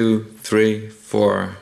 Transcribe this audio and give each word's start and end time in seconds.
two, 0.00 0.24
three, 0.40 0.88
four. 0.88 1.56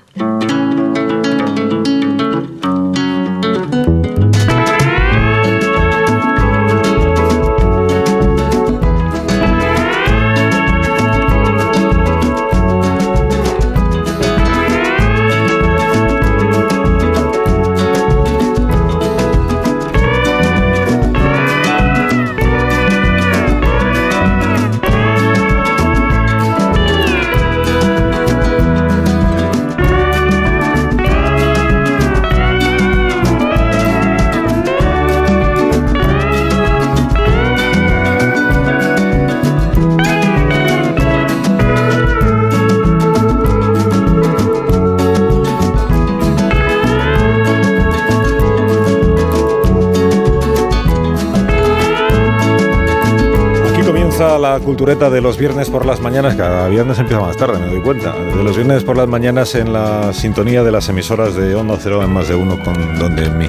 Cultureta 54.68 55.08
de 55.08 55.22
los 55.22 55.38
viernes 55.38 55.70
por 55.70 55.86
las 55.86 55.98
mañanas. 56.02 56.34
Cada 56.34 56.68
viernes 56.68 56.98
empieza 56.98 57.22
más 57.22 57.38
tarde, 57.38 57.58
me 57.58 57.68
doy 57.68 57.80
cuenta. 57.80 58.12
De 58.12 58.45
los 58.45 58.54
viernes 58.54 58.84
por 58.84 58.98
las 58.98 59.08
mañanas 59.08 59.54
en 59.54 59.72
la 59.72 60.12
sintonía 60.12 60.62
de 60.62 60.70
las 60.70 60.86
emisoras 60.91 61.34
de 61.34 61.54
Onda 61.54 61.78
Cero 61.80 62.02
en 62.02 62.12
más 62.12 62.28
de 62.28 62.34
uno 62.34 62.62
con 62.62 62.98
Donde 62.98 63.25
en 63.25 63.38
mí. 63.38 63.48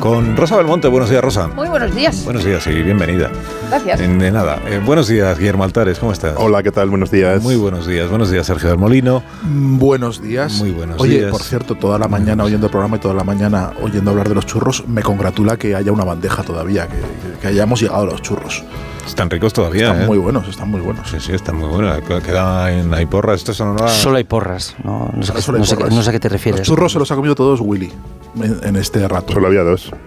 Con 0.00 0.38
Rosa 0.38 0.56
Belmonte. 0.56 0.88
Buenos 0.88 1.10
días, 1.10 1.22
Rosa. 1.22 1.48
Muy 1.48 1.68
buenos 1.68 1.94
días. 1.94 2.24
Buenos 2.24 2.42
días 2.42 2.66
y 2.68 2.82
bienvenida. 2.82 3.30
Gracias. 3.68 3.98
De 3.98 4.30
nada. 4.30 4.58
Eh, 4.66 4.80
buenos 4.82 5.08
días, 5.08 5.38
Guillermo 5.38 5.62
Altares. 5.64 5.98
¿Cómo 5.98 6.10
estás? 6.12 6.32
Hola, 6.38 6.62
¿qué 6.62 6.72
tal? 6.72 6.88
Buenos 6.88 7.10
días. 7.10 7.42
Muy 7.42 7.56
buenos 7.56 7.86
días. 7.86 8.08
Buenos 8.08 8.30
días, 8.30 8.46
Sergio 8.46 8.70
del 8.70 8.78
Molino. 8.78 9.22
Mm, 9.42 9.76
Buenos 9.78 10.22
días. 10.22 10.54
Muy 10.54 10.70
buenos 10.70 10.98
Oye, 11.02 11.18
días. 11.18 11.30
por 11.30 11.42
cierto, 11.42 11.74
toda 11.74 11.98
la 11.98 12.08
mañana 12.08 12.44
oyendo 12.44 12.64
el 12.64 12.70
programa 12.70 12.96
y 12.96 13.00
toda 13.00 13.12
la 13.12 13.24
mañana 13.24 13.72
oyendo 13.82 14.10
hablar 14.12 14.30
de 14.30 14.36
los 14.36 14.46
churros, 14.46 14.84
me 14.88 15.02
congratula 15.02 15.58
que 15.58 15.74
haya 15.74 15.92
una 15.92 16.04
bandeja 16.04 16.42
todavía, 16.44 16.88
que- 16.88 17.38
que 17.42 17.46
hayamos 17.48 17.82
llegado 17.82 18.04
a 18.04 18.06
los 18.06 18.22
churros. 18.22 18.64
Están 19.10 19.28
ricos 19.28 19.52
todavía, 19.52 19.88
Están 19.88 20.02
¿eh? 20.02 20.06
muy 20.06 20.18
buenos, 20.18 20.48
están 20.48 20.70
muy 20.70 20.80
buenos. 20.80 21.10
Sí, 21.10 21.16
sí, 21.20 21.32
están 21.32 21.56
muy 21.56 21.68
buenos. 21.68 22.00
Queda 22.22 22.72
en 22.72 22.94
hay 22.94 23.06
porras. 23.06 23.36
Esto 23.40 23.52
son 23.52 23.68
una... 23.68 23.88
Solo 23.88 24.16
hay 24.16 24.24
porras, 24.24 24.74
no, 24.84 25.10
no 25.14 25.22
sé, 25.22 25.32
qué- 25.32 25.42
solo 25.42 25.56
hay 25.56 25.60
no 25.60 25.66
sé 25.66 25.74
qué- 25.76 25.82
porras. 25.82 25.96
no 25.96 26.02
sé 26.02 26.08
a 26.08 26.12
qué 26.12 26.20
te 26.20 26.28
refieres. 26.28 26.60
Los 26.60 26.68
churros 26.68 26.92
se 26.92 26.98
los 26.98 27.10
ha 27.10 27.16
comido 27.16 27.34
todos 27.34 27.60
Willy 27.60 27.92
en, 28.42 28.60
en 28.62 28.76
este 28.76 29.06
rato. 29.08 29.32
Solo 29.32 29.48
había 29.48 29.62
dos. 29.62 29.90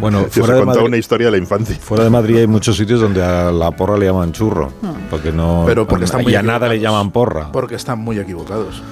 Bueno, 0.00 0.22
Yo 0.22 0.28
fuera 0.30 0.54
he 0.54 0.56
de, 0.56 0.60
contado 0.64 0.66
Madrid, 0.66 0.86
una 0.86 0.96
historia 0.96 1.26
de 1.26 1.30
la 1.32 1.36
infancia. 1.36 1.76
fuera 1.78 2.04
de 2.04 2.08
Madrid 2.10 2.38
hay 2.38 2.46
muchos 2.46 2.74
sitios 2.76 3.00
donde 3.02 3.22
a 3.22 3.50
la 3.52 3.70
porra 3.70 3.98
le 3.98 4.06
llaman 4.06 4.32
churro. 4.32 4.72
Porque 5.10 5.30
no. 5.30 5.64
Pero 5.66 5.86
porque 5.86 6.06
están 6.06 6.22
muy 6.22 6.32
y 6.32 6.36
a 6.36 6.42
nada 6.42 6.68
le 6.68 6.80
llaman 6.80 7.10
porra. 7.10 7.52
Porque 7.52 7.74
están 7.74 7.98
muy 7.98 8.18
equivocados. 8.18 8.82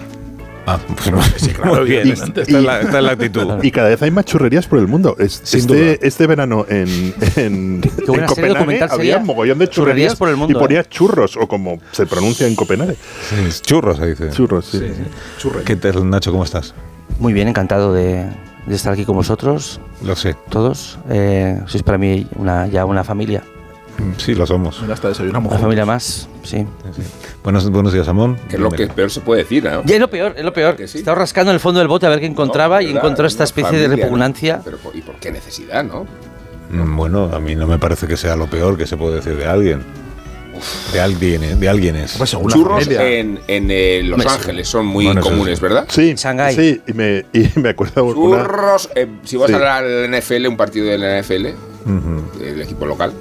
Ah, 0.71 0.79
pues 0.87 1.11
Sí, 1.37 1.49
claro, 1.51 1.77
muy 1.77 1.85
bien. 1.89 2.01
evidentemente. 2.03 2.43
Esta 2.43 2.59
es 2.59 2.65
la, 2.65 2.81
esta 2.81 2.99
es 2.99 3.05
la 3.05 3.13
actitud. 3.13 3.63
Y 3.63 3.71
cada 3.71 3.89
vez 3.89 4.03
hay 4.03 4.11
más 4.11 4.25
churrerías 4.27 4.67
por 4.67 4.79
el 4.79 4.87
mundo. 4.87 5.17
Es- 5.19 5.41
Sin 5.43 5.67
duda. 5.67 5.79
este, 5.79 6.07
este 6.07 6.27
verano 6.27 6.67
en, 6.69 7.15
en, 7.37 7.81
Copenhague 8.27 8.85
había 8.91 9.19
mogollón 9.19 9.59
de 9.59 9.69
Churrerías 9.69 10.13
churrerías 10.13 10.17
por 10.17 10.29
el 10.29 10.37
mundo, 10.37 10.59
y 10.59 10.61
ponía 10.61 10.81
¿eh? 10.81 10.87
churros, 10.89 11.37
o 11.39 11.47
como 11.49 11.81
se 11.93 12.05
pronuncia 12.07 12.47
en 12.47 12.55
Copenhague. 12.55 12.97
Sí, 13.31 13.61
churros, 13.63 13.97
se 13.97 14.07
dice. 14.09 14.31
Churros, 14.31 14.67
sí. 14.67 14.83
Churre. 15.39 15.63
¿Qué 15.65 15.77
tal, 15.77 16.09
Nacho? 16.11 16.31
¿Cómo 16.33 16.45
estás? 16.45 16.75
Muy 17.19 17.33
bien, 17.33 17.49
encantado 17.49 17.93
de, 17.95 18.27
de 18.67 18.75
estar 18.75 18.93
aquí 18.93 19.05
con 19.07 19.17
vosotros, 19.17 19.81
Lo 20.05 20.15
sé. 20.17 20.37
todos. 20.51 20.99
Eh, 21.09 21.61
sois 21.67 21.83
para 21.83 21.97
mí 21.99 22.27
una, 22.37 22.67
ya 22.67 22.85
una 22.85 23.05
familia. 23.05 23.43
Sí, 24.17 24.35
lo 24.35 24.47
somos. 24.47 24.81
Mira, 24.83 24.95
hasta 24.95 25.09
desayunamos. 25.09 25.47
Una 25.51 25.59
juntos. 25.59 25.63
familia 25.63 25.85
más, 25.87 26.29
sí. 26.45 26.67
Buenos, 27.43 27.69
buenos 27.71 27.93
días, 27.93 28.07
Amón. 28.09 28.37
Que 28.49 28.57
es 28.57 28.61
lo 28.63 28.71
que 28.71 28.87
peor 28.89 29.11
se 29.11 29.21
puede 29.21 29.43
decir, 29.43 29.65
¿no? 29.65 29.83
Y 29.87 29.93
es 29.93 30.01
lo 30.01 30.09
peor, 30.09 30.35
es 30.37 30.45
lo 30.45 30.53
peor. 30.53 30.77
Que 30.77 30.87
sí. 30.89 30.99
Estaba 30.99 31.19
rascando 31.19 31.51
en 31.51 31.55
el 31.55 31.61
fondo 31.61 31.79
del 31.81 31.89
bote 31.89 32.07
a 32.07 32.11
ver 32.11 32.21
qué 32.21 32.27
encontraba 32.27 32.77
No, 32.77 32.83
y 32.83 32.87
¿verdad? 32.87 33.03
encontró 33.05 33.27
esta 33.27 33.45
especie 33.45 33.79
de 33.79 33.89
repugnancia. 33.89 34.61
Pero, 34.65 34.79
¿por- 34.79 34.95
¿Y 34.97 35.01
por 35.03 35.17
qué 35.17 35.31
necesidad, 35.33 35.83
no? 35.85 36.07
Mm, 36.71 36.97
Bueno, 36.97 37.31
a 37.33 37.41
mí 37.41 37.55
no 37.57 37.67
me 37.67 37.79
parece 37.79 38.07
que 38.07 38.17
sea 38.17 38.37
lo 38.37 38.47
peor 38.49 38.77
que 38.77 38.87
se 38.87 38.97
puede 38.97 39.17
decir 39.17 39.37
de 39.37 39.47
alguien. 39.47 39.83
De 40.93 41.01
alguien, 41.01 41.45
¿eh? 41.45 41.55
de 41.55 41.69
alguien 41.69 41.95
es. 41.97 42.17
Pues 42.19 42.31
según 42.31 42.51
la 42.51 42.57
Churros 42.57 42.89
en, 42.89 43.39
en 43.47 43.69
eh, 43.71 44.03
Los 44.05 44.27
Ángeles 44.27 44.67
son 44.69 44.87
muy 44.87 45.05
Bueno, 45.07 45.21
comunes, 45.21 45.59
sí. 45.59 45.63
¿verdad? 45.63 45.87
Sí, 45.89 46.15
Shanghái. 46.17 46.55
sí, 46.57 46.81
y 46.87 46.93
me, 46.95 47.27
y 47.33 47.49
me 47.61 47.69
acuerdo 47.71 48.05
una, 48.05 48.43
Churros, 48.43 48.91
eh, 48.97 49.07
si 49.25 49.37
vas 49.37 49.49
Sí. 49.49 49.55
a 49.55 49.81
la 49.81 50.09
NFL, 50.09 50.49
un 50.49 50.57
partido 50.57 50.87
de 50.87 50.99
la 50.99 51.19
NFL, 51.23 51.47
el 52.43 52.61
equipo 52.63 52.87
local. 52.87 53.13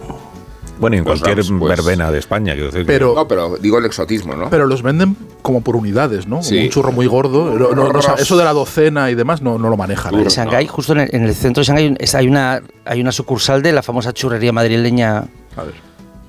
Bueno, 0.80 0.98
en 0.98 1.04
Pues 1.04 1.22
cualquier 1.22 1.46
pues. 1.58 1.78
verbena 1.78 2.12
de 2.12 2.20
España, 2.20 2.54
quiero 2.54 2.68
decir. 2.68 2.82
que- 2.82 2.88
Pero, 2.94 3.14
No, 3.16 3.28
pero 3.28 3.58
digo 3.58 3.80
el 3.80 3.86
exotismo, 3.86 4.36
¿no? 4.36 4.50
pero 4.50 4.68
los 4.68 4.82
venden 4.84 5.16
como 5.42 5.62
por 5.62 5.76
unidades, 5.76 6.28
¿no? 6.28 6.44
Sí. 6.44 6.66
Un 6.66 6.70
churro 6.70 6.92
muy 6.92 7.08
gordo. 7.08 7.54
No- 7.58 7.74
no- 7.74 7.92
no- 7.92 8.16
eso 8.18 8.38
de 8.38 8.44
la 8.44 8.54
docena 8.54 9.10
y 9.10 9.16
demás 9.16 9.42
no, 9.42 9.58
no 9.58 9.70
lo 9.70 9.78
manejan. 9.78 10.14
En 10.14 10.22
¿eh? 10.22 10.30
Shanghái, 10.30 10.68
justo 10.68 10.94
en 10.94 11.00
el, 11.00 11.10
en 11.14 11.24
el 11.24 11.34
centro 11.36 11.62
de 11.62 11.66
Shanghái, 11.68 11.96
hay 12.14 12.28
una, 12.28 12.62
hay 12.86 13.02
una 13.02 13.12
sucursal 13.12 13.62
de 13.62 13.72
la 13.74 13.82
famosa 13.82 14.14
churrería 14.14 14.52
madrileña, 14.52 15.26
A 15.56 15.64
ver. 15.64 15.74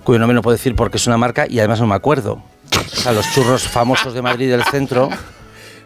cuyo 0.05 0.19
nombre 0.19 0.35
no 0.35 0.43
puedo 0.43 0.57
decir 0.57 0.75
porque 0.75 0.97
es 0.97 1.07
una 1.07 1.19
marca 1.19 1.47
y 1.49 1.59
además 1.59 1.81
no 1.81 1.87
me 1.87 1.95
acuerdo. 1.95 2.43
O 2.75 2.97
sea, 2.97 3.13
los 3.13 3.27
churros 3.35 3.63
famosos 3.69 4.15
de 4.15 4.23
Madrid 4.23 4.51
del 4.51 4.65
centro. 4.65 5.09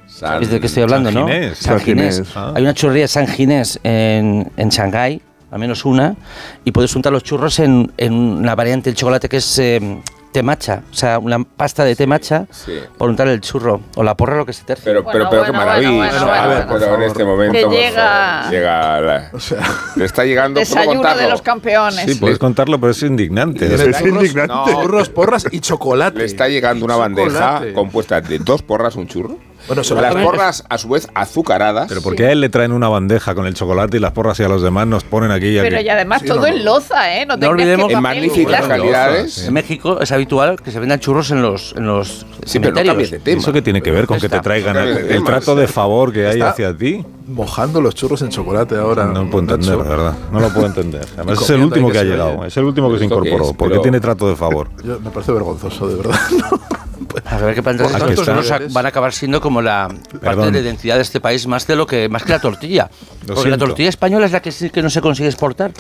San- 0.07 0.29
¿Sabéis 0.31 0.51
de 0.51 0.61
qué 0.61 0.67
estoy 0.67 0.83
hablando, 0.85 1.11
San 1.11 1.21
no? 1.23 1.27
Ginés. 1.27 1.59
San 1.59 1.79
San 1.79 1.81
Ginés. 1.87 2.15
Ginés. 2.17 2.33
Ah. 2.37 2.53
Hay 2.55 2.63
una 2.63 2.75
churrería 2.75 3.09
San 3.09 3.27
Ginés 3.27 3.81
en, 3.83 4.53
en 4.57 4.69
Shanghái, 4.69 5.21
al 5.53 5.59
menos 5.61 5.85
una, 5.85 6.17
y 6.65 6.73
puedes 6.73 6.97
untar 6.97 7.13
los 7.13 7.23
churros 7.23 7.59
en, 7.61 7.93
en 7.99 8.13
una 8.15 8.55
variante 8.55 8.91
del 8.91 8.97
chocolate 8.97 9.29
que 9.29 9.37
es 9.37 9.59
eh, 9.59 10.01
té 10.33 10.43
matcha, 10.43 10.81
o 10.91 10.95
sea, 10.95 11.19
una 11.19 11.45
pasta 11.45 11.85
de 11.85 11.95
té 11.95 12.07
matcha 12.07 12.47
Sí. 12.51 12.73
por 12.97 13.11
untar 13.11 13.29
el 13.29 13.39
churro, 13.43 13.83
o 13.97 14.03
la 14.03 14.17
porra, 14.17 14.35
lo 14.39 14.47
que 14.47 14.55
se 14.55 14.65
tercie. 14.65 14.85
Pero, 14.87 15.05
pero, 15.05 15.29
pero 15.29 15.45
qué 15.45 15.53
maravilla. 15.53 15.91
bueno, 15.91 16.13
bueno, 16.21 16.33
a 16.33 16.47
ver, 16.47 16.57
bueno, 16.57 16.71
por 16.71 16.81
pero 16.81 16.95
en 16.97 17.03
este 17.03 17.25
momento. 17.27 17.53
Que 17.53 17.77
llega- 17.77 18.39
favor, 18.39 18.51
llega 18.51 19.01
la- 19.03 19.31
O 19.35 19.41
sea, 19.41 19.59
le 19.97 20.05
está 20.07 20.25
llegando. 20.25 20.59
¿puedo 20.59 20.75
Desayuno 20.81 21.15
de 21.15 21.29
los 21.29 21.43
campeones. 21.43 22.07
Sí, 22.07 22.15
puedes 22.15 22.39
contarlo, 22.39 22.81
pero 22.81 22.93
es 22.93 23.03
indignante. 23.03 23.67
Es 23.67 23.83
churros, 23.99 24.23
indignante. 24.25 24.73
churros, 24.73 25.09
porras 25.11 25.47
y 25.53 25.61
chocolate. 25.61 26.19
Le 26.19 26.25
está 26.25 26.49
llegando 26.49 26.87
una 26.87 26.95
Chocolate. 26.95 27.23
bandeja 27.23 27.75
compuesta 27.75 28.23
de 28.23 28.39
dos 28.39 28.63
porras, 28.63 28.97
un 28.97 29.07
churro. 29.09 29.37
Bueno, 29.67 29.83
lo 29.89 30.01
Las 30.01 30.15
porras, 30.15 30.65
a 30.69 30.79
su 30.79 30.89
vez, 30.89 31.09
azucaradas. 31.15 31.87
Pero 31.89 32.03
porque 32.03 32.27
a 32.27 32.33
él 32.33 32.41
le 32.41 32.49
traen 32.49 32.73
una 32.73 32.89
bandeja 32.89 33.35
con 33.35 33.47
el 33.47 33.55
chocolate 33.55 33.97
y 33.97 34.01
las 34.01 34.13
porras 34.13 34.39
y 34.41 34.43
a 34.43 34.49
los 34.49 34.63
demás 34.63 34.87
nos 34.87 35.05
ponen 35.05 35.31
aquí 35.31 35.57
y 35.57 35.61
Pero 35.61 35.77
aquí. 35.77 35.87
y 35.87 35.89
además 35.89 36.21
Sí, 36.23 36.29
todo 36.29 36.41
no, 36.41 36.43
no. 36.43 36.49
en 36.49 36.65
loza, 36.65 37.17
¿eh? 37.17 37.27
No, 37.27 37.35
te 37.35 37.41
creas 37.41 37.53
olvidemos- 37.53 37.87
que 37.89 37.95
en 37.95 38.03
magníficas 38.03 38.67
calidades. 38.67 39.35
Sí. 39.35 39.47
En 39.47 39.53
México 39.55 40.01
es 40.01 40.11
habitual 40.13 40.61
que 40.61 40.71
se 40.73 40.81
vendan 40.81 40.99
churros 41.01 41.31
en 41.31 41.43
los, 41.43 41.75
en 41.77 41.87
los 41.87 42.27
Sí, 42.45 42.59
pero 42.59 42.75
no 42.75 42.83
cambies 42.85 43.11
de 43.13 43.19
tema. 43.21 43.41
¿Eso 43.41 43.53
qué 43.53 43.63
tiene 43.63 43.81
que 43.83 43.91
ver 43.91 44.07
con 44.07 44.17
que 44.19 44.29
te 44.29 44.37
Está. 44.37 44.43
traigan 44.43 44.77
el, 44.77 44.89
el 44.97 45.09
tema, 45.09 45.27
trato 45.27 45.55
sí. 45.55 45.61
de 45.61 45.69
favor 45.69 46.13
que 46.13 46.27
hay 46.27 46.35
Está. 46.35 46.51
hacia 46.51 46.77
ti? 46.77 47.05
mojando 47.25 47.81
los 47.81 47.95
churros 47.95 48.21
en 48.23 48.29
chocolate 48.29 48.75
ahora. 48.77 49.07
No 49.07 49.23
lo 49.25 49.31
puedo 49.31 49.45
entender, 49.55 49.77
la 49.79 49.85
verdad. 49.85 50.15
No 50.33 50.41
lo 50.41 50.49
puedo 50.53 50.67
entender. 50.67 51.07
Además, 51.17 51.41
es 51.41 51.51
el 51.51 51.63
último 51.63 51.91
que 51.91 51.99
ha 51.99 52.03
que 52.03 52.09
se 52.09 52.13
llegado. 52.13 52.45
Es 52.45 52.57
el 52.57 52.65
último 52.65 52.91
que 52.93 52.99
se 52.99 53.05
¿Esto 53.05 53.23
qué 53.23 53.29
incorporó. 53.29 53.51
es? 53.53 53.57
Porque 53.57 53.71
Pero- 53.75 53.83
tiene 53.83 54.01
trato 54.01 54.29
de 54.29 54.37
favor. 54.37 54.69
Yo- 54.85 54.99
me 55.01 55.11
parece 55.11 55.33
vergonzoso, 55.33 55.89
de 55.89 55.95
verdad. 55.97 56.19
A 57.25 57.37
ver 57.39 57.55
qué 57.55 57.63
plantas 57.63 57.95
Aquí 57.95 58.13
estos 58.13 58.29
a- 58.51 58.61
van 58.71 58.87
a 58.87 58.89
acabar 58.91 59.13
siendo 59.13 59.41
como 59.41 59.61
la 59.63 59.89
parte 59.89 60.19
Perdón. 60.21 60.53
de 60.53 60.53
la 60.53 60.59
identidad 60.69 60.97
de 60.97 61.03
este 61.03 61.21
país 61.21 61.47
más 61.47 61.67
de 61.67 61.77
lo 61.77 61.87
que 61.87 62.09
más 62.09 62.23
que 62.23 62.33
la 62.33 62.39
tortilla. 62.41 62.91
Lo 63.27 63.35
Porque 63.35 63.51
la 63.51 63.57
siento. 63.57 63.67
tortilla 63.67 63.89
española 63.89 64.27
es 64.27 64.33
la 64.33 64.41
que 64.43 64.53
sí 64.53 64.71
que 64.71 64.83
no 64.83 64.91
se 64.91 65.01
consigue 65.01 65.29
exportar. 65.29 65.73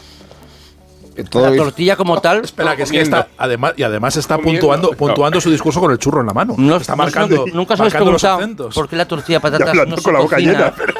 Eh, 1.14 1.24
todo 1.24 1.50
la 1.50 1.54
tortilla 1.56 1.94
como 1.96 2.18
tal 2.22 2.38
Espera, 2.44 2.74
que 2.74 2.84
es 2.84 2.90
que 2.90 3.02
está, 3.02 3.28
además, 3.36 3.74
y 3.76 3.82
además 3.82 4.16
está 4.16 4.38
puntuando, 4.38 4.92
puntuando 4.92 5.40
su 5.42 5.50
discurso 5.50 5.78
con 5.78 5.90
el 5.92 5.98
churro 5.98 6.22
en 6.22 6.26
la 6.28 6.32
mano. 6.32 6.54
no, 6.56 6.76
está 6.76 6.92
no- 6.94 6.96
marcando, 6.98 7.44
no- 7.46 7.52
nunca 7.54 7.74
os 7.74 7.80
habéis 7.80 7.94
preguntado 7.94 8.70
por 8.70 8.88
qué 8.88 8.96
la 8.96 9.06
tortilla 9.06 9.38
patatas 9.40 9.74
no 9.86 9.96
se 9.98 10.02
con 10.02 10.14
la 10.14 10.20
boca 10.20 10.36
cocina 10.36 10.52
llena, 10.52 10.74
pero 10.74 10.94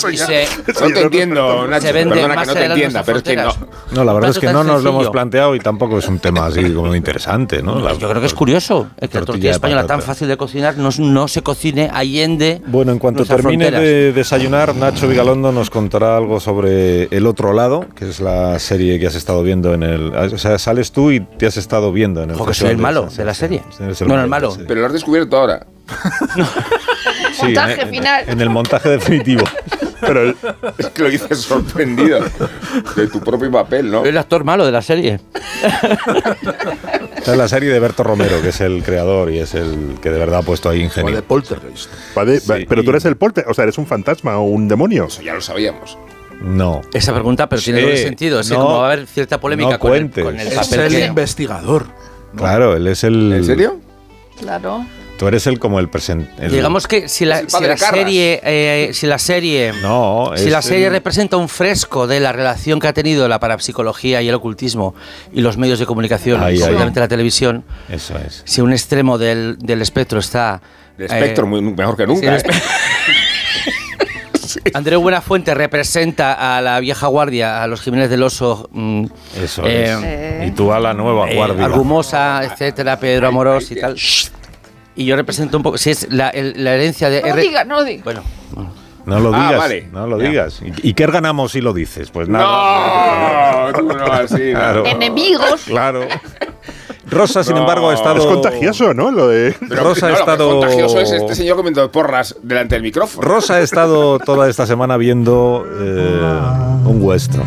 eso 0.00 0.10
y 0.10 0.16
ya- 0.16 0.26
se- 0.26 0.42
eso 0.66 0.80
No 0.80 0.86
te 0.86 0.90
no- 0.92 1.00
entiendo, 1.00 1.66
Nacho. 1.68 1.86
se 1.86 1.92
Perdona 1.92 2.36
que 2.40 2.46
no 2.46 2.52
te 2.54 2.64
entienda, 2.66 3.02
pero 3.04 3.18
es 3.18 3.24
que 3.24 3.36
no. 3.36 3.52
No, 3.92 4.04
la 4.04 4.12
verdad 4.12 4.30
es 4.30 4.38
que 4.38 4.52
no 4.52 4.64
nos 4.64 4.82
lo 4.82 4.90
hemos 4.90 5.10
planteado 5.10 5.54
y 5.54 5.60
tampoco 5.60 5.98
es 5.98 6.08
un 6.08 6.18
tema 6.18 6.46
así 6.46 6.72
como 6.72 6.94
interesante, 6.94 7.62
¿no? 7.62 7.78
La- 7.80 7.92
Yo 7.94 8.08
creo 8.08 8.20
que 8.20 8.26
es 8.26 8.34
curioso 8.34 8.88
el 8.98 9.08
que 9.08 9.20
la 9.20 9.24
tortilla 9.26 9.50
española 9.52 9.86
tan 9.86 10.02
fácil 10.02 10.28
de 10.28 10.36
cocinar 10.36 10.76
no, 10.76 10.90
no 10.98 11.28
se 11.28 11.42
cocine 11.42 11.90
allende. 11.92 12.60
Bueno, 12.66 12.92
en 12.92 12.98
cuanto 12.98 13.24
termine 13.24 13.64
fronteras. 13.66 13.80
de 13.82 14.12
desayunar, 14.12 14.74
Nacho 14.74 15.08
Vigalondo 15.08 15.52
nos 15.52 15.70
contará 15.70 16.16
algo 16.16 16.40
sobre 16.40 17.04
El 17.14 17.26
Otro 17.26 17.52
Lado, 17.52 17.86
que 17.94 18.08
es 18.08 18.20
la 18.20 18.58
serie 18.58 18.98
que 18.98 19.06
has 19.06 19.14
estado 19.14 19.42
viendo 19.42 19.74
en 19.74 19.82
el... 19.82 20.14
O 20.14 20.38
sea, 20.38 20.58
sales 20.58 20.92
tú 20.92 21.10
y 21.10 21.20
te 21.20 21.46
has 21.46 21.56
estado 21.56 21.92
viendo 21.92 22.22
en 22.22 22.30
el... 22.30 22.36
Ojo, 22.36 22.44
que 22.46 22.50
festival 22.50 22.70
soy 22.70 22.76
el 22.76 22.82
malo 22.82 23.08
de 23.14 23.24
la 23.24 23.34
serie. 23.34 23.62
No, 23.78 23.86
no, 23.86 23.90
el 23.90 23.96
de 23.98 24.06
la 24.16 24.26
malo. 24.26 24.56
Pero 24.66 24.80
lo 24.80 24.86
has 24.86 24.92
descubierto 24.92 25.36
ahora. 25.36 25.66
Sí, 27.32 27.46
Montaje 27.46 27.82
en- 27.82 27.88
final. 27.90 28.24
En 28.26 28.40
el 28.40 28.50
montaje 28.50 28.88
definitivo. 28.90 29.44
Pero 30.00 30.22
el- 30.22 30.36
Es 30.78 30.86
que 30.88 31.02
lo 31.02 31.08
dices 31.10 31.38
sorprendido 31.40 32.20
de 32.96 33.06
tu 33.08 33.20
propio 33.20 33.50
papel, 33.50 33.90
¿no? 33.90 34.04
El 34.04 34.16
actor 34.18 34.44
malo 34.44 34.64
de 34.66 34.72
la 34.72 34.82
serie. 34.82 35.20
Esta 37.16 37.32
es 37.32 37.38
la 37.38 37.48
serie 37.48 37.70
de 37.70 37.78
Berto 37.80 38.02
Romero, 38.02 38.40
que 38.42 38.48
es 38.48 38.60
el 38.60 38.82
creador 38.82 39.30
y 39.30 39.38
es 39.38 39.54
el 39.54 39.98
que 40.02 40.10
de 40.10 40.18
verdad 40.18 40.40
ha 40.40 40.42
puesto 40.42 40.68
ahí 40.68 40.76
O 40.78 40.80
de 40.80 40.84
ingenio. 40.86 41.24
Poltergeist. 41.24 41.90
Va 42.16 42.24
de- 42.24 42.40
va- 42.40 42.56
Sí, 42.58 42.66
pero 42.68 42.82
y- 42.82 42.84
tú 42.84 42.90
eres 42.90 43.04
el 43.04 43.16
polter, 43.16 43.44
o 43.48 43.54
sea, 43.54 43.64
eres 43.64 43.78
un 43.78 43.86
fantasma 43.86 44.38
o 44.38 44.44
un 44.44 44.68
demonio. 44.68 45.06
Eso 45.06 45.22
ya 45.22 45.34
lo 45.34 45.40
sabíamos. 45.40 45.98
No. 46.40 46.80
Esa 46.94 47.12
pregunta, 47.12 47.48
pero 47.48 47.60
tiene 47.60 47.80
Sí, 47.80 47.84
doble 47.84 47.96
sentido. 48.02 48.40
Es 48.40 48.48
que 48.48 48.54
no, 48.54 48.62
como 48.62 48.78
va 48.78 48.88
a 48.88 48.92
haber 48.92 49.06
cierta 49.06 49.38
polémica 49.38 49.72
no 49.72 49.78
con, 49.78 49.94
el, 49.94 50.10
con 50.10 50.40
el 50.40 50.46
Es 50.48 50.54
papel 50.54 50.80
el 50.80 50.92
que- 50.92 51.04
investigador. 51.06 51.86
Claro, 52.34 52.76
él 52.76 52.86
es 52.86 53.04
el. 53.04 53.32
¿En 53.32 53.44
serio? 53.44 53.78
Claro. 54.38 54.86
Tú 55.20 55.28
eres 55.28 55.46
el 55.46 55.58
como 55.58 55.78
el 55.80 55.90
presente. 55.90 56.48
Digamos 56.48 56.88
que 56.88 57.06
si 57.06 57.26
la, 57.26 57.42
si 57.46 57.58
serie, 57.76 58.40
eh, 58.42 58.88
si 58.94 59.06
la 59.06 59.18
serie, 59.18 59.74
No, 59.82 60.32
si 60.34 60.48
la 60.48 60.62
serie 60.62 60.86
el- 60.86 60.92
representa 60.92 61.36
un 61.36 61.50
fresco 61.50 62.06
de 62.06 62.20
la 62.20 62.32
relación 62.32 62.80
que 62.80 62.88
ha 62.88 62.94
tenido 62.94 63.28
la 63.28 63.38
parapsicología 63.38 64.22
y 64.22 64.30
el 64.30 64.34
ocultismo 64.34 64.94
y 65.30 65.42
los 65.42 65.58
medios 65.58 65.78
de 65.78 65.84
comunicación, 65.84 66.42
Ahí, 66.42 66.56
y 66.58 66.62
ahí. 66.62 66.70
obviamente 66.72 67.00
la 67.00 67.08
televisión, 67.08 67.64
Eso 67.90 68.16
es. 68.16 68.40
si 68.46 68.62
un 68.62 68.72
extremo 68.72 69.18
del, 69.18 69.58
del 69.58 69.82
espectro 69.82 70.20
está 70.20 70.62
El 70.96 71.04
espectro, 71.04 71.44
eh, 71.44 71.48
muy, 71.48 71.60
mejor 71.60 71.98
que 71.98 72.04
sí, 72.04 72.08
nunca. 72.08 72.26
el 72.28 72.40
¿eh? 72.40 72.42
espe- 72.42 72.62
Andreu 74.74 75.02
Buenafuente 75.02 75.52
representa 75.54 76.56
a 76.56 76.62
la 76.62 76.80
vieja 76.80 77.08
guardia, 77.08 77.62
a 77.62 77.66
los 77.66 77.82
Jiménez 77.82 78.08
del 78.08 78.22
Oso, 78.22 78.70
mm, 78.72 79.04
Eso 79.42 79.62
eh, 79.66 80.44
es. 80.44 80.48
Y 80.48 80.52
tú 80.52 80.72
a 80.72 80.80
la 80.80 80.94
nueva 80.94 81.30
eh, 81.30 81.36
guardia. 81.36 81.66
Argumosa, 81.66 82.40
etcétera, 82.42 82.98
Pedro 82.98 83.28
Amorós 83.28 83.70
y 83.70 83.78
tal. 83.78 83.96
Y 85.00 85.06
yo 85.06 85.16
represento 85.16 85.56
un 85.56 85.62
poco, 85.62 85.78
si 85.78 85.88
es 85.90 86.12
la, 86.12 86.28
el- 86.28 86.62
la 86.62 86.74
herencia 86.74 87.08
de 87.08 87.22
No 87.22 87.28
lo 87.28 87.36
digas, 87.40 87.66
no 87.66 87.74
lo 87.76 87.84
digas. 87.84 88.04
Bueno, 88.04 88.22
No 89.06 89.18
lo 89.18 89.34
Ah, 89.34 89.44
digas. 89.46 89.58
vale. 89.58 89.88
No 89.92 90.06
lo 90.06 90.18
digas. 90.18 90.60
¿Y, 90.62 90.88
y 90.90 90.92
qué 90.92 91.06
ganamos 91.06 91.52
si 91.52 91.62
lo 91.62 91.72
dices? 91.72 92.10
Pues 92.10 92.28
nada. 92.28 93.70
No, 93.72 93.78
tú 93.78 93.86
no, 93.86 94.04
así. 94.12 94.52
no. 94.52 94.58
Claro. 94.58 94.84
Enemigos. 94.86 95.62
Claro. 95.66 96.06
Rosa, 97.08 97.42
sin 97.42 97.56
embargo, 97.56 97.88
ha 97.90 97.94
estado. 97.94 98.18
Es 98.18 98.26
contagioso, 98.26 98.92
¿no? 98.92 99.10
Lo 99.10 99.28
de. 99.28 99.54
Pero, 99.70 99.84
Rosa 99.84 100.06
ha 100.06 100.10
no, 100.10 100.12
lo 100.12 100.14
que 100.14 100.14
es 100.14 100.20
estado- 100.20 100.50
contagioso 100.60 101.00
es 101.00 101.10
este 101.12 101.34
señor 101.34 101.56
comiendo 101.56 101.90
porras 101.90 102.36
delante 102.42 102.74
del 102.74 102.82
micrófono. 102.82 103.26
Rosa 103.26 103.54
ha 103.54 103.60
estado 103.60 104.18
toda 104.18 104.50
esta 104.50 104.66
semana 104.66 104.98
viendo 104.98 105.66
eh, 105.80 106.30
un 106.84 106.98
western, 107.02 107.42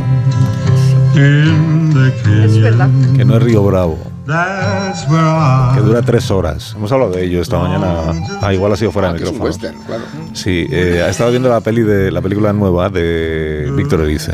Es 2.44 2.60
verdad. 2.60 2.90
que 3.16 3.24
no 3.24 3.38
es 3.38 3.44
Río 3.44 3.64
Bravo, 3.64 3.98
que 4.26 5.80
dura 5.82 6.02
tres 6.02 6.32
horas. 6.32 6.74
Hemos 6.76 6.92
hablado 6.92 7.12
de 7.12 7.26
ello 7.26 7.42
esta 7.42 7.58
mañana. 7.60 8.14
Ah, 8.42 8.54
igual 8.54 8.72
ha 8.74 8.78
sido 8.78 8.92
fuera 8.92 9.10
Ah, 9.10 9.14
de 9.14 9.20
que 9.20 9.24
es 9.26 9.30
un 9.30 9.36
micrófono. 9.36 9.64
western, 9.66 9.84
claro. 9.86 10.04
Sí, 10.34 10.68
eh, 10.72 11.04
ha 11.06 11.10
estado 11.10 11.30
viendo 11.32 11.50
la 11.50 11.60
peli 11.62 11.82
de 11.82 12.12
la 12.12 12.22
película 12.22 12.54
nueva 12.54 12.90
de 12.90 13.72
Víctor 13.76 14.02
Erice, 14.02 14.34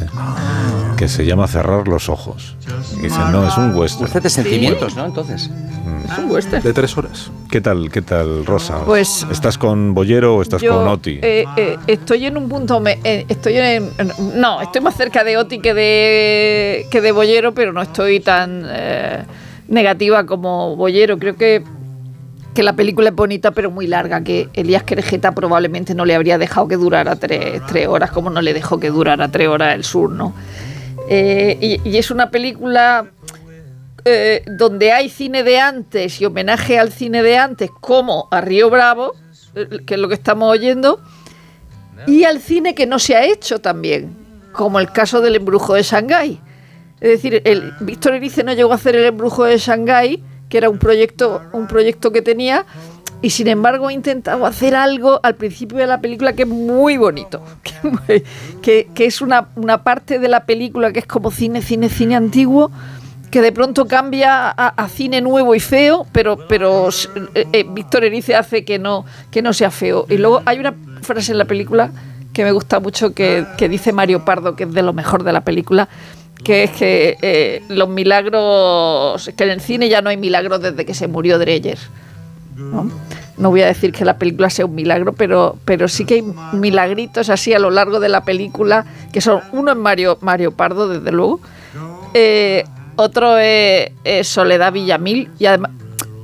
que 0.97 1.07
se 1.07 1.25
llama 1.25 1.47
Cerrar 1.47 1.88
los 1.88 2.07
ojos. 2.09 2.56
Y 2.97 3.03
dice, 3.03 3.19
no, 3.31 3.47
es 3.47 3.57
un 3.57 3.74
western. 3.75 4.06
usted 4.06 4.21
de 4.24 4.30
sentimientos, 4.30 4.95
¿no? 4.95 5.06
Entonces. 5.06 5.50
Es 6.12 6.18
un 6.18 6.30
western. 6.31 6.63
De 6.63 6.74
tres 6.74 6.95
horas. 6.97 7.30
¿Qué 7.50 7.62
tal, 7.62 7.89
qué 7.91 8.01
tal, 8.01 8.45
Rosa? 8.45 8.80
Pues- 8.86 9.25
¿Estás 9.31 9.57
con 9.57 9.94
Bollero 9.94 10.36
o 10.38 10.41
estás 10.41 10.62
Yo, 10.62 10.75
con 10.77 10.88
Oti? 10.88 11.19
eh, 11.21 11.45
eh, 11.57 11.77
estoy 11.88 12.25
en 12.25 12.38
un 12.38 12.47
punto. 12.47 12.80
me- 12.80 13.00
eh, 13.03 13.25
estoy 13.27 13.57
en, 13.57 13.89
en- 13.97 14.12
No, 14.39 14.62
estoy 14.62 14.81
más 14.81 14.95
cerca 14.95 15.24
de 15.24 15.38
Oti 15.38 15.59
que 15.59 15.74
de, 15.74 16.88
que 16.91 17.01
de 17.01 17.12
Bollero, 17.12 17.53
pero 17.53 17.74
no 17.74 17.81
estoy 17.81 18.19
tan 18.19 18.63
eh, 18.68 19.24
negativa 19.69 20.25
como 20.25 20.75
Bollero. 20.75 21.18
Creo 21.18 21.36
que, 21.36 21.63
que 22.54 22.63
la 22.63 22.74
película 22.74 23.10
es 23.10 23.16
bonita, 23.16 23.51
pero 23.51 23.71
muy 23.71 23.88
larga. 23.88 24.24
Que 24.24 24.50
Elías 24.54 24.83
Querejeta 24.83 25.33
probablemente 25.33 25.95
no 25.95 26.06
le 26.06 26.16
habría 26.16 26.38
dejado 26.38 26.68
que 26.68 26.75
durara 26.75 27.16
tres, 27.16 27.88
horas, 27.88 28.12
como 28.12 28.30
no 28.30 28.42
le 28.42 28.54
dejó 28.54 28.80
que 28.80 28.89
durara 28.89 29.30
tres 29.30 29.48
horas 29.48 29.75
el 29.75 29.83
sur, 29.83 30.12
¿no? 30.12 30.33
Eh, 31.10 31.57
y, 31.62 31.89
y 31.89 31.98
es 31.98 32.12
una 32.12 32.30
película 32.30 33.10
eh, 34.06 34.44
donde 34.48 34.92
hay 34.92 35.10
cine 35.10 35.44
de 35.44 35.60
antes 35.60 36.22
y 36.22 36.25
homenaje 36.25 36.80
al 36.80 36.92
cine 36.92 37.22
de 37.22 37.38
antes, 37.38 37.69
como 37.81 38.27
a 38.31 38.42
Río 38.42 38.69
Bravo, 38.69 39.13
eh, 39.56 39.68
que 39.86 39.95
es 39.95 40.00
lo 40.00 40.07
que 40.07 40.13
estamos 40.13 40.50
oyendo, 40.50 41.01
y 42.07 42.24
al 42.24 42.39
cine 42.39 42.75
que 42.75 42.86
no 42.86 42.98
se 42.98 43.15
ha 43.15 43.25
hecho 43.25 43.60
también, 43.60 44.15
como 44.54 44.80
el 44.80 44.92
caso 44.92 45.22
del 45.22 45.36
embrujo 45.36 45.74
de 45.74 45.83
Shanghái. 45.83 46.39
Es 47.01 47.10
decir, 47.10 47.42
el 47.46 47.74
Víctor 47.80 48.16
Erice 48.16 48.44
no 48.44 48.54
llegó 48.54 48.72
a 48.72 48.75
hacer 48.75 48.96
el 48.96 49.06
embrujo 49.06 49.46
de 49.46 49.57
Shanghái, 49.57 50.22
que 50.50 50.57
era 50.57 50.69
un 50.69 50.80
proyecto, 50.80 51.42
un 51.54 51.68
proyecto 51.68 52.12
que 52.12 52.22
tenía, 52.22 52.66
y 53.22 53.30
sin 53.31 53.48
embargo 53.48 53.88
ha 53.88 53.94
intentado 53.94 54.46
hacer 54.46 54.75
algo 54.75 55.19
al 55.24 55.36
principio 55.36 55.78
de 55.78 55.88
la 55.88 56.01
película 56.01 56.34
que 56.34 56.44
es 56.44 56.48
muy 56.48 56.98
bonito, 56.98 57.42
que, 58.62 58.88
es 58.98 59.22
una, 59.22 59.48
parte 59.84 60.19
de 60.19 60.28
la 60.28 60.46
película 60.46 60.92
que 60.92 61.00
es 61.00 61.06
como 61.06 61.31
cine, 61.31 61.62
cine, 61.62 61.90
cine 61.90 62.16
antiguo, 62.16 62.72
que 63.31 63.42
de 63.42 63.51
pronto 63.51 63.86
cambia 63.86 64.50
a, 64.50 64.90
cine 64.90 65.22
nuevo 65.22 65.54
y 65.54 65.60
feo, 65.60 66.06
pero, 66.12 66.48
pero 66.48 66.90
eh, 67.36 67.48
eh, 67.54 67.66
Víctor 67.69 68.04
Erice 68.04 68.36
hace 68.36 68.66
que 68.66 68.80
no, 68.80 69.06
que 69.30 69.44
no 69.44 69.54
sea 69.54 69.69
feo. 69.69 70.07
Y 70.10 70.18
luego 70.18 70.42
hay 70.46 70.60
una 70.60 70.74
frase 71.04 71.31
en 71.31 71.38
la 71.38 71.46
película 71.46 71.92
que 72.34 72.44
me 72.44 72.51
gusta 72.51 72.80
mucho 72.80 73.13
que 73.13 73.46
dice 73.69 73.94
Mario 73.94 74.25
Pardo, 74.25 74.56
que 74.56 74.63
es 74.63 74.74
de 74.74 74.81
lo 74.81 74.94
mejor 74.94 75.24
de 75.24 75.34
la 75.34 75.42
película, 75.42 75.90
que 76.44 76.63
es 76.63 76.71
que 76.71 77.18
eh, 77.21 77.63
los 77.69 77.89
milagros, 77.89 79.31
que 79.36 79.44
en 79.44 79.50
el 79.50 79.62
cine 79.62 79.89
ya 79.89 80.01
no 80.01 80.09
hay 80.09 80.18
milagros 80.18 80.62
desde 80.62 80.86
que 80.86 80.94
se 80.94 81.07
murió 81.07 81.38
Dreyer. 81.39 81.77
¿no? 82.56 82.89
No 83.38 83.50
voy 83.50 83.62
a 83.62 83.68
decir 83.68 83.94
que 83.94 84.03
la 84.03 84.18
película 84.18 84.50
sea 84.50 84.65
un 84.65 84.75
milagro, 84.75 85.13
pero, 85.13 85.57
pero 85.63 85.88
sí 85.88 86.06
que 86.06 86.15
hay 86.15 86.33
milagritos 86.53 87.30
así 87.30 87.53
a 87.53 87.59
lo 87.59 87.69
largo 87.69 88.00
de 88.00 88.09
la 88.09 88.25
película, 88.25 88.86
que 89.13 89.21
son, 89.21 89.41
uno 89.53 89.71
es 89.71 89.77
Mario, 89.77 90.18
Mario 90.21 90.51
Pardo, 90.51 90.89
desde 90.89 91.12
luego, 91.12 91.39
eh, 92.13 92.65
otro 92.97 93.38
es, 93.38 93.91
es 94.03 94.27
Soledad 94.27 94.74
Villamil, 94.74 95.30
y 95.39 95.45
además, 95.45 95.71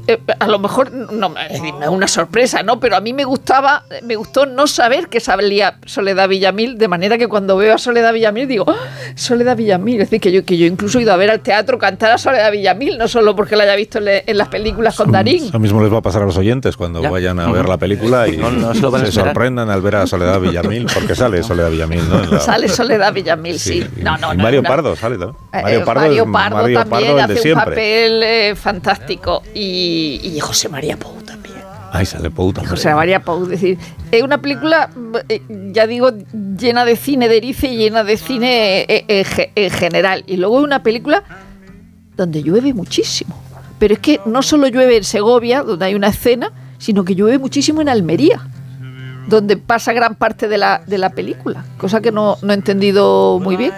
eh, 0.08 0.20
a 0.40 0.48
lo 0.48 0.60
mejor 0.60 0.92
no 0.92 1.30
me- 1.30 1.46
es 1.48 1.62
una 1.90 2.08
sorpresa, 2.08 2.64
¿no? 2.64 2.80
Pero 2.80 2.96
a 2.96 3.02
mí 3.02 3.14
me 3.14 3.24
gustaba, 3.24 3.84
me 4.04 4.16
gustó 4.16 4.46
no 4.46 4.68
saber 4.68 5.08
que 5.10 5.20
salía 5.20 5.78
Soledad 5.86 6.28
Villamil, 6.30 6.78
de 6.78 6.88
manera 6.88 7.18
que 7.18 7.28
cuando 7.28 7.58
veo 7.58 7.76
a 7.76 7.78
Soledad 7.78 8.14
Villamil 8.14 8.48
digo, 8.48 8.66
¡Ah! 8.68 8.76
Soledad 9.16 9.56
Villamil, 9.58 10.02
es 10.02 10.10
decir, 10.10 10.22
que 10.22 10.32
yo, 10.32 10.46
que 10.46 10.58
yo 10.58 10.66
incluso 10.66 11.00
he 11.00 11.04
ido 11.04 11.14
a 11.14 11.18
ver 11.18 11.30
al 11.32 11.40
teatro 11.42 11.78
cantar 11.80 12.12
a 12.12 12.18
Soledad 12.18 12.52
Villamil, 12.52 12.98
no 12.98 13.08
solo 13.08 13.36
porque 13.36 13.56
la 13.56 13.64
haya 13.64 13.76
visto 13.76 13.98
en, 14.00 14.06
le- 14.06 14.24
en 14.28 14.38
las 14.38 14.48
películas 14.50 14.96
con 14.96 15.12
Darín. 15.12 15.46
Eso 15.46 15.60
mismo 15.60 15.82
les 15.82 15.92
va 15.94 15.98
a 16.00 16.02
pasar 16.02 16.24
a 16.24 16.26
los 16.26 16.38
oyentes 16.38 16.78
cuando 16.78 17.02
Ya. 17.02 17.10
vayan 17.10 17.40
a 17.40 17.52
ver 17.52 17.68
la 17.68 17.78
película 17.78 18.28
y 18.28 18.38
No, 18.38 18.52
no 18.52 18.74
se 18.74 18.82
lo 18.82 18.92
van 18.92 19.02
a 19.02 19.06
esperar. 19.06 19.28
sorprendan 19.30 19.70
al 19.70 19.82
ver 19.82 19.96
a 19.98 20.08
Soledad 20.08 20.40
Villamil, 20.40 20.88
porque 20.94 21.16
sale 21.16 21.42
Soledad 21.44 21.70
Villamil, 21.72 22.08
¿no? 22.10 22.20
La- 22.26 22.40
Sale 22.40 22.68
Soledad 22.70 23.14
Villamil, 23.14 23.60
sí. 23.60 23.86
No, 23.98 24.18
no, 24.18 24.34
y 24.34 24.38
no, 24.38 24.44
Mario 24.44 24.64
Pardo 24.64 24.96
sale 24.96 25.18
también. 25.18 25.38
Eh, 25.54 25.62
Mario 25.62 25.80
eh, 25.80 25.84
Pardo, 25.86 26.02
Mario 26.02 26.24
es 26.24 26.30
Pardo 26.32 26.56
Mario 26.56 26.80
también 26.80 27.16
Pardo, 27.16 27.34
hace 27.34 27.48
de 27.48 27.54
un 27.54 27.60
papel 27.60 28.24
eh, 28.24 28.56
fantástico. 28.56 29.44
Y, 29.54 29.95
y 29.96 30.40
José 30.40 30.70
María 30.70 30.98
Pou 30.98 31.22
también. 31.24 31.46
Ay, 31.96 32.06
sale 32.06 32.30
Pou 32.30 32.52
también. 32.52 32.76
José 32.76 32.94
María 32.94 33.22
Pou, 33.22 33.44
es 33.44 33.50
decir, 33.50 33.78
es 34.12 34.22
una 34.22 34.42
película, 34.42 34.90
eh, 35.30 35.42
ya 35.72 35.88
digo, 35.88 36.12
llena 36.58 36.84
de 36.84 36.98
cine 36.98 37.30
de 37.30 37.38
Erice 37.38 37.68
y 37.68 37.78
llena 37.78 38.04
de 38.04 38.18
cine 38.18 38.82
eh, 38.82 39.06
eh, 39.08 39.52
en 39.56 39.72
general. 39.72 40.26
Y 40.28 40.36
luego 40.36 40.60
es 40.60 40.66
una 40.66 40.84
película 40.84 41.24
donde 42.18 42.44
llueve 42.44 42.74
muchísimo. 42.74 43.42
Pero 43.80 43.94
es 43.94 44.02
que 44.02 44.20
no 44.26 44.42
solo 44.42 44.68
llueve 44.68 44.98
en 44.98 45.06
Segovia, 45.06 45.64
donde 45.64 45.86
hay 45.86 45.96
una 45.96 46.10
escena, 46.10 46.52
sino 46.80 47.06
que 47.06 47.16
llueve 47.16 47.40
muchísimo 47.40 47.82
en 47.82 47.88
Almería, 47.88 48.46
donde 49.28 49.56
pasa 49.56 49.94
gran 49.94 50.16
parte 50.16 50.50
de 50.50 50.58
la, 50.58 50.82
de 50.86 50.98
la 50.98 51.12
película, 51.12 51.64
cosa 51.78 52.02
que 52.02 52.12
no, 52.12 52.38
no 52.42 52.52
he 52.52 52.56
entendido 52.56 53.40
muy 53.40 53.56
bien. 53.56 53.72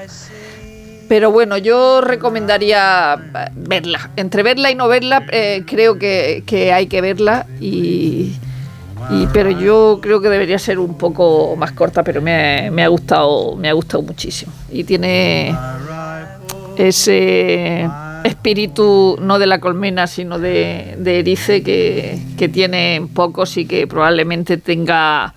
Pero 1.07 1.31
bueno, 1.31 1.57
yo 1.57 2.01
recomendaría 2.01 3.17
verla. 3.55 4.11
Entre 4.15 4.43
verla 4.43 4.71
y 4.71 4.75
no 4.75 4.87
verla, 4.87 5.25
eh, 5.31 5.63
creo 5.65 5.97
que, 5.97 6.43
hay 6.73 6.87
que 6.87 7.01
verla. 7.01 7.45
Y, 7.61 8.35
pero 9.31 9.51
yo 9.51 9.99
creo 10.01 10.19
que 10.21 10.29
debería 10.29 10.59
ser 10.59 10.79
un 10.79 10.97
poco 10.97 11.55
más 11.55 11.71
corta, 11.71 12.03
pero 12.03 12.21
me, 12.21 12.83
ha 12.83 12.87
gustado, 12.87 13.55
me 13.55 13.69
ha 13.69 13.73
gustado 13.73 14.03
muchísimo. 14.03 14.51
Y 14.69 14.83
tiene 14.83 15.55
ese 16.77 17.87
espíritu 18.25 19.17
no 19.21 19.39
de 19.39 19.47
la 19.47 19.59
colmena, 19.59 20.07
sino 20.07 20.39
de, 20.39 20.95
de 20.97 21.19
erice 21.19 21.63
que, 21.63 22.19
que 22.37 22.49
tiene 22.49 23.07
pocos 23.13 23.55
y 23.55 23.65
que 23.65 23.87
probablemente 23.87 24.57
tenga 24.57 25.33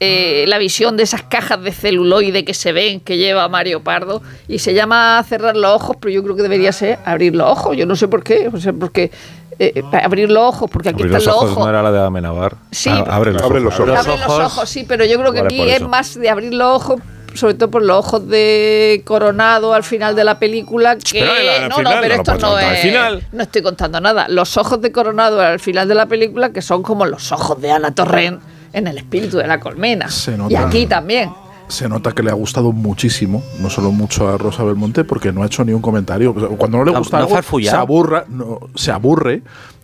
eh, 0.00 0.44
la 0.48 0.56
visión 0.58 0.96
de 0.96 1.02
esas 1.02 1.22
cajas 1.22 1.62
de 1.62 1.72
celuloide 1.72 2.44
que 2.44 2.54
se 2.54 2.72
ven 2.72 3.00
que 3.00 3.18
lleva 3.18 3.46
Mario 3.48 3.82
Pardo 3.84 4.22
y 4.48 4.58
se 4.58 4.72
llama 4.74 5.22
cerrar 5.28 5.56
los 5.56 5.70
ojos, 5.74 5.96
pero 6.00 6.10
yo 6.12 6.22
creo 6.22 6.36
que 6.36 6.42
debería 6.42 6.72
ser 6.72 6.98
abrir 7.04 7.34
los 7.36 7.46
ojos. 7.48 7.76
Yo 7.76 7.84
no 7.86 7.94
sé 7.96 8.08
por 8.08 8.22
qué, 8.22 8.48
o 8.52 8.58
sea, 8.58 8.72
porque 8.72 9.10
eh, 9.58 9.82
abrir 10.02 10.30
los 10.30 10.42
ojos, 10.42 10.70
porque 10.70 10.88
aquí 10.88 11.02
Abrir 11.02 11.16
están 11.16 11.26
los 11.26 11.26
los 11.26 11.36
ojos 11.36 11.50
ojos. 11.52 11.64
no 11.64 11.70
era 11.70 11.82
la 11.82 11.92
de 11.92 12.00
Amenabar. 12.06 12.56
Sí. 12.70 12.88
Ah, 12.90 13.04
abre 13.10 13.32
los 13.32 13.42
Abre 13.42 13.58
ojos. 13.60 13.78
los 13.78 13.88
ojos. 13.88 14.06
Abre 14.06 14.18
los 14.18 14.30
ojos. 14.52 14.68
sí, 14.70 14.84
pero 14.88 15.04
yo 15.04 15.18
creo 15.20 15.32
que 15.32 15.42
Vale, 15.42 15.60
aquí 15.62 15.70
es 15.70 15.82
más 15.82 16.14
de 16.18 16.30
abrir 16.30 16.54
los 16.54 16.76
ojos, 16.76 17.00
sobre 17.34 17.52
todo 17.54 17.70
por 17.70 17.82
los 17.84 17.98
ojos 17.98 18.26
de 18.26 19.02
Coronado 19.04 19.74
al 19.74 19.84
final 19.84 20.16
de 20.16 20.24
la 20.24 20.38
película. 20.38 20.96
Que 20.96 21.20
Pero 21.20 21.68
no, 21.68 21.76
final, 21.76 21.94
no, 21.96 22.00
pero 22.00 22.14
no 22.16 22.22
esto 22.22 22.38
no 22.38 22.58
es. 22.58 22.80
final. 22.80 23.22
No 23.32 23.42
estoy 23.42 23.60
contando 23.60 24.00
nada. 24.00 24.28
Los 24.28 24.56
ojos 24.56 24.80
de 24.80 24.90
Coronado 24.92 25.40
al 25.42 25.60
final 25.60 25.86
de 25.88 25.94
la 25.94 26.06
película, 26.06 26.52
que 26.54 26.62
son 26.62 26.82
como 26.82 27.04
los 27.04 27.30
ojos 27.32 27.60
de 27.60 27.70
Ana 27.70 27.94
Torrent 27.94 28.40
en 28.72 28.86
el 28.86 28.98
espíritu 28.98 29.36
de 29.38 29.46
la 29.46 29.58
colmena. 29.60 30.08
Se 30.10 30.36
nota. 30.36 30.52
Y 30.52 30.56
aquí 30.56 30.86
también. 30.86 31.30
se 31.68 31.88
nota 31.88 32.12
que 32.12 32.22
le 32.24 32.30
ha 32.30 32.34
gustado 32.34 32.72
muchísimo, 32.72 33.42
no 33.60 33.70
solo 33.70 33.92
mucho 33.92 34.28
a 34.28 34.36
Rosa 34.36 34.64
Belmonte, 34.64 35.04
porque 35.04 35.32
no 35.32 35.42
ha 35.42 35.46
hecho 35.46 35.64
ni 35.64 35.72
un 35.72 35.80
comentario. 35.82 36.34
Cuando 36.34 36.78
no 36.78 36.84
le 36.84 36.90
gusta 36.90 37.18
no 37.20 37.24
algo, 37.36 37.60
se 37.60 37.70
aburra, 37.70 38.24
no, 38.28 38.58
se 38.74 38.90
aburre 38.90 39.42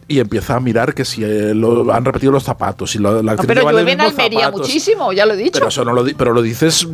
y 0.08 0.18
empieza 0.20 0.56
a 0.56 0.60
mirar 0.60 0.94
que 0.94 1.04
si 1.04 1.22
eh, 1.24 1.52
lo- 1.54 1.92
han 1.92 2.04
repetido 2.04 2.32
los 2.32 2.42
zapatos, 2.42 2.90
si 2.90 2.98
lo- 2.98 3.22
la 3.22 3.34
No, 3.36 3.42
pero 3.44 3.62
llueve 3.70 3.92
en 3.92 4.00
Almería 4.00 4.40
zapatos. 4.40 4.60
muchísimo, 4.62 5.12
ya 5.12 5.26
lo 5.26 5.34
he 5.34 5.36
dicho. 5.36 5.52
Pero 5.54 5.68
eso 5.68 5.84
no 5.84 5.92
lo, 5.92 6.04
pero 6.16 6.32
lo 6.32 6.42
dices 6.42 6.86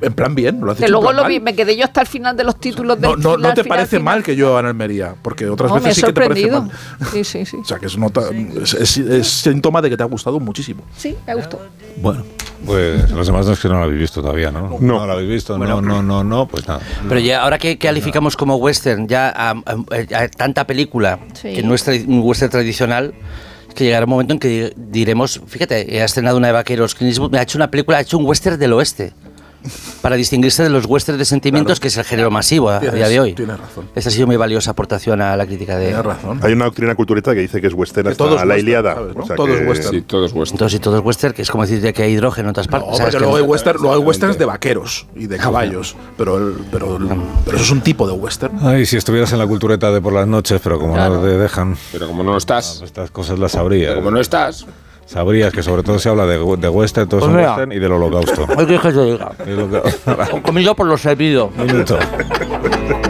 en 0.00 0.12
plan 0.12 0.34
bien, 0.34 0.60
lo 0.60 0.72
has 0.72 0.78
que 0.78 0.88
luego 0.88 1.12
lo 1.12 1.24
vi, 1.26 1.40
me 1.40 1.54
quedé 1.54 1.76
yo 1.76 1.84
hasta 1.84 2.00
el 2.00 2.06
final 2.06 2.36
de 2.36 2.44
los 2.44 2.58
títulos 2.60 3.00
del 3.00 3.10
No, 3.10 3.16
no, 3.16 3.36
no 3.36 3.54
te 3.54 3.62
final, 3.62 3.78
parece 3.78 3.98
final. 3.98 4.02
mal 4.04 4.22
que 4.22 4.36
yo 4.36 4.58
en 4.58 4.66
Almería, 4.66 5.14
porque 5.22 5.48
otras 5.48 5.70
No, 5.70 5.76
veces 5.76 5.94
sí 5.96 6.00
que 6.02 6.12
te 6.12 6.28
parece 6.28 6.50
mal. 6.50 6.70
Sí, 7.12 7.24
sí, 7.24 7.44
sí. 7.46 7.56
O 7.60 7.64
sea, 7.64 7.78
que 7.78 7.86
es, 7.86 7.96
nota, 7.98 8.22
es, 8.62 8.74
es- 8.74 8.96
es 8.98 9.26
síntoma 9.28 9.80
de 9.82 9.90
que 9.90 9.96
te 9.96 10.02
ha 10.02 10.06
gustado 10.06 10.38
muchísimo. 10.40 10.82
Sí, 10.96 11.16
me 11.26 11.34
gustó. 11.34 11.60
Bueno, 12.00 12.24
pues 12.64 13.10
los 13.10 13.26
demás 13.26 13.46
no 13.46 13.52
es 13.52 13.60
que 13.60 13.68
no 13.68 13.74
lo 13.78 13.84
habéis 13.84 14.00
visto 14.00 14.20
todavía, 14.20 14.50
¿no? 14.50 14.76
No. 14.80 15.06
lo 15.06 15.12
habéis 15.12 15.28
visto, 15.30 15.56
no, 15.58 15.80
no, 15.82 16.02
no, 16.02 16.22
no, 16.24 16.46
pues 16.46 16.66
nada. 16.68 16.80
Pero 17.08 17.20
ya 17.20 17.42
ahora 17.42 17.58
que 17.58 17.78
calificamos 17.78 18.36
como 18.36 18.56
western 18.56 19.08
ya 19.08 19.28
a, 19.30 19.50
a- 19.50 20.22
a 20.22 20.28
tanta 20.28 20.66
película 20.66 21.18
Sí. 21.34 21.54
que 21.54 21.62
no 21.62 21.74
es 21.74 21.86
un 22.06 22.20
western 22.22 22.50
tradicional, 22.50 23.14
que 23.74 23.84
llegará 23.84 24.06
un 24.06 24.10
momento 24.10 24.32
en 24.34 24.40
que 24.40 24.72
diremos, 24.76 25.40
fíjate, 25.46 26.00
ha 26.00 26.04
estrenado 26.04 26.36
una 26.36 26.48
de 26.48 26.52
vaqueros, 26.52 26.94
Clint 26.96 27.10
Eastwood, 27.12 27.34
ha 27.36 27.42
hecho 27.42 27.58
una 27.58 27.70
película, 27.70 27.98
ha 27.98 28.00
hecho 28.00 28.18
un 28.18 28.26
western 28.26 28.58
del 28.58 28.72
oeste. 28.72 29.12
Para 30.02 30.14
distinguirse 30.16 30.62
de 30.62 30.70
los 30.70 30.86
westerns 30.86 31.18
de 31.18 31.24
sentimientos, 31.24 31.80
que 31.80 31.88
es 31.88 31.96
el 31.96 32.04
género 32.04 32.30
masivo 32.30 32.70
a, 32.70 32.76
a 32.76 32.80
día 32.80 32.90
de 32.92 32.98
Tienes- 33.16 33.20
hoy. 33.20 33.34
tienes 33.34 33.58
razón. 33.58 33.88
Esa 33.94 34.08
ha 34.08 34.12
sido 34.12 34.26
muy 34.26 34.36
valiosa 34.36 34.70
aportación 34.70 35.20
a 35.20 35.36
la 35.36 35.46
crítica 35.46 35.76
de. 35.76 35.86
Tienes 35.88 36.04
razón. 36.04 36.38
Hay 36.42 36.52
una 36.52 36.66
doctrina 36.66 36.94
cultureta 36.94 37.34
que 37.34 37.40
dice 37.40 37.60
que 37.60 37.66
es 37.66 37.74
western 37.74 38.04
Que 38.06 38.10
hasta 38.12 38.24
todo 38.24 38.36
es 38.36 38.40
la 38.42 38.54
western, 38.54 38.60
Iliada. 38.60 38.94
¿sabes, 38.94 39.16
no? 39.16 39.22
O 39.22 39.26
sea 39.26 39.36
Todo 39.36 39.48
es 39.48 39.60
que- 39.60 39.66
western. 39.66 39.90
Sí, 39.96 40.02
todo 40.02 40.26
es 40.26 40.32
vuestro. 40.32 40.54
Entonces, 40.54 40.76
y 40.78 40.80
todo 40.80 40.98
es 40.98 41.04
western, 41.04 41.34
que 41.34 41.42
es 41.42 41.50
como 41.50 41.66
decir 41.66 41.92
que 41.92 42.02
hay 42.02 42.12
hidrógeno 42.12 42.46
en 42.48 42.50
otras 42.50 42.66
No, 42.68 42.70
partes. 42.70 42.96
¿sabes? 42.98 43.00
porque 43.00 43.16
Que 43.16 43.20
luego 43.20 43.36
hay, 43.36 43.42
no- 43.42 43.48
western, 43.50 43.78
luego 43.82 43.94
hay 43.96 44.00
westerns 44.02 44.38
de 44.38 44.44
vaqueros 44.44 45.06
y 45.16 45.26
de 45.26 45.36
caballos, 45.36 45.96
pero, 46.16 46.38
el- 46.38 46.54
pero, 46.70 46.96
el- 46.96 47.08
pero 47.44 47.56
eso 47.56 47.64
es 47.66 47.70
un 47.72 47.80
tipo 47.80 48.06
de 48.06 48.12
western. 48.12 48.58
Ay, 48.62 48.86
si 48.86 48.96
estuvieras 48.96 49.32
en 49.32 49.38
la 49.40 49.46
cultureta 49.46 49.90
de 49.90 50.00
por 50.00 50.12
las 50.12 50.26
noches, 50.28 50.60
pero 50.62 50.78
como 50.78 50.96
no 50.96 51.20
te 51.20 51.26
dejan, 51.36 51.76
Pero 51.92 52.06
como 52.06 52.22
no 52.22 52.36
estás, 52.36 52.80
estas 52.82 53.10
cosas 53.10 53.38
las 53.38 53.52
sabrías. 53.52 53.94
como 53.96 54.10
no 54.12 54.20
estás, 54.20 54.66
Sabrías 55.08 55.52
que 55.54 55.62
sobre 55.62 55.82
todo 55.82 55.98
se 55.98 56.10
habla 56.10 56.26
de, 56.26 56.36
de 56.36 56.68
western, 56.68 57.08
todo 57.08 57.20
es 57.20 57.24
Pues 57.24 57.30
un 57.30 57.36
mira. 57.36 57.48
western 57.52 57.72
y 57.72 57.78
del 57.78 57.92
holocausto. 57.92 58.46
¿Qué 58.46 58.78
que 58.78 58.92
te 58.92 59.04
diga? 59.04 59.32
Comido 60.42 60.74
por 60.74 60.86
lo 60.86 60.98
servido. 60.98 61.50
Minuto. 61.56 61.98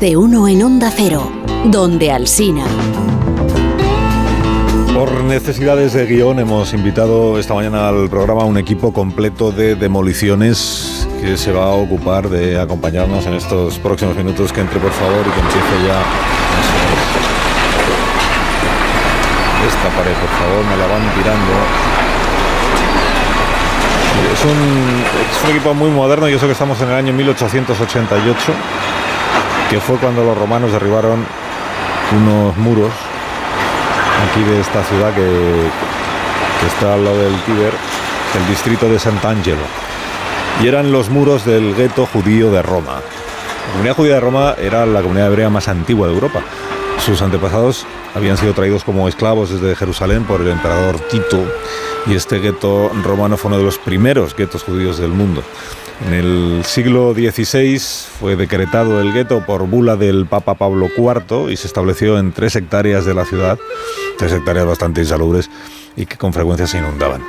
De 0.00 0.16
uno 0.16 0.46
en 0.46 0.62
Onda 0.62 0.92
Cero, 0.94 1.28
donde 1.64 2.12
Alsina. 2.12 2.64
Por 4.94 5.24
necesidades 5.24 5.92
de 5.92 6.06
guion 6.06 6.38
hemos 6.38 6.72
invitado 6.72 7.36
esta 7.36 7.52
mañana 7.54 7.88
al 7.88 8.08
programa 8.08 8.44
un 8.44 8.58
equipo 8.58 8.92
completo 8.92 9.50
de 9.50 9.74
demoliciones 9.74 11.08
que 11.20 11.36
se 11.36 11.50
va 11.50 11.64
a 11.64 11.74
ocupar 11.74 12.28
de 12.28 12.60
acompañarnos 12.60 13.26
en 13.26 13.34
estos 13.34 13.80
próximos 13.80 14.14
minutos. 14.14 14.52
Que 14.52 14.60
entre 14.60 14.78
por 14.78 14.92
favor 14.92 15.20
y 15.26 15.30
que 15.30 15.40
empiece 15.40 15.86
ya. 15.86 15.98
Esta 19.66 19.88
pared, 19.96 20.12
por 20.12 20.30
favor, 20.38 20.64
me 20.64 20.76
la 20.76 20.86
van 20.86 21.14
tirando. 21.14 21.88
Es 24.32 24.44
un, 24.44 25.02
es 25.32 25.44
un 25.44 25.50
equipo 25.50 25.74
muy 25.74 25.90
moderno 25.90 26.28
y 26.28 26.34
eso 26.34 26.46
que 26.46 26.52
estamos 26.52 26.80
en 26.82 26.88
el 26.88 26.94
año 26.94 27.12
1888, 27.12 28.52
que 29.70 29.80
fue 29.80 29.96
cuando 29.98 30.24
los 30.24 30.36
romanos 30.36 30.72
derribaron 30.72 31.24
unos 32.16 32.56
muros 32.56 32.90
aquí 34.30 34.42
de 34.42 34.60
esta 34.60 34.82
ciudad 34.84 35.14
que, 35.14 35.68
está 36.66 36.94
al 36.94 37.04
lado 37.04 37.18
del 37.18 37.36
Tíber, 37.42 37.72
el 38.36 38.48
distrito 38.48 38.88
de 38.88 38.98
Sant'Angelo. 38.98 39.62
Y 40.62 40.66
eran 40.66 40.90
los 40.90 41.08
muros 41.08 41.44
del 41.44 41.74
gueto 41.74 42.06
judío 42.06 42.50
de 42.50 42.62
Roma. 42.62 42.94
La 42.94 43.72
comunidad 43.72 43.94
judía 43.94 44.14
de 44.14 44.20
Roma 44.20 44.54
era 44.58 44.86
la 44.86 45.02
comunidad 45.02 45.28
hebrea 45.28 45.50
más 45.50 45.68
antigua 45.68 46.08
de 46.08 46.14
Europa. 46.14 46.40
Sus 47.04 47.22
antepasados 47.22 47.86
habían 48.14 48.36
sido 48.36 48.54
traídos 48.54 48.84
como 48.84 49.08
esclavos 49.08 49.50
desde 49.50 49.76
Jerusalén 49.76 50.24
por 50.24 50.40
el 50.40 50.48
emperador 50.48 50.98
Tito 51.10 51.44
y 52.08 52.14
este 52.14 52.38
gueto 52.38 52.90
romano 53.02 53.36
fue 53.36 53.48
uno 53.48 53.58
de 53.58 53.64
los 53.64 53.78
primeros 53.78 54.34
guetos 54.34 54.62
judíos 54.62 54.98
del 54.98 55.10
mundo. 55.10 55.42
En 56.06 56.14
el 56.14 56.64
siglo 56.64 57.12
XVI 57.12 57.78
fue 58.20 58.36
decretado 58.36 59.00
el 59.00 59.12
gueto 59.12 59.44
por 59.44 59.66
bula 59.66 59.96
del 59.96 60.26
Papa 60.26 60.54
Pablo 60.54 60.88
IV 60.96 61.50
y 61.50 61.56
se 61.56 61.66
estableció 61.66 62.18
en 62.18 62.32
tres 62.32 62.56
hectáreas 62.56 63.04
de 63.04 63.14
la 63.14 63.24
ciudad, 63.24 63.58
tres 64.16 64.32
hectáreas 64.32 64.64
bastante 64.64 65.00
insalubres 65.00 65.50
y 65.96 66.06
que 66.06 66.16
con 66.16 66.32
frecuencia 66.32 66.66
se 66.66 66.78
inundaban. 66.78 67.22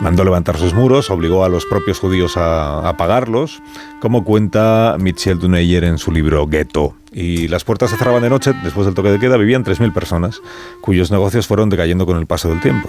Mandó 0.00 0.24
levantar 0.24 0.58
sus 0.58 0.74
muros, 0.74 1.10
obligó 1.10 1.44
a 1.44 1.48
los 1.48 1.66
propios 1.66 1.98
judíos 1.98 2.34
a, 2.36 2.94
pagarlos, 2.96 3.62
como 4.00 4.24
cuenta 4.24 4.96
Michel 4.98 5.38
Duneyer 5.38 5.84
en 5.84 5.98
su 5.98 6.12
libro 6.12 6.46
Ghetto. 6.46 6.94
Y 7.12 7.48
las 7.48 7.64
puertas 7.64 7.90
se 7.90 7.96
cerraban 7.96 8.22
de 8.22 8.30
noche, 8.30 8.52
después 8.64 8.86
del 8.86 8.94
toque 8.94 9.10
de 9.10 9.18
queda 9.20 9.36
vivían 9.36 9.64
3.000 9.64 9.92
personas, 9.92 10.40
cuyos 10.80 11.10
negocios 11.10 11.46
fueron 11.46 11.68
decayendo 11.68 12.06
con 12.06 12.18
el 12.18 12.26
paso 12.26 12.48
del 12.48 12.60
tiempo. 12.60 12.88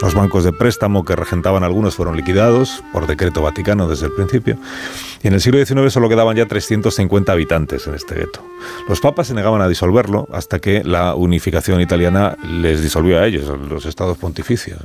Los 0.00 0.14
bancos 0.14 0.44
de 0.44 0.52
préstamo 0.52 1.04
que 1.04 1.16
regentaban 1.16 1.64
algunos 1.64 1.94
fueron 1.94 2.16
liquidados 2.16 2.82
por 2.92 3.06
decreto 3.06 3.42
vaticano 3.42 3.88
desde 3.88 4.06
el 4.06 4.12
principio. 4.12 4.56
Y 5.22 5.28
en 5.28 5.34
el 5.34 5.40
siglo 5.40 5.64
XIX 5.64 5.92
solo 5.92 6.08
quedaban 6.08 6.36
ya 6.36 6.46
350 6.46 7.32
habitantes 7.32 7.86
en 7.86 7.94
este 7.94 8.14
gueto. 8.14 8.40
Los 8.88 9.00
papas 9.00 9.28
se 9.28 9.34
negaban 9.34 9.62
a 9.62 9.68
disolverlo 9.68 10.28
hasta 10.32 10.58
que 10.58 10.84
la 10.84 11.14
unificación 11.14 11.80
italiana 11.80 12.36
les 12.44 12.82
disolvió 12.82 13.18
a 13.18 13.26
ellos, 13.26 13.48
a 13.48 13.56
los 13.56 13.86
estados 13.86 14.18
pontificios. 14.18 14.80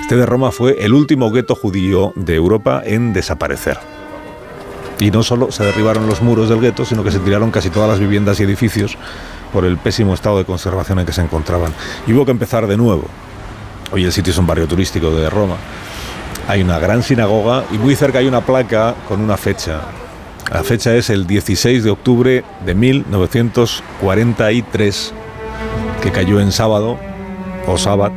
Este 0.00 0.16
de 0.16 0.26
Roma 0.26 0.50
fue 0.50 0.84
el 0.84 0.92
último 0.92 1.30
gueto 1.30 1.54
judío 1.54 2.12
de 2.14 2.34
Europa 2.34 2.82
en 2.84 3.12
desaparecer. 3.12 3.78
Y 5.00 5.10
no 5.10 5.22
solo 5.22 5.50
se 5.50 5.64
derribaron 5.64 6.06
los 6.06 6.22
muros 6.22 6.48
del 6.48 6.60
gueto, 6.60 6.84
sino 6.84 7.02
que 7.02 7.10
se 7.10 7.18
tiraron 7.18 7.50
casi 7.50 7.70
todas 7.70 7.88
las 7.88 7.98
viviendas 7.98 8.38
y 8.38 8.44
edificios 8.44 8.96
por 9.52 9.64
el 9.64 9.76
pésimo 9.76 10.14
estado 10.14 10.38
de 10.38 10.44
conservación 10.44 11.00
en 11.00 11.06
que 11.06 11.12
se 11.12 11.22
encontraban. 11.22 11.72
Y 12.06 12.12
hubo 12.12 12.24
que 12.24 12.30
empezar 12.30 12.66
de 12.66 12.76
nuevo. 12.76 13.04
Hoy 13.92 14.04
el 14.06 14.12
sitio 14.12 14.30
es 14.30 14.38
un 14.38 14.46
barrio 14.46 14.66
turístico 14.66 15.10
de 15.10 15.28
Roma. 15.28 15.56
Hay 16.48 16.62
una 16.62 16.78
gran 16.78 17.02
sinagoga 17.02 17.64
y 17.70 17.76
muy 17.76 17.94
cerca 17.94 18.20
hay 18.20 18.26
una 18.26 18.40
placa 18.40 18.94
con 19.06 19.20
una 19.20 19.36
fecha. 19.36 19.82
La 20.50 20.64
fecha 20.64 20.94
es 20.94 21.10
el 21.10 21.26
16 21.26 21.84
de 21.84 21.90
octubre 21.90 22.42
de 22.64 22.74
1943, 22.74 25.12
que 26.02 26.10
cayó 26.10 26.40
en 26.40 26.52
sábado 26.52 26.96
o 27.66 27.76
sábado. 27.76 28.14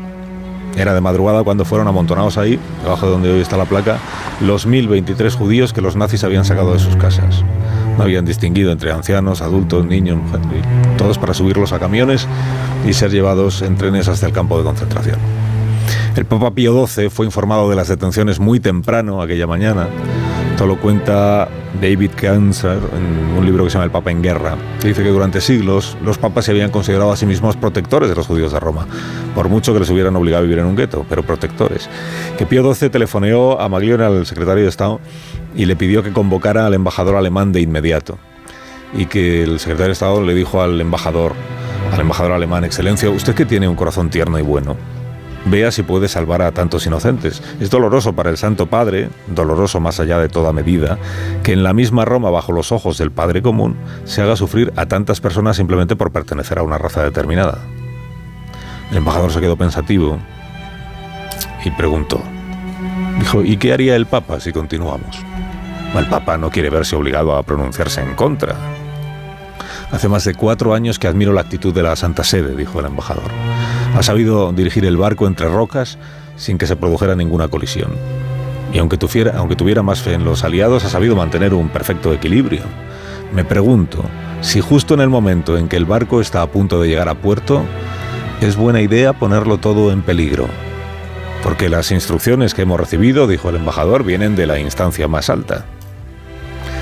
Era 0.77 0.94
de 0.94 1.01
madrugada 1.01 1.44
cuando 1.44 1.65
fueron 1.65 1.89
amontonados 1.89 2.38
ahí, 2.38 2.58
debajo 2.82 3.08
de 3.08 3.12
donde 3.12 3.34
hoy 3.34 3.41
está 3.41 3.58
la 3.58 3.65
placa, 3.65 3.98
los 4.39 4.65
1023 4.65 5.36
judíos 5.36 5.74
que 5.74 5.82
los 5.82 5.98
nazis 5.98 6.24
habían 6.24 6.46
sacado 6.46 6.72
de 6.72 6.79
sus 6.79 6.96
casas. 6.96 7.44
No 7.98 8.03
habían 8.03 8.24
distinguido 8.24 8.72
entre 8.72 8.94
ancianos, 8.94 9.41
adultos, 9.41 9.86
niños, 9.86 10.20
todos 10.98 11.17
para 11.17 11.34
subirlos 11.34 11.74
a 11.74 11.79
camiones 11.79 12.29
y 12.88 12.94
ser 12.94 13.12
llevados 13.12 13.62
en 13.62 13.75
trenes 13.75 14.08
hasta 14.08 14.25
el 14.25 14.32
campo 14.32 14.58
de 14.58 14.63
concentración. 14.63 15.20
El 16.15 16.24
Papa 16.24 16.51
Pío 16.51 16.88
XII 16.88 17.10
fue 17.10 17.25
informado 17.25 17.69
de 17.69 17.75
las 17.75 17.89
detenciones 17.89 18.39
muy 18.39 18.62
temprano 18.62 19.22
aquella 19.22 19.48
mañana. 19.48 19.89
Esto 20.51 20.65
lo 20.65 20.79
cuenta 20.79 21.50
David 21.81 22.12
Kanzer 22.15 22.77
en 22.77 23.38
un 23.38 23.45
libro 23.45 23.65
que 23.65 23.69
se 23.69 23.74
llama 23.74 23.84
El 23.84 23.91
Papa 23.91 24.12
en 24.12 24.22
Guerra. 24.24 24.55
que 24.79 24.88
dice 24.88 25.03
que 25.03 25.10
durante 25.10 25.41
siglos 25.41 25.98
los 26.05 26.17
papas 26.17 26.45
se 26.45 26.51
habían 26.51 26.72
considerado 26.72 27.12
a 27.12 27.17
sí 27.17 27.25
mismos 27.25 27.57
protectores 27.57 28.07
de 28.07 28.15
los 28.15 28.27
judíos 28.27 28.53
de 28.53 28.62
Roma, 28.62 28.88
por 29.36 29.50
mucho 29.50 29.74
que 29.74 29.81
les 29.81 29.89
hubieran 29.89 30.15
obligado 30.15 30.39
a 30.39 30.43
vivir 30.43 30.60
en 30.60 30.67
un 30.67 30.77
gueto, 30.77 31.05
pero 31.10 31.24
protectores. 31.24 31.89
Que 32.38 32.45
Pío 32.45 32.74
XII 32.74 32.89
telefoneó 32.89 33.60
a 33.60 33.67
Maglione, 33.67 34.05
al 34.05 34.25
secretario 34.25 34.63
de 34.63 34.69
Estado, 34.69 35.01
y 35.53 35.65
le 35.65 35.75
pidió 35.75 36.01
que 36.01 36.13
convocara 36.13 36.65
al 36.65 36.74
embajador 36.75 37.17
alemán 37.17 37.51
de 37.51 37.60
inmediato. 37.60 38.17
Y 38.93 39.07
que 39.07 39.43
el 39.43 39.60
secretario 39.60 39.88
de 39.88 39.93
Estado 39.93 40.24
le 40.24 40.34
dijo 40.34 40.62
al 40.62 40.79
embajador, 40.79 41.34
al 41.91 42.00
embajador 42.00 42.31
alemán, 42.31 42.63
Excelencia, 42.63 43.10
usted 43.10 43.36
que 43.36 43.45
tiene 43.45 43.67
un 43.67 43.75
corazón 43.75 44.10
tierno 44.10 44.39
y 44.39 44.43
bueno, 44.43 44.77
vea 45.45 45.71
si 45.71 45.83
puede 45.83 46.07
salvar 46.07 46.41
a 46.41 46.51
tantos 46.51 46.85
inocentes. 46.85 47.41
Es 47.59 47.69
doloroso 47.69 48.13
para 48.13 48.29
el 48.29 48.37
Santo 48.37 48.65
Padre, 48.67 49.09
doloroso 49.27 49.79
más 49.79 49.99
allá 49.99 50.19
de 50.19 50.29
toda 50.29 50.53
medida, 50.53 50.97
que 51.43 51.53
en 51.53 51.63
la 51.63 51.73
misma 51.73 52.05
Roma, 52.05 52.29
bajo 52.29 52.51
los 52.51 52.71
ojos 52.71 52.97
del 52.97 53.11
Padre 53.11 53.41
común, 53.41 53.75
se 54.03 54.21
haga 54.21 54.35
sufrir 54.35 54.73
a 54.75 54.85
tantas 54.85 55.21
personas 55.21 55.57
simplemente 55.57 55.95
por 55.95 56.11
pertenecer 56.11 56.59
a 56.59 56.63
una 56.63 56.77
raza 56.77 57.03
determinada. 57.03 57.59
El 58.91 58.97
embajador 58.97 59.31
se 59.31 59.41
quedó 59.41 59.55
pensativo 59.55 60.19
y 61.63 61.71
preguntó. 61.71 62.21
Dijo, 63.19 63.43
¿y 63.43 63.57
qué 63.57 63.73
haría 63.73 63.95
el 63.95 64.05
Papa 64.05 64.39
si 64.39 64.51
continuamos? 64.51 65.17
El 65.95 66.07
Papa 66.07 66.37
no 66.37 66.49
quiere 66.49 66.69
verse 66.69 66.95
obligado 66.95 67.35
a 67.35 67.43
pronunciarse 67.43 68.01
en 68.01 68.15
contra. 68.15 68.55
Hace 69.91 70.09
más 70.09 70.25
de 70.25 70.33
cuatro 70.33 70.73
años 70.73 70.99
que 70.99 71.07
admiro 71.07 71.31
la 71.31 71.41
actitud 71.41 71.73
de 71.73 71.83
la 71.83 71.95
Santa 71.95 72.23
Sede, 72.23 72.55
dijo 72.55 72.79
el 72.79 72.87
embajador. 72.87 73.31
Ha 73.95 74.03
sabido 74.03 74.51
dirigir 74.51 74.85
el 74.85 74.97
barco 74.97 75.25
entre 75.25 75.47
rocas 75.47 75.97
sin 76.35 76.57
que 76.57 76.67
se 76.67 76.75
produjera 76.75 77.15
ninguna 77.15 77.47
colisión. 77.47 77.93
Y 78.73 78.77
aunque 78.77 78.97
tuviera, 78.97 79.83
más 79.83 80.01
fe 80.01 80.13
en 80.13 80.25
los 80.25 80.43
aliados, 80.43 80.83
ha 80.83 80.89
sabido 80.89 81.15
mantener 81.15 81.53
un 81.53 81.69
perfecto 81.69 82.11
equilibrio. 82.11 82.63
Me 83.33 83.45
pregunto 83.45 84.03
si 84.41 84.59
justo 84.59 84.95
en 84.95 84.99
el 84.99 85.07
momento 85.07 85.57
en 85.57 85.69
que 85.69 85.77
el 85.77 85.85
barco 85.85 86.19
está 86.19 86.41
a 86.41 86.47
punto 86.47 86.81
de 86.81 86.89
llegar 86.89 87.07
a 87.07 87.15
puerto, 87.15 87.63
es 88.41 88.57
buena 88.57 88.81
idea 88.81 89.13
ponerlo 89.13 89.59
todo 89.59 89.93
en 89.93 90.01
peligro. 90.01 90.47
Porque 91.41 91.69
las 91.69 91.91
instrucciones 91.91 92.53
que 92.53 92.63
hemos 92.63 92.79
recibido, 92.79 93.27
dijo 93.27 93.49
el 93.49 93.55
embajador, 93.55 94.03
vienen 94.03 94.35
de 94.35 94.45
la 94.45 94.59
instancia 94.59 95.07
más 95.07 95.29
alta. 95.29 95.63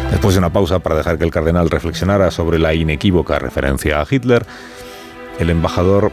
Después 0.10 0.34
de 0.34 0.40
una 0.40 0.52
pausa 0.52 0.80
para 0.80 0.96
dejar 0.96 1.20
que 1.20 1.26
el 1.26 1.32
cardenal 1.32 1.70
reflexionara 1.70 2.32
sobre 2.32 2.58
la 2.58 2.74
inequívoca 2.74 3.38
referencia 3.38 4.02
a 4.02 4.08
Hitler, 4.10 4.48
el 5.38 5.52
embajador 5.52 6.12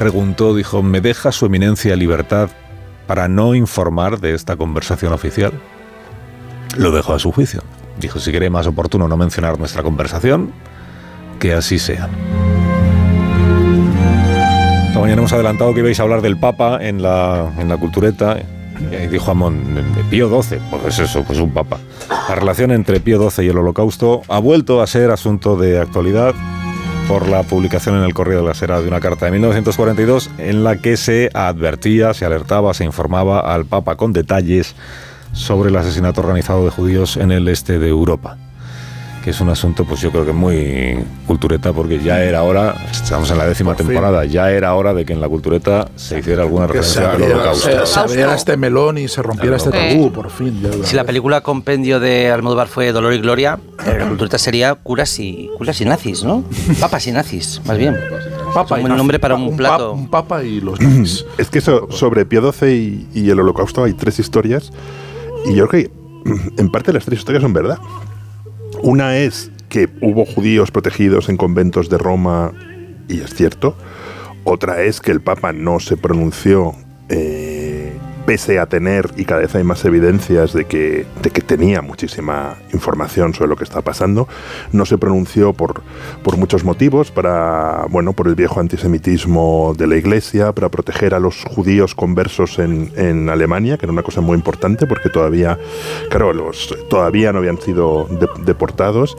preguntó, 0.00 0.54
dijo, 0.54 0.82
¿me 0.82 1.02
deja 1.02 1.30
su 1.30 1.44
eminencia 1.44 1.94
libertad 1.94 2.48
para 3.06 3.28
no 3.28 3.54
informar 3.54 4.18
de 4.18 4.32
esta 4.32 4.56
conversación 4.56 5.12
oficial? 5.12 5.52
Lo 6.74 6.90
dejó 6.90 7.12
a 7.12 7.18
su 7.18 7.30
juicio. 7.32 7.62
Dijo, 7.98 8.18
si 8.18 8.32
cree 8.32 8.48
más 8.48 8.66
oportuno 8.66 9.08
no 9.08 9.18
mencionar 9.18 9.58
nuestra 9.58 9.82
conversación, 9.82 10.52
que 11.38 11.52
así 11.52 11.78
sea. 11.78 12.08
Esta 14.86 15.00
mañana 15.00 15.18
hemos 15.18 15.34
adelantado 15.34 15.74
que 15.74 15.80
ibais 15.80 16.00
a 16.00 16.04
hablar 16.04 16.22
del 16.22 16.38
Papa 16.38 16.78
en 16.80 17.02
la, 17.02 17.52
en 17.58 17.68
la 17.68 17.76
cultureta. 17.76 18.38
Y 18.90 19.06
dijo 19.08 19.30
Amón, 19.30 19.62
Pío 20.08 20.30
XII, 20.42 20.60
pues 20.70 20.98
es 20.98 21.10
eso, 21.10 21.22
pues 21.24 21.38
un 21.40 21.52
papa. 21.52 21.78
La 22.08 22.34
relación 22.34 22.70
entre 22.70 23.00
Pío 23.00 23.28
XII 23.28 23.44
y 23.44 23.48
el 23.50 23.58
holocausto 23.58 24.22
ha 24.28 24.38
vuelto 24.38 24.80
a 24.80 24.86
ser 24.86 25.10
asunto 25.10 25.58
de 25.58 25.78
actualidad 25.78 26.34
por 27.10 27.28
la 27.28 27.42
publicación 27.42 27.96
en 27.96 28.04
el 28.04 28.14
Correo 28.14 28.42
de 28.42 28.46
la 28.46 28.54
Sera 28.54 28.80
de 28.80 28.86
una 28.86 29.00
carta 29.00 29.24
de 29.26 29.32
1942 29.32 30.30
en 30.38 30.62
la 30.62 30.76
que 30.76 30.96
se 30.96 31.28
advertía, 31.34 32.14
se 32.14 32.24
alertaba, 32.24 32.72
se 32.72 32.84
informaba 32.84 33.40
al 33.40 33.64
Papa 33.64 33.96
con 33.96 34.12
detalles 34.12 34.76
sobre 35.32 35.70
el 35.70 35.76
asesinato 35.76 36.20
organizado 36.20 36.64
de 36.64 36.70
judíos 36.70 37.16
en 37.16 37.32
el 37.32 37.48
este 37.48 37.80
de 37.80 37.88
Europa 37.88 38.38
que 39.22 39.30
es 39.30 39.40
un 39.40 39.50
asunto, 39.50 39.84
pues 39.84 40.00
yo 40.00 40.10
creo 40.10 40.24
que 40.24 40.32
muy 40.32 40.98
cultureta, 41.26 41.72
porque 41.72 41.98
ya 41.98 42.22
era 42.22 42.42
hora, 42.42 42.74
estamos 42.90 43.30
en 43.30 43.38
la 43.38 43.46
décima 43.46 43.74
temporada, 43.74 44.24
ya 44.24 44.50
era 44.50 44.74
hora 44.74 44.94
de 44.94 45.04
que 45.04 45.12
en 45.12 45.20
la 45.20 45.28
cultureta 45.28 45.88
se 45.96 46.20
hiciera 46.20 46.42
alguna 46.42 46.66
referencia 46.66 47.12
al 47.12 47.22
holocausto. 47.22 47.86
Se, 47.86 48.00
abriera 48.00 48.34
este 48.34 48.56
melón 48.56 48.98
y 48.98 49.08
se 49.08 49.22
rompiera 49.22 49.56
este 49.56 49.70
tabú, 49.70 50.10
por 50.10 50.30
fin. 50.30 50.62
si 50.84 50.96
la 50.96 51.04
película 51.04 51.42
compendio 51.42 52.00
de 52.00 52.30
Almodóvar 52.30 52.68
fue 52.68 52.92
Dolor 52.92 53.12
y 53.12 53.18
Gloria, 53.18 53.58
la 53.86 54.08
cultureta 54.08 54.38
sería 54.38 54.74
curas 54.74 55.18
y, 55.18 55.50
curas 55.58 55.80
y 55.80 55.84
nazis, 55.84 56.24
¿no? 56.24 56.44
Papas 56.80 57.06
y 57.06 57.12
nazis, 57.12 57.60
más 57.66 57.76
bien. 57.76 57.96
Papa 58.54 58.76
un 58.76 58.82
buen 58.82 58.96
nombre 58.96 59.20
para 59.20 59.36
un, 59.36 59.56
plato. 59.56 59.92
un 59.92 60.08
papa 60.08 60.42
y 60.42 60.60
los 60.60 60.80
nazis. 60.80 61.24
Es 61.38 61.50
que 61.50 61.58
eso, 61.58 61.88
sobre 61.90 62.24
Pío 62.26 62.52
XII 62.52 62.68
y, 62.70 63.08
y 63.14 63.30
el 63.30 63.38
holocausto 63.38 63.84
hay 63.84 63.92
tres 63.92 64.18
historias, 64.18 64.72
y 65.46 65.54
yo 65.54 65.68
creo 65.68 65.84
que 65.84 65.90
en 66.58 66.70
parte 66.70 66.92
las 66.92 67.04
tres 67.04 67.18
historias 67.20 67.42
son 67.42 67.52
verdad. 67.52 67.78
Una 68.82 69.16
es 69.18 69.50
que 69.68 69.88
hubo 70.00 70.24
judíos 70.24 70.70
protegidos 70.70 71.28
en 71.28 71.36
conventos 71.36 71.88
de 71.90 71.98
Roma, 71.98 72.52
y 73.08 73.20
es 73.20 73.34
cierto. 73.34 73.76
Otra 74.44 74.82
es 74.82 75.00
que 75.00 75.12
el 75.12 75.20
Papa 75.20 75.52
no 75.52 75.80
se 75.80 75.96
pronunció 75.96 76.74
eh, 77.08 77.39
pese 78.30 78.60
a 78.60 78.66
tener, 78.66 79.10
y 79.16 79.24
cada 79.24 79.40
vez 79.40 79.56
hay 79.56 79.64
más 79.64 79.84
evidencias 79.84 80.52
de 80.52 80.64
que, 80.64 81.04
de 81.20 81.30
que 81.30 81.40
tenía 81.40 81.82
muchísima 81.82 82.58
información 82.72 83.34
sobre 83.34 83.48
lo 83.48 83.56
que 83.56 83.64
está 83.64 83.80
pasando, 83.80 84.28
no 84.70 84.86
se 84.86 84.98
pronunció 84.98 85.52
por, 85.52 85.82
por 86.22 86.36
muchos 86.36 86.62
motivos, 86.62 87.10
para, 87.10 87.86
bueno, 87.90 88.12
por 88.12 88.28
el 88.28 88.36
viejo 88.36 88.60
antisemitismo 88.60 89.74
de 89.76 89.88
la 89.88 89.96
Iglesia, 89.96 90.52
para 90.52 90.68
proteger 90.68 91.12
a 91.12 91.18
los 91.18 91.42
judíos 91.42 91.96
conversos 91.96 92.60
en, 92.60 92.92
en 92.94 93.28
Alemania, 93.30 93.76
que 93.78 93.86
era 93.86 93.92
una 93.92 94.04
cosa 94.04 94.20
muy 94.20 94.36
importante, 94.36 94.86
porque 94.86 95.08
todavía, 95.08 95.58
claro, 96.08 96.32
los, 96.32 96.72
todavía 96.88 97.32
no 97.32 97.40
habían 97.40 97.60
sido 97.60 98.06
de, 98.10 98.28
deportados. 98.44 99.16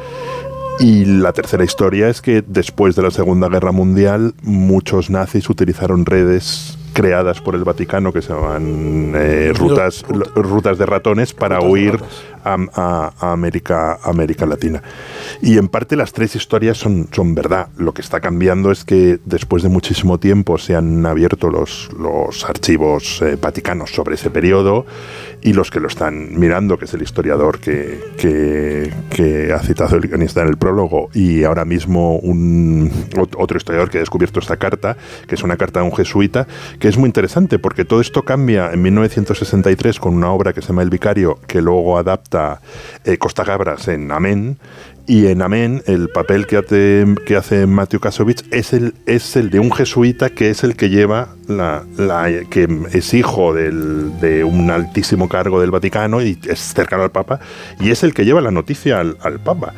Y 0.80 1.04
la 1.04 1.34
tercera 1.34 1.66
historia 1.66 2.08
es 2.08 2.22
que 2.22 2.42
después 2.48 2.96
de 2.96 3.02
la 3.02 3.12
Segunda 3.12 3.50
Guerra 3.50 3.74
Mundial 3.74 4.36
muchos 4.42 5.10
nazis 5.10 5.50
utilizaron 5.50 6.06
redes 6.06 6.78
creadas 6.94 7.42
por 7.42 7.56
el 7.56 7.64
Vaticano 7.64 8.12
que 8.12 8.22
se 8.22 8.34
llaman 8.34 9.14
eh, 9.16 9.54
rutas, 9.56 10.04
rutas 10.36 10.78
de 10.78 10.86
ratones 10.86 11.34
para 11.34 11.60
huir. 11.62 12.00
América, 12.44 14.00
América 14.04 14.46
Latina. 14.46 14.82
Y 15.42 15.58
en 15.58 15.68
parte 15.68 15.96
las 15.96 16.14
tres 16.14 16.36
historias 16.36 16.78
son, 16.78 17.08
son 17.12 17.36
verdad. 17.36 17.68
Lo 17.78 17.94
que 17.94 18.02
está 18.02 18.20
cambiando 18.20 18.72
es 18.72 18.84
que 18.84 19.20
después 19.26 19.64
de 19.64 19.70
muchísimo 19.70 20.20
tiempo 20.20 20.58
se 20.58 20.76
han 20.76 21.06
abierto 21.06 21.50
los, 21.50 21.90
los 21.98 22.44
archivos 22.46 23.22
eh, 23.22 23.38
vaticanos 23.42 23.92
sobre 23.92 24.16
ese 24.16 24.30
periodo 24.30 24.86
y 25.44 25.54
los 25.54 25.72
que 25.72 25.80
lo 25.80 25.88
están 25.88 26.40
mirando, 26.40 26.78
que 26.78 26.86
es 26.86 26.94
el 26.94 27.02
historiador 27.02 27.60
que, 27.60 28.00
que, 28.18 29.52
ha 29.54 29.60
citado 29.60 29.96
el 29.96 30.02
guionista 30.08 30.42
en 30.42 30.48
el 30.50 30.58
prólogo, 30.58 31.10
y 31.14 31.44
ahora 31.44 31.66
mismo 31.66 32.18
un, 32.18 32.92
ot- 33.16 33.36
otro 33.38 33.58
historiador 33.58 33.90
que 33.90 33.98
ha 33.98 34.02
descubierto 34.02 34.40
esta 34.40 34.58
carta, 34.58 34.98
que 35.28 35.36
es 35.36 35.44
una 35.44 35.58
carta 35.58 35.80
de 35.80 35.86
un 35.86 35.96
jesuita, 35.96 36.48
que 36.80 36.88
es 36.88 36.98
muy 36.98 37.08
interesante 37.08 37.58
porque 37.60 37.86
todo 37.86 38.02
esto 38.02 38.22
cambia 38.24 38.72
en 38.72 38.82
1963 38.84 40.00
con 40.00 40.14
una 40.14 40.32
obra 40.32 40.54
que 40.54 40.62
se 40.62 40.68
llama 40.70 40.84
El 40.84 40.90
Vicario, 40.92 41.40
que 41.48 41.62
luego 41.62 41.98
adapta 41.98 42.31
eh, 43.06 43.18
Costa 43.18 43.44
Gabras 43.44 43.88
en 43.88 44.12
Amén. 44.12 44.58
Y 45.08 45.28
en 45.28 45.42
Amén, 45.42 45.82
el 45.88 46.10
papel 46.10 46.46
que 46.48 46.58
hace, 46.58 47.06
que 47.26 47.36
hace 47.36 47.66
Matthew 47.66 48.00
Kasovich 48.00 48.46
es 48.52 48.72
el, 48.72 48.94
es 49.08 49.36
el 49.36 49.50
de 49.50 49.60
un 49.60 49.72
jesuita 49.72 50.30
que 50.30 50.52
es 50.52 50.64
el 50.64 50.76
que 50.76 50.90
lleva 50.90 51.30
la, 51.48 51.84
que 52.50 52.68
es 52.94 53.14
hijo 53.14 53.54
de 53.54 54.44
un 54.44 54.70
altísimo 54.70 55.28
cargo 55.28 55.60
del 55.60 55.72
Vaticano 55.72 56.22
y 56.22 56.40
es 56.48 56.60
cercano 56.60 57.04
al 57.04 57.12
Papa, 57.12 57.40
y 57.80 57.90
es 57.90 58.04
el 58.04 58.14
que 58.14 58.26
lleva 58.26 58.42
la 58.42 58.52
noticia 58.52 59.00
al, 59.00 59.18
al 59.22 59.40
Papa. 59.40 59.74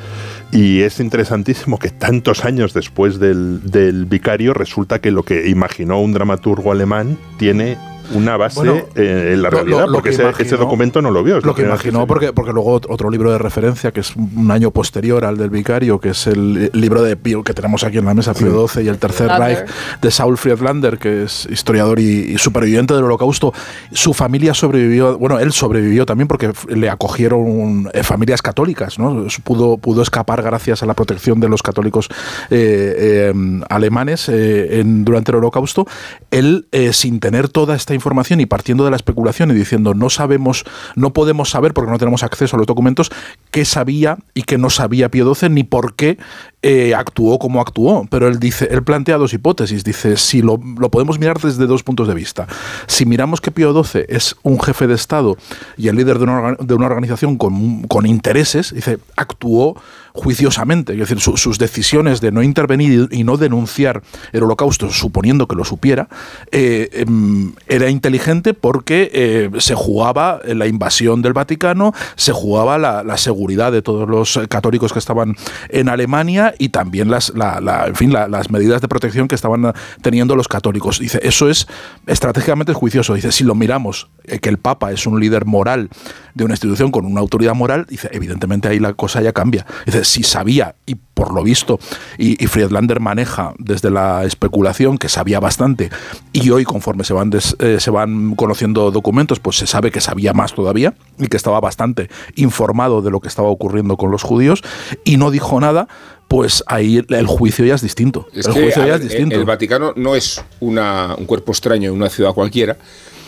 Y 0.52 0.82
es 0.82 1.00
interesantísimo 1.00 1.80
que 1.80 1.90
tantos 1.90 2.46
años 2.46 2.74
después 2.74 3.18
del, 3.18 3.72
del 3.72 4.06
vicario 4.06 4.54
resulta 4.54 5.00
que 5.00 5.10
lo 5.10 5.24
que 5.24 5.50
imaginó 5.50 6.00
un 6.00 6.14
dramaturgo 6.14 6.72
alemán 6.72 7.18
tiene 7.40 7.78
una 8.14 8.38
base 8.38 8.56
Bueno, 8.60 8.76
eh, 8.96 9.32
en 9.34 9.42
la 9.42 9.50
realidad, 9.50 9.82
lo- 9.82 9.88
lo 9.88 9.94
porque 9.94 10.10
que 10.10 10.16
ese, 10.16 10.24
imaginó- 10.24 10.46
ese 10.48 10.58
documento 10.58 11.02
no 11.02 11.12
lo 11.12 11.24
vio. 11.24 11.38
es 11.38 11.46
Lo 11.46 11.54
que 11.56 11.64
imaginó, 11.64 12.08
porque, 12.08 12.34
porque 12.34 12.52
luego 12.54 12.80
ot- 12.82 12.86
otro 12.90 13.10
libro 13.10 13.32
de 13.32 13.38
referencia, 13.38 13.92
que 13.92 14.00
es 14.02 14.16
un 14.16 14.50
año 14.52 14.72
posterior 14.72 15.26
al 15.26 15.38
del 15.38 15.50
Vicario, 15.50 16.00
que 16.00 16.10
es 16.10 16.28
el 16.28 16.70
libro 16.74 17.02
de 17.04 17.16
Pío, 17.18 17.44
que 17.44 17.54
tenemos 17.54 17.84
aquí 17.84 17.98
en 17.98 18.06
la 18.06 18.14
mesa, 18.14 18.34
Pío 18.34 18.68
XII 18.68 18.84
y 18.84 18.88
el 18.88 18.98
Tercer 18.98 19.28
Lander. 19.28 19.58
Reich, 19.58 19.70
de 20.02 20.12
Saul 20.12 20.38
Friedlander, 20.38 20.98
que 20.98 21.24
es 21.24 21.48
historiador 21.52 22.00
y, 22.00 22.34
y 22.34 22.38
superviviente 22.38 22.94
del 22.94 23.04
Holocausto. 23.04 23.54
Su 23.92 24.14
familia 24.14 24.54
sobrevivió, 24.54 25.18
bueno, 25.18 25.40
él 25.40 25.52
sobrevivió 25.52 26.06
también 26.06 26.28
porque 26.28 26.52
le 26.70 26.90
acogieron 26.90 27.90
eh, 27.94 28.04
familias 28.04 28.42
católicas, 28.42 29.00
¿no? 29.00 29.26
Pudo, 29.44 29.78
pudo 29.78 30.02
escapar 30.02 30.42
gracias 30.42 30.84
a 30.84 30.86
la 30.86 30.94
protección 30.94 31.40
de 31.40 31.50
los 31.50 31.62
católicos 31.64 32.10
eh, 32.50 33.32
eh, 33.32 33.34
alemanes 33.70 34.30
eh, 34.30 34.80
en- 34.80 35.06
durante 35.06 35.32
el 35.32 35.38
Holocausto. 35.38 35.88
Él, 36.32 36.68
eh, 36.72 36.94
sin 36.94 37.20
tener 37.20 37.50
toda 37.50 37.76
esta 37.76 37.94
información 37.94 38.03
y 38.40 38.46
partiendo 38.46 38.84
de 38.86 38.92
la 38.92 38.96
especulación 38.96 39.52
y 39.52 39.54
diciendo 39.54 39.94
no 39.94 40.10
sabemos, 40.10 40.66
no 40.96 41.14
podemos 41.14 41.50
saber 41.50 41.74
porque 41.74 41.92
no 41.92 41.98
tenemos 41.98 42.24
acceso 42.24 42.56
a 42.56 42.60
los 42.60 42.68
documentos, 42.68 43.12
qué 43.52 43.66
sabía 43.66 44.18
y 44.34 44.44
qué 44.44 44.58
no 44.58 44.70
sabía 44.70 45.10
Pío 45.10 45.34
XII 45.34 45.50
ni 45.50 45.64
por 45.64 45.96
qué 45.96 46.18
eh, 46.62 46.96
actuó 46.96 47.40
como 47.40 47.62
actuó. 47.62 48.08
Pero 48.10 48.28
él 48.28 48.40
dice, 48.40 48.68
él 48.72 48.84
plantea 48.84 49.18
dos 49.18 49.34
hipótesis. 49.34 49.84
Dice, 49.84 50.18
si 50.18 50.42
lo, 50.42 50.60
lo 50.80 50.90
podemos 50.90 51.20
mirar 51.20 51.40
desde 51.40 51.68
dos 51.68 51.84
puntos 51.84 52.08
de 52.08 52.14
vista. 52.14 52.48
Si 52.88 53.06
miramos 53.06 53.42
que 53.42 53.52
Pío 53.52 53.84
XII 53.84 54.06
es 54.08 54.36
un 54.44 54.60
jefe 54.60 54.88
de 54.88 54.96
Estado 54.96 55.38
y 55.78 55.88
el 55.90 55.96
líder 55.96 56.20
de 56.20 56.24
una, 56.24 56.56
de 56.60 56.74
una 56.74 56.86
organización 56.86 57.38
con, 57.38 57.84
con 57.84 58.06
intereses, 58.06 58.74
dice, 58.74 58.98
actuó 59.16 59.76
juiciosamente. 60.14 60.94
Es 60.94 61.00
decir, 61.00 61.20
su- 61.20 61.38
sus 61.38 61.58
decisiones 61.58 62.22
de 62.22 62.32
no 62.32 62.44
intervenir 62.44 63.10
y 63.12 63.24
no 63.24 63.38
denunciar 63.38 64.02
el 64.32 64.44
holocausto, 64.44 64.90
suponiendo 64.92 65.48
que 65.48 65.56
lo 65.56 65.66
supiera, 65.66 66.08
eh, 66.52 66.90
em, 66.94 67.54
era 67.68 67.90
inteligente 67.90 68.54
porque 68.54 69.10
eh, 69.14 69.50
se 69.60 69.76
jugaba 69.76 70.40
la 70.46 70.68
invasión 70.68 71.22
del 71.22 71.34
Vaticano, 71.34 71.94
se 72.16 72.32
jugaba 72.32 72.78
la, 72.78 73.04
seguridad 73.18 73.72
de 73.72 73.82
todos 73.82 74.08
los 74.10 74.40
católicos 74.50 74.92
que 74.94 75.00
estaban 75.00 75.36
en 75.70 75.88
Alemania 75.90 76.54
y 76.58 76.70
también 76.70 77.10
las, 77.10 77.34
la- 77.36 77.60
la- 77.62 77.88
en 77.88 77.96
fin, 77.96 78.12
la- 78.14 78.28
las 78.28 78.50
medidas 78.52 78.82
de 78.82 78.88
protección 78.88 79.28
que 79.28 79.36
estaban 79.36 79.74
teniendo 80.02 80.36
los 80.36 80.48
católicos. 80.48 81.00
Dice, 81.00 81.20
eso 81.24 81.50
es 81.50 81.68
estratégicamente 82.08 82.74
juicioso. 82.74 83.14
Dice, 83.14 83.32
si 83.32 83.44
lo 83.44 83.56
miramos, 83.56 84.10
eh, 84.26 84.40
que 84.40 84.50
el 84.50 84.58
Papa 84.58 84.92
es 84.92 85.06
un 85.08 85.20
líder 85.20 85.46
moral 85.46 85.90
de 86.34 86.44
una 86.44 86.54
institución 86.54 86.92
con 86.92 87.06
una 87.06 87.20
autoridad 87.22 87.54
moral, 87.56 87.86
dice, 87.88 88.10
evidentemente 88.12 88.68
ahí 88.68 88.80
la 88.80 88.94
cosa 88.94 89.22
ya 89.22 89.32
cambia. 89.34 89.66
Dice, 89.86 90.03
si 90.04 90.24
sabía, 90.24 90.76
y 90.86 90.96
por 90.96 91.34
lo 91.34 91.44
visto, 91.44 91.80
y, 92.18 92.42
y 92.44 92.48
Friedlander 92.48 93.00
maneja 93.00 93.54
desde 93.60 93.90
la 93.92 94.24
especulación 94.26 94.98
que 94.98 95.10
sabía 95.10 95.40
bastante, 95.40 95.90
y 96.32 96.50
hoy 96.50 96.64
conforme 96.64 97.04
se 97.04 97.14
van, 97.14 97.30
des- 97.30 97.56
eh, 97.60 97.78
se 97.80 97.92
van 97.92 98.36
conociendo 98.36 98.92
documentos, 98.92 99.40
pues 99.40 99.58
se 99.58 99.68
sabe 99.68 99.92
que 99.92 100.02
sabía 100.02 100.34
más 100.34 100.54
todavía, 100.54 100.94
y 101.20 101.28
que 101.28 101.38
estaba 101.38 101.60
bastante 101.60 102.10
informado 102.36 103.02
de 103.02 103.12
lo 103.12 103.20
que 103.20 103.28
estaba 103.28 103.48
ocurriendo 103.50 103.98
con 103.98 104.12
los 104.12 104.24
judíos, 104.24 104.62
y 105.04 105.18
no 105.18 105.32
dijo 105.32 105.60
nada, 105.60 105.88
pues 106.28 106.64
ahí 106.68 107.06
el, 107.10 107.28
juicio 107.28 107.64
ya 107.64 107.76
es 107.76 107.82
distinto. 107.82 108.28
Es 108.34 108.48
el 108.48 108.54
que, 108.54 108.62
juicio 108.64 108.82
ya 108.82 108.94
ver, 108.94 109.02
es 109.02 109.10
distinto. 109.10 109.36
El 109.36 109.46
Vaticano 109.46 109.94
no 109.96 110.16
es 110.16 110.44
una- 110.62 111.16
un 111.18 111.26
cuerpo 111.26 111.52
extraño 111.52 111.90
en 111.90 111.96
una 111.96 112.10
ciudad 112.10 112.34
cualquiera, 112.34 112.76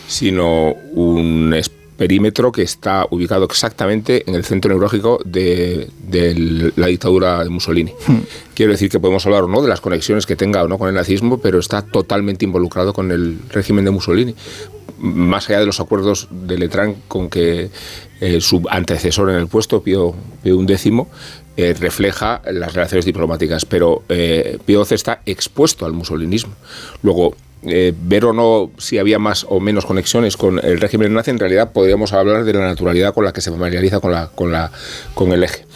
sino 0.08 0.70
un 0.92 1.52
perímetro 1.96 2.52
que 2.52 2.62
está 2.62 3.06
ubicado 3.10 3.44
exactamente 3.44 4.24
en 4.28 4.34
el 4.34 4.44
centro 4.44 4.70
neurálgico 4.70 5.20
de, 5.24 5.88
de 5.98 6.72
la 6.76 6.86
dictadura 6.88 7.42
de 7.42 7.50
Mussolini. 7.50 7.92
Hmm. 8.06 8.20
Quiero 8.54 8.72
decir 8.72 8.90
que 8.90 9.00
podemos 9.00 9.24
hablar 9.26 9.44
o 9.44 9.48
no 9.48 9.62
de 9.62 9.68
las 9.68 9.80
conexiones 9.80 10.26
que 10.26 10.36
tenga 10.36 10.62
o 10.62 10.68
no 10.68 10.78
con 10.78 10.88
el 10.88 10.94
nazismo, 10.94 11.38
pero 11.38 11.58
está 11.58 11.82
totalmente 11.82 12.44
involucrado 12.44 12.92
con 12.92 13.10
el 13.10 13.38
régimen 13.50 13.84
de 13.84 13.90
Mussolini. 13.90 14.34
Más 14.98 15.48
allá 15.48 15.60
de 15.60 15.66
los 15.66 15.80
acuerdos 15.80 16.28
de 16.30 16.58
Letrán 16.58 16.96
con 17.08 17.28
que 17.28 17.70
eh, 18.20 18.40
su 18.40 18.62
antecesor 18.70 19.30
en 19.30 19.36
el 19.36 19.46
puesto, 19.46 19.82
Pío, 19.82 20.14
Pío 20.42 20.58
XI, 20.66 21.02
eh, 21.58 21.74
refleja 21.78 22.42
las 22.50 22.74
relaciones 22.74 23.04
diplomáticas, 23.04 23.64
pero 23.64 24.02
eh, 24.08 24.58
Pío 24.64 24.84
XII 24.84 24.94
está 24.94 25.22
expuesto 25.26 25.86
al 25.86 25.92
musolinismo. 25.92 26.54
Luego, 27.02 27.34
eh, 27.68 27.92
ver 27.96 28.24
o 28.24 28.32
no 28.32 28.70
si 28.78 28.98
había 28.98 29.18
más 29.18 29.44
o 29.48 29.58
menos 29.58 29.86
conexiones 29.86 30.36
con 30.36 30.64
el 30.64 30.80
régimen 30.80 31.12
nazi, 31.12 31.32
en 31.32 31.38
realidad 31.38 31.72
podríamos 31.72 32.12
hablar 32.12 32.44
de 32.44 32.52
la 32.52 32.60
naturalidad 32.60 33.12
con 33.12 33.24
la 33.24 33.32
que 33.32 33.40
se 33.40 33.50
familiariza 33.50 33.98
con, 33.98 34.12
la, 34.12 34.30
con, 34.34 34.52
la, 34.52 34.70
con 35.14 35.32
el 35.32 35.42
eje. 35.42 35.66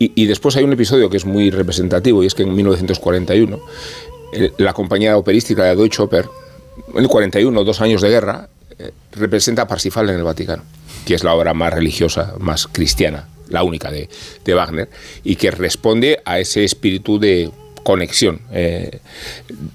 Y, 0.00 0.26
después 0.26 0.54
hay 0.56 0.62
un 0.62 0.72
episodio 0.72 1.10
que 1.10 1.16
es 1.16 1.24
muy 1.24 1.50
representativo, 1.50 2.22
y 2.22 2.26
es 2.26 2.34
que 2.34 2.44
en 2.44 2.54
1941 2.54 3.60
eh, 4.32 4.52
la 4.58 4.72
compañía 4.72 5.16
operística 5.16 5.64
de 5.64 5.74
Deutsche 5.74 6.00
Oper, 6.00 6.26
en 6.94 7.02
el 7.02 7.08
41, 7.08 7.64
dos 7.64 7.80
años 7.80 8.00
de 8.00 8.08
guerra, 8.08 8.48
eh, 8.78 8.92
representa 9.12 9.62
a 9.62 9.66
Parsifal 9.66 10.08
en 10.10 10.16
el 10.16 10.22
Vaticano, 10.22 10.62
que 11.04 11.14
es 11.14 11.24
la 11.24 11.34
obra 11.34 11.52
más 11.52 11.72
religiosa, 11.72 12.34
más 12.38 12.68
cristiana, 12.68 13.26
la 13.48 13.64
única 13.64 13.90
de, 13.90 14.08
de 14.44 14.54
Wagner, 14.54 14.88
y 15.24 15.34
que 15.34 15.50
responde 15.50 16.20
a 16.24 16.38
ese 16.38 16.62
espíritu 16.62 17.18
de 17.18 17.50
conexión. 17.88 18.40
Eh, 18.52 18.98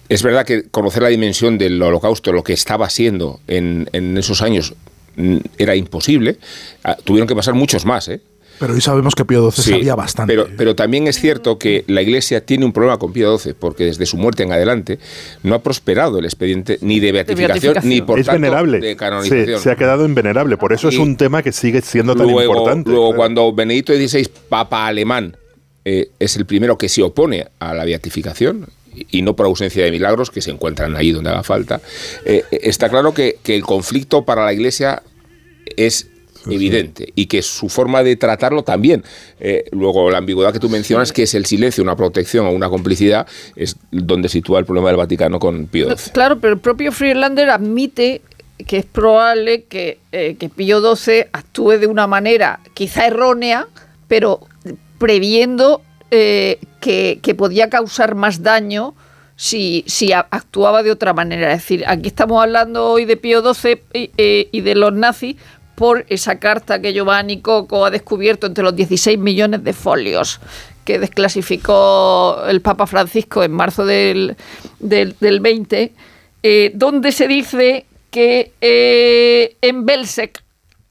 es 0.07 0.21
verdad 0.21 0.45
que 0.45 0.69
conocer 0.69 1.01
la 1.01 1.09
dimensión 1.09 1.57
del 1.57 1.81
holocausto, 1.81 2.31
lo 2.31 2.43
que 2.43 2.53
estaba 2.53 2.87
siendo 2.91 3.39
en, 3.47 3.89
en 3.91 4.15
esos 4.19 4.43
años, 4.43 4.75
mm, 5.15 5.37
era 5.57 5.75
imposible. 5.75 6.37
Ah, 6.83 6.95
tuvieron 7.03 7.27
que 7.27 7.35
pasar 7.35 7.55
muchos 7.55 7.85
más, 7.85 8.07
¿eh? 8.09 8.21
Pero 8.59 8.75
hoy 8.75 8.81
sabemos 8.81 9.15
que 9.15 9.25
Pío 9.25 9.49
XII 9.49 9.63
Sí, 9.63 9.71
sabía 9.71 9.95
bastante. 9.95 10.31
Pero, 10.31 10.47
pero 10.55 10.75
también 10.75 11.07
es 11.07 11.19
cierto 11.19 11.57
que 11.57 11.83
la 11.87 12.03
Iglesia 12.03 12.45
tiene 12.45 12.65
un 12.65 12.71
problema 12.71 12.99
con 12.99 13.11
Pío 13.11 13.35
XII, 13.35 13.55
porque 13.59 13.85
desde 13.85 14.05
su 14.05 14.15
muerte 14.17 14.43
en 14.43 14.51
adelante 14.51 14.99
no 15.41 15.55
ha 15.55 15.63
prosperado 15.63 16.19
el 16.19 16.25
expediente 16.25 16.77
ni 16.81 16.99
de 16.99 17.11
beatificación, 17.13 17.73
beatificación. 17.73 17.89
ni 17.89 18.01
por 18.03 18.19
es 18.19 18.27
tanto 18.27 18.39
venerable. 18.39 18.79
de 18.79 18.91
Sí, 18.91 18.95
canonización. 18.95 19.59
se 19.59 19.71
ha 19.71 19.75
quedado 19.75 20.05
en 20.05 20.13
venerable. 20.13 20.55
Por 20.57 20.71
eso 20.71 20.87
es 20.87 20.99
un 20.99 21.17
tema 21.17 21.41
que 21.41 21.51
sigue 21.51 21.81
siendo 21.81 22.15
tan 22.15 22.27
luego, 22.27 22.43
importante. 22.43 22.91
luego 22.91 23.15
cuando 23.15 23.51
Benedicto 23.53 23.91
XVI, 23.91 24.29
papa 24.49 24.85
alemán, 24.85 25.35
eh, 25.85 26.09
es 26.19 26.35
el 26.35 26.45
primero 26.45 26.77
que 26.77 26.89
se 26.89 27.01
opone 27.01 27.47
a 27.59 27.73
la 27.73 27.85
beatificación, 27.85 28.67
y 28.93 29.21
no 29.23 29.35
por 29.35 29.47
ausencia 29.47 29.83
de 29.83 29.91
milagros, 29.91 30.29
que 30.29 30.41
se 30.41 30.51
encuentran 30.51 30.95
ahí 30.95 31.11
donde 31.11 31.29
haga 31.29 31.43
falta, 31.43 31.81
eh, 32.25 32.43
está 32.51 32.89
claro 32.89 33.13
que, 33.13 33.37
que 33.43 33.55
el 33.55 33.63
conflicto 33.63 34.23
para 34.23 34.45
la 34.45 34.53
Iglesia 34.53 35.01
es 35.77 36.07
evidente 36.51 37.11
y 37.15 37.27
que 37.27 37.41
su 37.41 37.69
forma 37.69 38.03
de 38.03 38.15
tratarlo 38.15 38.63
también. 38.63 39.03
Eh, 39.39 39.65
luego, 39.71 40.09
la 40.11 40.17
ambigüedad 40.17 40.51
que 40.51 40.59
tú 40.59 40.69
mencionas, 40.69 41.11
que 41.11 41.23
es 41.23 41.33
el 41.33 41.45
silencio, 41.45 41.83
una 41.83 41.95
protección 41.95 42.45
o 42.45 42.51
una 42.51 42.69
complicidad, 42.69 43.27
es 43.55 43.77
donde 43.91 44.29
sitúa 44.29 44.59
el 44.59 44.65
problema 44.65 44.89
del 44.89 44.97
Vaticano 44.97 45.39
con 45.39 45.67
Pío 45.67 45.95
XII. 45.95 46.11
Claro, 46.13 46.39
pero 46.39 46.53
el 46.53 46.59
propio 46.59 46.91
Friedlander 46.91 47.49
admite 47.49 48.21
que 48.67 48.77
es 48.77 48.85
probable 48.85 49.63
que, 49.63 49.99
eh, 50.11 50.35
que 50.39 50.49
Pío 50.49 50.95
XII 50.95 51.25
actúe 51.31 51.79
de 51.79 51.87
una 51.87 52.07
manera 52.07 52.59
quizá 52.73 53.07
errónea, 53.07 53.67
pero 54.07 54.41
previendo 54.97 55.81
eh, 56.11 56.59
que, 56.79 57.19
que 57.21 57.35
podía 57.35 57.69
causar 57.69 58.15
más 58.15 58.43
daño 58.43 58.93
si, 59.35 59.83
si 59.87 60.13
actuaba 60.13 60.83
de 60.83 60.91
otra 60.91 61.13
manera. 61.13 61.51
Es 61.51 61.61
decir, 61.61 61.83
aquí 61.87 62.07
estamos 62.07 62.41
hablando 62.41 62.91
hoy 62.91 63.05
de 63.05 63.17
Pío 63.17 63.41
XII 63.41 63.81
y, 63.93 64.11
eh, 64.17 64.49
y 64.51 64.61
de 64.61 64.75
los 64.75 64.93
nazis 64.93 65.37
por 65.75 66.05
esa 66.09 66.37
carta 66.37 66.81
que 66.81 66.93
Giovanni 66.93 67.41
Coco 67.41 67.85
ha 67.85 67.89
descubierto 67.89 68.45
entre 68.45 68.63
los 68.63 68.75
16 68.75 69.17
millones 69.17 69.63
de 69.63 69.73
folios 69.73 70.39
que 70.85 70.99
desclasificó 70.99 72.43
el 72.47 72.61
Papa 72.61 72.85
Francisco 72.85 73.43
en 73.43 73.53
marzo 73.53 73.85
del, 73.85 74.35
del, 74.79 75.15
del 75.19 75.39
20, 75.39 75.93
eh, 76.43 76.71
donde 76.75 77.11
se 77.11 77.27
dice 77.27 77.85
que 78.11 78.51
en 79.61 79.85
Belzec, 79.87 80.43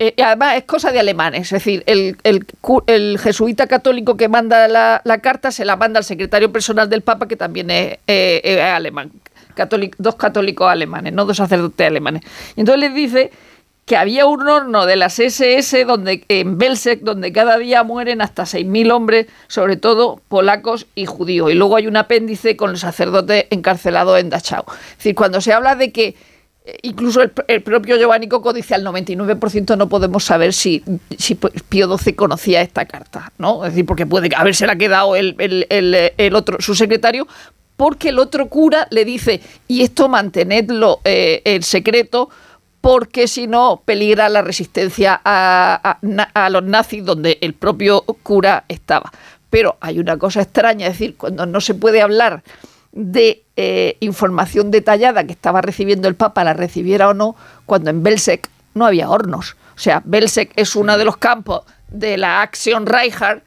eh, 0.04 0.22
además 0.24 0.56
es 0.56 0.64
cosa 0.64 0.90
de 0.90 0.98
alemanes, 0.98 1.42
es 1.42 1.50
decir, 1.50 1.84
el, 1.86 3.18
jesuita 3.20 3.68
católico 3.68 4.16
que 4.16 4.28
manda 4.28 4.66
la, 4.66 5.18
carta 5.18 5.52
se 5.52 5.64
la 5.64 5.76
manda 5.76 5.98
al 5.98 6.04
secretario 6.04 6.50
personal 6.50 6.90
del 6.90 7.02
Papa, 7.02 7.28
que 7.28 7.36
también 7.36 7.70
es, 7.70 7.98
eh, 8.08 8.60
alemán, 8.60 9.12
católico, 9.54 9.94
dos 9.98 10.16
católicos 10.16 10.68
alemanes, 10.68 11.12
no 11.12 11.24
dos 11.24 11.36
sacerdotes 11.36 11.86
alemanes. 11.86 12.24
Y 12.56 12.60
entonces 12.60 12.80
les 12.80 12.94
dice 12.94 13.30
que 13.86 13.96
había 13.96 14.26
un 14.26 14.48
horno 14.48 14.86
de 14.86 14.96
las 14.96 15.20
SS 15.20 15.84
donde, 15.84 16.24
en 16.26 16.58
Belzec 16.58 17.02
donde 17.02 17.32
cada 17.32 17.56
día 17.58 17.84
mueren 17.84 18.22
hasta 18.22 18.42
6.000 18.42 18.92
hombres, 18.92 19.26
sobre 19.46 19.76
todo 19.76 20.20
polacos 20.26 20.86
y 20.96 21.06
judíos. 21.06 21.52
Y 21.52 21.54
luego 21.54 21.76
hay 21.76 21.86
un 21.86 21.96
apéndice 21.96 22.56
con 22.56 22.72
los 22.72 22.80
sacerdotes 22.80 23.46
encarcelados 23.50 24.18
en 24.18 24.30
Dachau. 24.30 24.64
Es 24.68 24.96
decir, 24.98 25.14
cuando 25.14 25.40
se 25.40 25.52
habla 25.52 25.76
de 25.76 25.92
que 25.92 26.16
incluso 26.82 27.20
el, 27.22 27.62
propio 27.62 27.96
Giovanni 27.96 28.28
Coco 28.28 28.52
dice 28.52 28.74
al 28.74 28.84
99% 28.84 29.76
no 29.76 29.88
podemos 29.88 30.24
saber 30.24 30.52
si, 30.52 30.82
si 31.18 31.34
Pío 31.34 31.98
XII 31.98 32.14
conocía 32.14 32.62
esta 32.62 32.86
carta, 32.86 33.32
¿no? 33.38 33.64
Es 33.64 33.72
decir, 33.72 33.86
porque 33.86 34.06
puede 34.06 34.30
habérsela 34.34 34.76
quedado 34.76 35.16
el, 35.16 35.34
el, 35.38 36.34
otro, 36.34 36.58
su 36.60 36.74
secretario, 36.74 37.26
porque 37.76 38.10
el 38.10 38.18
otro 38.18 38.48
cura 38.48 38.86
le 38.90 39.04
dice, 39.04 39.40
y 39.66 39.82
esto 39.82 40.08
mantenedlo 40.08 41.00
eh, 41.04 41.42
en 41.44 41.62
secreto, 41.62 42.30
porque 42.80 43.28
si 43.28 43.46
no 43.46 43.82
peligra 43.84 44.28
la 44.28 44.42
resistencia 44.42 45.20
a, 45.24 45.98
a, 46.34 46.50
los 46.50 46.62
nazis 46.64 47.04
donde 47.04 47.38
el 47.40 47.54
propio 47.54 48.02
cura 48.22 48.64
estaba. 48.68 49.12
Pero 49.50 49.76
hay 49.80 49.98
una 49.98 50.16
cosa 50.16 50.42
extraña, 50.42 50.86
es 50.86 50.94
decir, 50.94 51.16
cuando 51.16 51.46
no 51.46 51.60
se 51.60 51.74
puede 51.74 52.02
hablar 52.02 52.42
de 52.92 53.42
eh, 53.56 53.96
información 54.00 54.70
detallada 54.70 55.24
que 55.24 55.32
estaba 55.32 55.62
recibiendo 55.62 56.08
el 56.08 56.14
Papa, 56.14 56.44
la 56.44 56.54
recibiera 56.54 57.08
o 57.08 57.14
no, 57.14 57.34
cuando 57.66 57.90
en 57.90 58.02
Belzec 58.02 58.48
no 58.74 58.86
había 58.86 59.10
hornos. 59.10 59.56
O 59.74 59.78
sea, 59.78 60.02
Belzec 60.04 60.52
es 60.56 60.76
uno 60.76 60.98
de 60.98 61.04
los 61.04 61.16
campos 61.16 61.62
de 61.88 62.16
la 62.16 62.42
Action 62.42 62.86
Reinhardt 62.86 63.44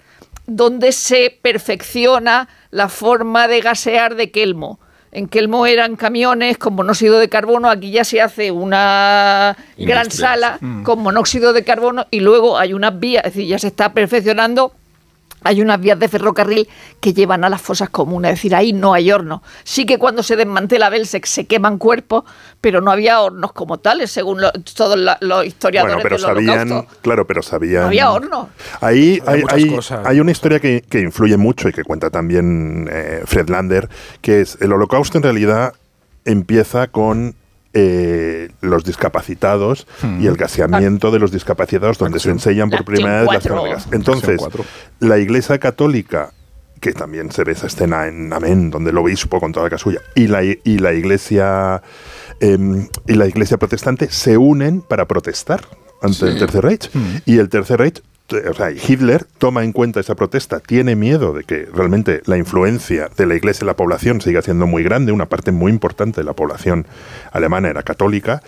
donde 0.47 0.91
se 0.91 1.35
perfecciona 1.41 2.47
la 2.69 2.89
forma 2.89 3.47
de 3.47 3.61
gasear 3.61 4.15
de 4.15 4.31
Kelmo 4.31 4.79
en 5.15 5.29
Kelmo 5.29 5.65
eran 5.65 5.95
camiones 5.95 6.57
con 6.57 6.75
monóxido 6.75 7.19
de 7.19 7.29
carbono, 7.29 7.69
aquí 7.69 7.89
ya 7.89 8.03
se 8.03 8.21
hace 8.21 8.51
una 8.51 9.55
gran 9.77 10.11
sala 10.11 10.57
mm. 10.59 10.83
con 10.83 11.01
monóxido 11.01 11.53
de 11.53 11.63
carbono 11.63 12.05
y 12.11 12.19
luego 12.19 12.57
hay 12.57 12.73
unas 12.73 12.99
vías, 12.99 13.23
es 13.25 13.33
decir, 13.33 13.47
ya 13.47 13.57
se 13.57 13.67
está 13.67 13.93
perfeccionando. 13.93 14.73
Hay 15.43 15.61
unas 15.61 15.79
vías 15.79 15.99
de 15.99 16.07
ferrocarril 16.07 16.67
que 16.99 17.13
llevan 17.13 17.43
a 17.43 17.49
las 17.49 17.61
fosas 17.61 17.89
comunes, 17.89 18.31
es 18.31 18.37
decir, 18.37 18.55
ahí 18.55 18.73
no 18.73 18.93
hay 18.93 19.11
horno. 19.11 19.43
Sí 19.63 19.85
que 19.85 19.99
cuando 19.99 20.23
se 20.23 20.35
desmantela 20.35 20.89
Belsex 20.89 21.29
se 21.29 21.45
queman 21.45 21.77
cuerpos, 21.77 22.23
pero 22.61 22.81
no 22.81 22.91
había 22.91 23.21
hornos 23.21 23.53
como 23.53 23.77
tales, 23.77 24.11
según 24.11 24.41
lo, 24.41 24.51
todos 24.51 24.97
la, 24.97 25.17
los 25.21 25.45
historiadores 25.45 25.95
bueno, 25.95 26.03
pero 26.03 26.15
del 26.17 26.25
sabían, 26.25 26.71
holocausto. 26.71 27.01
Claro, 27.01 27.27
pero 27.27 27.43
sabían... 27.43 27.81
No 27.81 27.87
había 27.87 28.11
horno. 28.11 28.49
Ahí 28.81 29.21
hay, 29.27 29.41
muchas 29.41 29.57
hay, 29.57 29.75
cosas. 29.75 30.05
hay 30.05 30.19
una 30.19 30.31
historia 30.31 30.59
que, 30.59 30.83
que 30.89 30.99
influye 30.99 31.37
mucho 31.37 31.69
y 31.69 31.73
que 31.73 31.83
cuenta 31.83 32.09
también 32.09 32.89
eh, 32.91 33.21
Fred 33.25 33.49
Lander, 33.49 33.89
que 34.21 34.41
es 34.41 34.57
el 34.61 34.73
holocausto 34.73 35.17
en 35.17 35.23
realidad 35.23 35.73
empieza 36.25 36.87
con 36.87 37.35
eh, 37.77 38.49
los 38.61 38.83
discapacitados 38.85 39.85
Hmm. 40.01 40.21
y 40.21 40.27
el 40.27 40.37
gaseamiento 40.37 41.11
de 41.11 41.19
los 41.19 41.31
discapacitados, 41.31 41.97
donde 41.97 42.19
se 42.19 42.29
enseñan 42.29 42.69
por 42.69 42.85
primera 42.85 43.21
vez 43.21 43.33
las 43.33 43.43
cargas. 43.43 43.87
Entonces, 43.91 44.41
la 44.99 45.17
Iglesia 45.17 45.59
Católica, 45.59 46.31
que 46.79 46.93
también 46.93 47.31
se 47.31 47.43
ve 47.43 47.51
esa 47.51 47.67
escena 47.67 48.07
en 48.07 48.31
Amén, 48.31 48.71
donde 48.71 48.91
el 48.91 48.97
obispo 48.97 49.39
con 49.39 49.51
toda 49.51 49.65
la 49.65 49.69
casulla, 49.69 49.99
y 50.15 50.27
la, 50.27 50.43
y 50.43 50.77
la 50.79 50.93
Iglesia 50.93 51.81
em, 52.39 52.87
y 53.07 53.13
la 53.13 53.27
Iglesia 53.27 53.57
protestante 53.57 54.09
se 54.09 54.37
unen 54.37 54.81
para 54.81 55.05
protestar 55.05 55.61
ante 56.01 56.27
el 56.27 56.39
Tercer 56.39 56.63
Reich. 56.63 56.89
Y 57.25 57.39
el 57.39 57.49
Tercer 57.49 57.79
Reich 57.79 58.01
o 58.49 58.53
sea, 58.53 58.71
Hitler 58.71 59.25
toma 59.37 59.63
en 59.63 59.71
cuenta 59.71 59.99
esa 59.99 60.15
protesta, 60.15 60.59
tiene 60.59 60.95
miedo 60.95 61.33
de 61.33 61.43
que 61.43 61.67
realmente 61.73 62.21
la 62.25 62.37
influencia 62.37 63.09
de 63.15 63.25
la 63.25 63.35
Iglesia 63.35 63.63
en 63.63 63.67
la 63.67 63.75
población 63.75 64.21
siga 64.21 64.41
siendo 64.41 64.65
muy 64.65 64.83
grande, 64.83 65.11
una 65.11 65.27
parte 65.27 65.51
muy 65.51 65.71
importante 65.71 66.21
de 66.21 66.25
la 66.25 66.33
población 66.33 66.87
alemana 67.31 67.69
era 67.69 67.83
católica, 67.83 68.41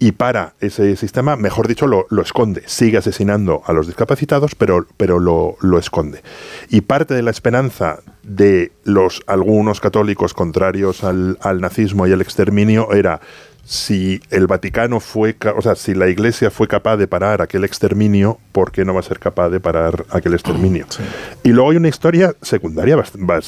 y 0.00 0.12
para 0.12 0.54
ese 0.60 0.94
sistema, 0.94 1.36
mejor 1.36 1.66
dicho, 1.66 1.86
lo, 1.88 2.06
esconde. 2.22 2.62
Sigue 2.66 2.98
asesinando 2.98 3.62
a 3.66 3.72
los 3.72 3.88
discapacitados, 3.88 4.54
pero, 4.54 4.86
pero 4.96 5.18
lo, 5.18 5.56
lo, 5.60 5.76
esconde. 5.78 6.22
Y 6.68 6.82
parte 6.82 7.14
de 7.14 7.22
la 7.22 7.32
esperanza 7.32 7.98
de 8.22 8.70
los 8.84 9.22
algunos 9.26 9.80
católicos 9.80 10.34
contrarios 10.34 11.02
al, 11.02 11.36
al 11.40 11.60
nazismo 11.60 12.06
y 12.06 12.12
al 12.12 12.20
exterminio 12.20 12.92
era 12.92 13.20
si 13.68 14.22
el 14.30 14.46
Vaticano 14.46 14.98
fue, 14.98 15.36
o 15.54 15.60
sea, 15.60 15.74
si 15.74 15.94
la 15.94 16.08
Iglesia 16.08 16.50
fue 16.50 16.66
capaz 16.66 16.96
de 16.96 17.06
parar 17.06 17.42
aquel 17.42 17.64
exterminio, 17.64 18.38
¿por 18.52 18.72
qué 18.72 18.82
no 18.82 18.94
va 18.94 19.00
a 19.00 19.02
ser 19.02 19.18
capaz 19.18 19.50
de 19.50 19.60
parar 19.60 20.06
aquel 20.08 20.32
exterminio? 20.32 20.86
Sí. 20.88 21.02
Y 21.42 21.50
luego 21.50 21.72
hay 21.72 21.76
una 21.76 21.88
historia 21.88 22.34
secundaria 22.40 22.96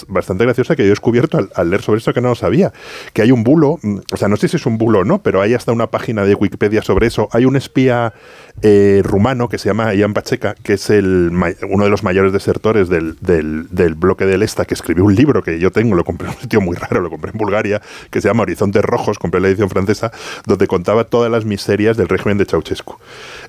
bastante 0.09 0.45
graciosa 0.45 0.77
que 0.77 0.83
yo 0.83 0.89
he 0.89 0.91
descubierto 0.91 1.39
al, 1.39 1.49
al, 1.55 1.71
leer 1.71 1.81
sobre 1.81 2.01
eso 2.01 2.13
que 2.13 2.21
no 2.21 2.29
lo 2.29 2.35
sabía, 2.35 2.71
que 3.15 3.23
hay 3.23 3.33
un 3.33 3.45
bulo, 3.45 3.79
o 4.13 4.17
sea, 4.19 4.29
no 4.29 4.37
sé 4.37 4.49
si 4.49 4.57
es 4.57 4.67
un 4.67 4.77
bulo 4.77 4.99
o 4.99 5.05
no, 5.05 5.23
pero 5.23 5.41
hay 5.41 5.55
hasta 5.55 5.73
una 5.73 5.87
página 5.87 6.27
de 6.27 6.35
Wikipedia 6.35 6.83
sobre 6.83 7.07
eso. 7.07 7.31
Hay 7.33 7.47
un 7.47 7.57
espía 7.57 8.13
eh, 8.61 9.01
rumano 9.03 9.49
que 9.49 9.57
se 9.57 9.71
llama 9.71 9.95
Ian 9.95 10.13
Pacheca, 10.13 10.55
que 10.63 10.75
es 10.75 10.91
el, 10.91 11.33
uno 11.67 11.85
de 11.85 11.91
los 11.91 12.03
mayores 12.03 12.35
desertores 12.35 12.91
del, 12.91 13.17
del, 13.23 13.69
del 13.71 13.95
bloque 13.95 14.27
del 14.27 14.43
ESTA, 14.43 14.67
que 14.67 14.75
escribió 14.75 15.05
un 15.07 15.15
libro 15.15 15.43
que 15.43 15.59
yo 15.59 15.71
tengo, 15.71 15.97
lo 15.97 16.05
compré 16.05 16.29
en 16.29 16.35
un 16.35 16.41
sitio 16.43 16.61
muy 16.61 16.77
raro, 16.77 17.01
lo 17.01 17.09
compré 17.09 17.31
en 17.31 17.39
Bulgaria, 17.39 17.81
que 18.11 18.21
se 18.21 18.29
llama 18.29 18.43
Horizontes 18.43 18.85
Rojos, 18.85 19.19
compré 19.19 19.41
la 19.41 19.49
edición 19.49 19.71
francesa, 19.71 20.10
donde 20.47 20.67
contaba 20.67 21.05
todas 21.05 21.31
las 21.31 21.45
miserias 21.45 21.97
del 21.97 22.09
régimen 22.09 22.39
de 22.39 22.45
Ceausescu. 22.45 22.97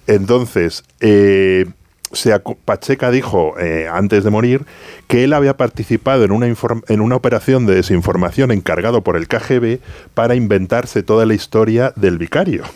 Entonces, 0.08 0.84
eh, 1.00 1.66
se, 2.14 2.38
Pacheca 2.66 3.12
dijo 3.12 3.56
eh, 3.60 3.88
antes 3.92 4.24
de 4.24 4.30
morir 4.30 4.66
que 5.08 5.24
él 5.24 5.34
había 5.34 5.58
participado 5.58 6.24
en 6.24 6.32
una, 6.32 6.48
en 6.88 7.02
una 7.02 7.16
operación 7.16 7.66
de 7.66 7.76
desinformación 7.76 8.52
encargado 8.52 9.04
por 9.04 9.18
el 9.18 9.28
KGB 9.28 9.80
para 10.14 10.36
inventarse 10.36 11.04
toda 11.04 11.26
la 11.26 11.34
historia 11.34 11.94
del 11.96 12.18
vicario. 12.18 12.64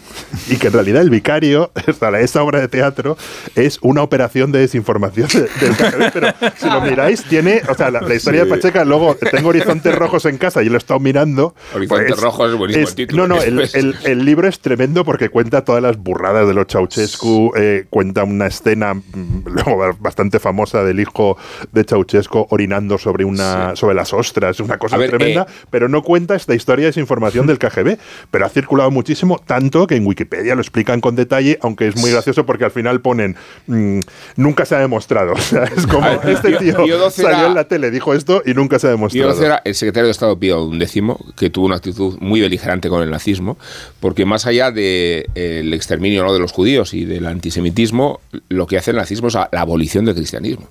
Y 0.48 0.58
que 0.58 0.67
en 0.67 0.74
realidad 0.74 1.02
el 1.02 1.10
vicario, 1.10 1.71
esa 2.19 2.43
obra 2.43 2.60
de 2.60 2.67
teatro, 2.67 3.17
es 3.56 3.80
una 3.82 4.04
operación 4.04 4.52
de 4.52 4.60
desinformación 4.60 5.28
del 5.30 5.76
KGB. 5.76 6.12
Pero 6.13 6.28
si 6.56 6.69
lo 6.69 6.82
miráis, 6.82 7.24
tiene, 7.24 7.62
o 7.67 7.74
sea, 7.74 7.89
la, 7.89 8.02
la 8.02 8.13
historia 8.13 8.43
sí. 8.43 8.50
de 8.50 8.56
Pacheca, 8.56 8.86
luego 8.86 9.15
tengo 9.15 9.50
Horizontes 9.50 9.95
Rojos 9.95 10.26
en 10.26 10.38
casa 10.38 10.62
y 10.62 10.67
lo 10.67 10.76
he 10.76 10.78
estado 10.78 11.00
mirando. 11.00 11.56
Horizontes 11.74 12.08
pues, 12.10 12.21
Rojos 12.21 12.52
es 12.52 12.58
buenísimo 12.58 12.88
es, 12.88 12.95
título. 12.95 13.28
No, 13.28 13.36
no, 13.36 13.41
el, 13.41 13.60
el, 13.74 13.95
el, 14.04 14.26
libro 14.26 14.48
es 14.48 14.60
tremendo 14.60 15.06
porque 15.06 15.30
cuenta 15.30 15.63
todas 15.63 15.82
las 15.82 15.98
burradas 15.98 16.48
de 16.48 16.54
los 16.54 16.67
Ceausescu, 16.67 17.54
eh, 17.56 17.86
cuenta 17.89 18.24
una 18.24 18.48
escena 18.48 19.02
luego 19.46 19.96
bastante 20.00 20.40
famosa 20.40 20.84
del 20.84 21.00
hijo 21.00 21.38
de 21.72 21.84
Ceausescu 21.84 22.48
orinando 22.50 22.98
sobre 22.98 23.26
una 23.26 23.72
sí. 23.72 23.78
sobre 23.78 23.96
las 23.96 24.14
ostras, 24.14 24.60
una 24.60 24.78
cosa 24.78 24.98
ver, 24.98 25.10
tremenda, 25.10 25.44
eh, 25.50 25.66
pero 25.70 25.90
no 25.90 26.04
cuenta 26.04 26.36
esta 26.36 26.54
historia 26.56 26.84
de 26.84 26.88
desinformación 26.88 27.48
del 27.48 27.60
KGB, 27.60 27.98
pero 28.32 28.46
ha 28.46 28.50
circulado 28.50 28.92
muchísimo, 28.92 29.40
tanto 29.46 29.88
que 29.88 29.96
en 29.96 30.06
Wikipedia 30.06 30.56
lo 30.56 30.62
explican 30.62 31.02
con 31.02 31.16
detalle, 31.16 31.58
aunque 31.62 31.88
es 31.88 31.96
muy 31.98 32.12
gracioso 32.12 32.46
porque 32.46 32.66
al 32.66 32.72
final 32.72 33.02
ponen 33.02 33.36
mmm, 33.68 34.00
nunca 34.36 34.66
se 34.66 34.76
ha 34.76 34.80
demostrado, 34.80 35.34
o 35.34 35.38
sea, 35.38 35.64
es 35.64 35.88
como 35.88 36.02
ver, 36.02 36.20
este 36.30 36.58
tío 36.58 37.10
salió 37.10 37.30
era, 37.30 37.48
en 37.48 37.56
la 37.56 37.68
tele, 37.68 37.92
dijo 37.92 38.14
esto 38.14 38.42
y 38.46 38.54
nunca 38.54 38.80
se 38.80 38.88
ha 38.88 38.92
demostrado. 38.92 39.44
Era 39.44 39.62
el 39.64 39.76
secretario 39.76 40.06
de 40.06 40.12
Estado 40.12 40.38
Pío 40.40 40.72
XI, 40.72 41.02
que 41.36 41.50
tuvo 41.50 41.66
una 41.66 41.76
actitud 41.76 42.18
muy 42.20 42.42
beligerante 42.42 42.90
con 42.90 43.02
el 43.02 43.12
nazismo, 43.12 43.58
porque 44.00 44.26
más 44.26 44.46
allá 44.46 44.72
del 44.72 44.76
de, 44.76 45.30
eh, 45.36 45.72
exterminio 45.74 46.24
¿no? 46.24 46.34
de 46.34 46.40
los 46.40 46.52
judíos 46.52 46.94
y 46.94 47.06
del 47.06 47.26
antisemitismo, 47.26 48.20
lo 48.50 48.68
que 48.68 48.78
hace 48.78 48.92
el 48.92 48.98
nazismo 48.98 49.14
es 49.19 49.34
la 49.34 49.49
abolición 49.62 50.06
del 50.06 50.15
cristianismo. 50.15 50.67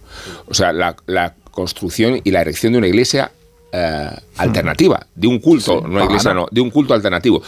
O 0.47 0.55
sea, 0.55 0.73
la, 0.73 0.97
la 1.07 1.35
construcción 1.51 2.21
y 2.25 2.31
la 2.31 2.41
erección 2.41 2.73
de 2.73 2.79
una 2.79 2.89
iglesia 2.89 3.31
eh, 3.77 4.09
alternativa, 4.37 5.05
de 5.17 5.27
un 5.27 5.41
culto, 5.41 5.81
sí, 5.81 5.91
no 5.91 6.05
iglesia, 6.05 6.33
no, 6.33 6.47
de 6.49 6.61
un 6.61 6.71
culto 6.71 6.95
alternativo. 6.95 7.43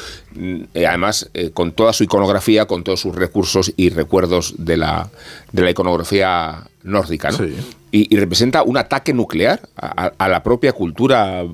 Eh, 0.74 0.84
además, 0.84 1.30
eh, 1.32 1.50
con 1.54 1.70
toda 1.70 1.92
su 1.92 2.02
iconografía, 2.02 2.66
con 2.66 2.82
todos 2.82 2.98
sus 2.98 3.14
recursos 3.14 3.72
y 3.76 3.90
recuerdos 3.90 4.54
de 4.58 4.76
la, 4.76 5.08
de 5.52 5.62
la 5.62 5.70
iconografía 5.70 6.64
nórdica, 6.82 7.30
¿no? 7.30 7.38
sí. 7.38 7.54
y, 7.92 8.12
y, 8.12 8.18
representa 8.18 8.64
un 8.64 8.76
ataque 8.76 9.14
nuclear 9.14 9.60
a, 9.76 10.10
a 10.18 10.28
la 10.28 10.42
propia 10.42 10.72
cultura 10.72 11.44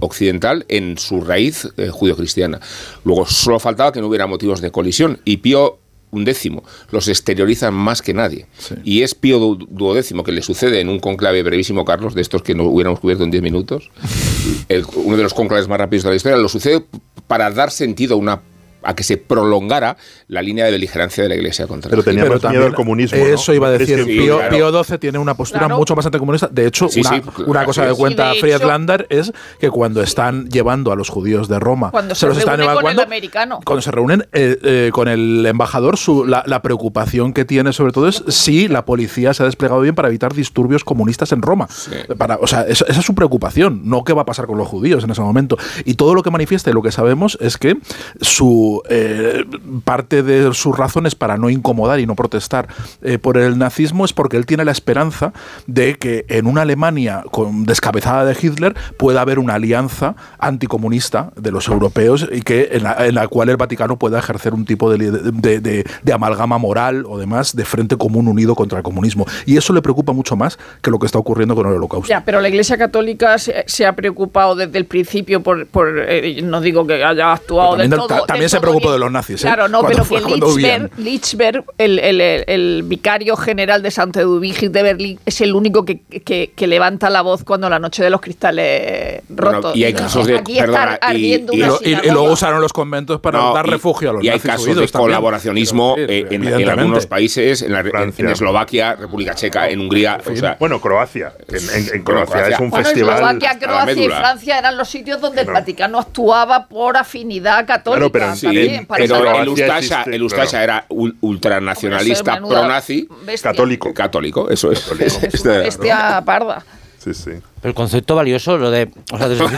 occidental 0.00 0.64
en 0.68 0.98
su 0.98 1.20
raíz 1.20 1.68
judio-cristiana. 1.92 2.58
Luego, 3.04 3.24
solo 3.24 3.60
faltaba 3.60 3.92
que 3.92 4.00
no 4.00 4.08
hubiera 4.08 4.26
motivos 4.26 4.60
de 4.60 4.72
colisión, 4.72 5.20
y 5.24 5.36
Pío 5.36 5.78
un 6.10 6.24
décimo, 6.24 6.64
los 6.90 7.08
exteriorizan 7.08 7.74
más 7.74 8.02
que 8.02 8.14
nadie. 8.14 8.46
Sí. 8.58 8.74
Y 8.84 9.02
es 9.02 9.14
Pío 9.14 9.56
duodécimo 9.56 10.24
que 10.24 10.32
le 10.32 10.42
sucede 10.42 10.80
en 10.80 10.88
un 10.88 10.98
conclave 11.00 11.42
brevísimo, 11.42 11.84
Carlos, 11.84 12.14
de 12.14 12.22
estos 12.22 12.42
que 12.42 12.54
no 12.54 12.64
hubiéramos 12.64 13.00
cubierto 13.00 13.24
en 13.24 13.30
10 13.30 13.42
minutos, 13.42 13.90
el, 14.68 14.84
uno 14.94 15.16
de 15.16 15.22
los 15.22 15.34
conclaves 15.34 15.68
más 15.68 15.78
rápidos 15.78 16.04
de 16.04 16.10
la 16.10 16.16
historia, 16.16 16.38
lo 16.38 16.48
sucede 16.48 16.84
para 17.26 17.50
dar 17.50 17.70
sentido 17.70 18.14
a 18.14 18.18
una 18.18 18.40
a 18.82 18.94
que 18.94 19.02
se 19.02 19.16
prolongara 19.16 19.96
la 20.28 20.42
línea 20.42 20.64
de 20.64 20.70
beligerancia 20.70 21.22
de 21.22 21.28
la 21.28 21.34
Iglesia 21.34 21.66
contra 21.66 21.90
Pero 21.90 22.02
tenía 22.02 22.24
más 22.26 22.42
miedo 22.44 22.64
al 22.66 22.74
comunismo. 22.74 23.18
Eso 23.18 23.52
¿no? 23.52 23.56
iba 23.56 23.68
a 23.68 23.70
decir. 23.72 23.98
Sí, 24.04 24.04
Pío, 24.04 24.36
claro. 24.38 24.56
Pío, 24.56 24.84
XII 24.84 24.98
tiene 24.98 25.18
una 25.18 25.34
postura 25.34 25.60
Claro. 25.66 25.76
mucho 25.78 25.96
más 25.96 26.06
anticomunista. 26.06 26.48
De 26.48 26.66
hecho, 26.66 26.88
Sí, 26.88 27.00
una, 27.00 27.10
sí, 27.10 27.22
una 27.38 27.44
claro. 27.52 27.66
cosa 27.66 27.82
que 27.86 27.90
Sí, 27.94 27.96
cuenta 27.98 28.32
Friedlander 28.40 29.06
es 29.10 29.32
que 29.58 29.70
cuando 29.70 30.02
están 30.02 30.48
llevando 30.48 30.92
a 30.92 30.96
los 30.96 31.08
judíos 31.08 31.48
de 31.48 31.58
Roma, 31.58 31.90
Cuando 31.90 32.14
se 32.14 32.26
los 32.26 32.38
están 32.38 32.58
reúne 32.58 32.64
con 32.66 32.70
el 32.70 32.74
evacuando, 32.78 33.02
americano. 33.02 33.60
cuando 33.64 33.82
se 33.82 33.90
reúnen 33.90 34.28
eh, 34.32 34.58
eh, 34.62 34.90
con 34.92 35.08
el 35.08 35.44
embajador, 35.46 35.96
su- 35.96 36.24
la, 36.24 36.42
la 36.46 36.62
preocupación 36.62 37.32
que 37.32 37.44
tiene 37.44 37.72
sobre 37.72 37.92
todo 37.92 38.08
es 38.08 38.22
si 38.28 38.68
la 38.68 38.84
policía 38.84 39.34
se 39.34 39.42
ha 39.42 39.46
desplegado 39.46 39.80
bien 39.80 39.94
para 39.94 40.08
evitar 40.08 40.34
disturbios 40.34 40.84
comunistas 40.84 41.32
en 41.32 41.42
Roma. 41.42 41.68
Para, 42.16 42.36
o 42.36 42.46
sea, 42.46 42.62
esa, 42.62 42.84
esa 42.88 43.00
es 43.00 43.04
su 43.06 43.14
preocupación, 43.14 43.82
no 43.84 44.04
qué 44.04 44.12
va 44.12 44.22
a 44.22 44.26
pasar 44.26 44.46
con 44.46 44.56
los 44.58 44.68
judíos 44.68 45.02
en 45.04 45.10
ese 45.10 45.20
momento. 45.20 45.56
Y 45.84 45.94
todo 45.94 46.14
lo 46.14 46.22
que 46.22 46.30
manifiesta 46.30 46.70
y 46.70 46.72
lo 46.74 46.82
que 46.82 46.92
sabemos 46.92 47.36
es 47.40 47.56
que 47.58 47.76
su 48.20 48.77
eh, 48.88 49.44
parte 49.84 50.22
de 50.22 50.52
sus 50.54 50.76
razones 50.76 51.14
para 51.14 51.36
no 51.36 51.50
incomodar 51.50 52.00
y 52.00 52.06
no 52.06 52.14
protestar 52.14 52.68
eh, 53.02 53.18
por 53.18 53.36
el 53.36 53.58
nazismo 53.58 54.04
es 54.04 54.12
porque 54.12 54.36
él 54.36 54.46
tiene 54.46 54.64
la 54.64 54.72
esperanza 54.72 55.32
de 55.66 55.96
que 55.96 56.24
en 56.28 56.46
una 56.46 56.62
Alemania 56.62 57.24
con, 57.30 57.64
descabezada 57.64 58.24
de 58.24 58.36
Hitler 58.40 58.74
pueda 58.96 59.20
haber 59.20 59.38
una 59.38 59.54
alianza 59.54 60.16
anticomunista 60.38 61.32
de 61.36 61.50
los 61.50 61.68
europeos 61.68 62.28
y 62.30 62.42
que 62.42 62.68
en 62.72 62.84
la, 62.84 63.06
en 63.06 63.14
la 63.14 63.28
cual 63.28 63.48
el 63.48 63.56
Vaticano 63.56 63.98
pueda 63.98 64.18
ejercer 64.18 64.54
un 64.54 64.64
tipo 64.64 64.90
de, 64.90 65.10
de, 65.10 65.60
de, 65.60 65.84
de, 66.02 66.12
amalgama 66.12 66.58
moral 66.58 67.04
o 67.06 67.18
demás 67.18 67.54
de 67.54 67.64
frente 67.64 67.96
común 67.96 68.28
unido 68.28 68.54
contra 68.54 68.78
el 68.78 68.84
comunismo. 68.84 69.26
Y 69.46 69.56
eso 69.56 69.72
le 69.72 69.82
preocupa 69.82 70.12
mucho 70.12 70.36
más 70.36 70.58
que 70.82 70.90
lo 70.90 70.98
que 70.98 71.06
está 71.06 71.18
ocurriendo 71.18 71.54
con 71.54 71.66
el 71.66 71.74
holocausto. 71.74 72.08
Ya, 72.08 72.24
pero 72.24 72.40
la 72.40 72.48
Iglesia 72.48 72.76
Católica 72.76 73.38
se, 73.38 73.64
se 73.66 73.86
ha 73.86 73.94
preocupado 73.94 74.54
desde 74.54 74.78
el 74.78 74.84
principio 74.84 75.42
por, 75.42 75.66
por 75.66 76.04
eh, 76.08 76.40
no 76.42 76.60
digo 76.60 76.86
que 76.86 77.04
haya 77.04 77.32
actuado 77.32 77.76
del 77.76 77.90
todo, 77.90 78.08
también 78.08 78.40
del 78.42 78.50
se 78.50 78.57
todo 78.60 78.70
preocupó 78.72 78.92
de 78.92 78.98
los 78.98 79.10
nazis. 79.10 79.40
¿eh? 79.42 79.46
Claro, 79.46 79.68
no, 79.68 79.82
pero 79.84 80.04
fue- 80.04 80.22
que 80.22 80.88
Lichberg, 80.96 81.64
el, 81.78 81.98
el- 81.98 82.20
el- 82.20 82.44
el 82.46 82.82
vicario 82.84 83.36
general 83.36 83.82
de 83.82 83.90
Santa 83.90 84.20
Eduvigis 84.20 84.70
de 84.72 84.82
Berlín, 84.82 85.20
es 85.24 85.40
el 85.40 85.54
único 85.54 85.84
que, 85.84 86.00
que- 86.00 86.52
que 86.54 86.66
levanta 86.66 87.10
la 87.10 87.22
voz 87.22 87.44
cuando 87.44 87.68
la 87.70 87.78
noche 87.78 88.02
de 88.02 88.10
los 88.10 88.20
cristales 88.20 89.22
Bueno, 89.28 89.52
rotos. 89.52 89.76
y 89.76 89.84
hay 89.84 89.92
casos 89.92 90.26
de- 90.26 90.38
Aquí 90.38 90.52
está 90.58 90.64
perdona, 90.66 90.98
y- 91.02 91.06
ardiendo 91.06 91.52
y 91.52 91.56
Y, 91.58 91.62
una 91.62 91.72
y- 91.82 91.88
y 92.08 92.10
luego 92.10 92.32
usaron 92.32 92.60
los 92.60 92.72
conventos 92.72 93.20
para 93.20 93.38
No, 93.38 93.54
dar 93.54 93.66
y- 93.66 93.70
refugio 93.70 94.10
a 94.10 94.12
los 94.14 94.24
y 94.24 94.28
hay 94.28 94.36
nazis 94.36 94.50
casos 94.50 94.66
huidos 94.66 94.80
de 94.82 94.88
también. 94.88 95.06
colaboracionismo 95.08 95.94
eh, 95.98 96.26
en, 96.30 96.68
algunos 96.68 97.06
países, 97.06 97.62
en, 97.62 97.72
la- 97.72 97.80
en- 97.80 98.28
Eslovaquia, 98.28 98.94
República 98.94 99.34
Checa, 99.34 99.68
en 99.68 99.80
Hungría. 99.80 100.18
O 100.24 100.36
sea, 100.36 100.56
Bueno, 100.58 100.80
Croacia. 100.80 101.32
En, 101.48 101.56
en- 101.56 101.60
en 101.94 102.04
Bueno, 102.04 102.04
Croacia 102.04 102.26
Croacia. 102.34 102.54
es 102.54 102.60
un 102.60 102.70
Bueno, 102.70 102.84
festival. 102.84 103.14
Eslovaquia, 103.14 103.58
Croacia 103.58 104.02
y. 104.04 104.08
Francia 104.08 104.58
eran 104.58 104.76
los 104.76 104.88
sitios 104.88 105.20
donde 105.20 105.42
el. 105.42 105.48
Vaticano 105.48 105.98
actuaba 105.98 106.66
por 106.68 106.96
afinidad 106.96 107.66
católica. 107.66 107.98
Claro, 108.10 108.12
pero 108.12 108.36
sí, 108.36 108.47
también, 108.54 108.86
para 108.86 109.02
pero 109.04 109.16
saber- 109.24 109.40
el 109.42 109.48
Ustasha, 109.48 110.02
el 110.04 110.22
Ustasha 110.22 110.62
era 110.62 110.86
ul- 110.88 111.16
ultranacionalista 111.20 112.34
Hombre, 112.34 112.48
pro-nazi 112.58 113.08
bestia. 113.24 113.50
Católico. 113.50 113.94
católico, 113.94 114.50
eso 114.50 114.70
es. 114.72 114.80
Católico. 114.80 115.04
Es 115.22 115.22
Este- 115.34 115.48
una 115.48 115.58
bestia 115.58 116.22
parda. 116.24 116.64
Sí, 116.98 117.14
sí. 117.14 117.30
Pero 117.60 117.70
el 117.70 117.74
concepto 117.74 118.16
valioso, 118.16 118.58
lo 118.58 118.70
de. 118.70 118.90
O 119.12 119.18
sea, 119.18 119.26
el- 119.26 119.38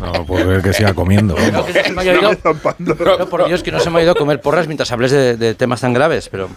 No, 0.00 0.24
por 0.26 0.44
ver 0.46 0.62
que 0.62 0.72
siga 0.72 0.94
comiendo. 0.94 1.34
no, 1.52 1.64
que 1.66 1.72
no 1.74 1.82
se 1.84 1.92
me 1.92 2.00
haya 2.02 2.12
oído- 2.14 2.38
no, 3.18 3.26
por 3.28 3.46
Dios, 3.46 3.62
que 3.62 3.70
no 3.70 3.80
se 3.80 3.90
me 3.90 4.00
ha 4.00 4.02
ido 4.02 4.12
a 4.12 4.14
comer 4.14 4.40
porras 4.40 4.66
mientras 4.66 4.90
hables 4.92 5.10
de, 5.12 5.36
de 5.36 5.54
temas 5.54 5.80
tan 5.82 5.92
graves, 5.92 6.28
pero. 6.30 6.48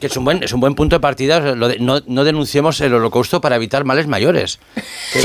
Que 0.00 0.06
es 0.06 0.16
un 0.16 0.24
buen, 0.24 0.42
es 0.44 0.52
un 0.52 0.60
buen 0.60 0.74
punto 0.76 0.94
de 0.96 1.00
partida. 1.00 1.38
o 1.38 1.42
sea, 1.42 1.54
lo 1.56 1.68
de- 1.68 1.78
no, 1.80 2.00
no 2.06 2.24
denunciemos 2.24 2.80
el 2.80 2.94
holocausto 2.94 3.40
para 3.40 3.56
evitar 3.56 3.84
males 3.84 4.06
mayores. 4.06 4.60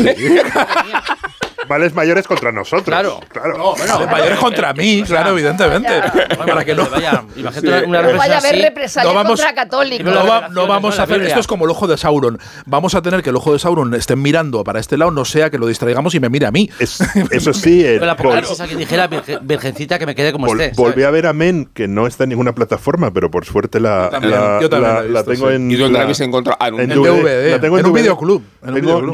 males 1.70 1.94
mayores 1.94 2.28
contra 2.28 2.52
nosotros. 2.52 2.84
Claro. 2.86 3.20
claro. 3.30 3.58
No, 3.58 3.76
bueno, 3.76 4.08
mayores 4.12 4.40
contra 4.40 4.74
mí, 4.74 5.04
claro, 5.06 5.32
evidentemente. 5.32 5.90
Para 6.38 6.64
que 6.66 6.76
no. 6.76 6.88
Vaya, 6.90 7.24
imagínate 7.36 7.86
una, 7.86 8.00
una 8.02 8.12
No 8.12 8.18
vaya 8.18 8.36
a 8.36 8.40
haber 8.40 8.56
represalias 8.62 9.12
No 9.14 9.18
vamos- 9.18 9.40
contra 9.40 9.56
católicos. 9.56 10.14
No, 10.14 10.26
va- 10.28 10.48
vamos 10.68 11.00
a 11.00 11.04
hacer. 11.04 11.22
Esto 11.24 11.40
es 11.40 11.48
como 11.48 11.66
el 11.66 11.72
ojo 11.72 11.88
de 11.88 11.98
Sauron. 11.98 12.40
Vamos 12.66 12.96
a 12.96 13.02
tener 13.02 13.22
que 13.24 13.30
el 13.30 13.36
ojo 13.36 13.54
de 13.54 13.60
Sauron 13.60 13.94
estén 13.94 14.22
mirando 14.22 14.64
para 14.64 14.80
este 14.80 14.98
lado, 14.98 15.12
no 15.12 15.26
sea 15.26 15.50
que 15.50 15.58
lo 15.58 15.68
distraigamos 15.68 16.14
y 16.16 16.20
me 16.20 16.30
mire 16.30 16.46
a 16.46 16.52
mí. 16.52 16.70
Es- 16.80 17.00
eso 17.32 17.54
sí, 17.54 17.82
el, 17.86 17.94
Pero 17.96 18.06
la 18.06 18.12
apocalipsis 18.14 18.60
alguien 18.60 18.80
dijera 18.80 19.10
"Virge- 19.10 19.40
virgencita 19.42 20.00
que 20.00 20.06
me 20.06 20.16
quede 20.16 20.32
como 20.32 20.48
vol- 20.48 20.62
esté. 20.62 20.76
volví 20.82 20.94
¿sabes? 20.94 21.06
a 21.08 21.12
ver 21.12 21.28
a 21.28 21.34
Men, 21.34 21.70
que 21.74 21.88
no 21.88 22.08
está 22.08 22.24
en 22.24 22.30
ninguna 22.32 22.54
plataforma, 22.54 23.12
pero 23.12 23.30
por 23.32 23.46
suerte 23.46 23.80
la, 23.80 24.06
Yo 24.06 24.10
también, 24.10 24.32
la, 24.34 24.60
yo 25.20 25.24
tengo 25.26 25.50
sí. 25.50 25.56
en. 25.56 25.72
¿Y 25.72 25.76
dónde 25.76 25.98
la 25.98 26.04
habéis 26.04 26.20
encontrado? 26.22 26.80
En 26.80 26.90
DVD. 26.90 27.52
La 27.52 27.60
tengo 27.62 27.78
en 27.80 27.86
un 27.86 27.94
videoclub. 27.94 28.44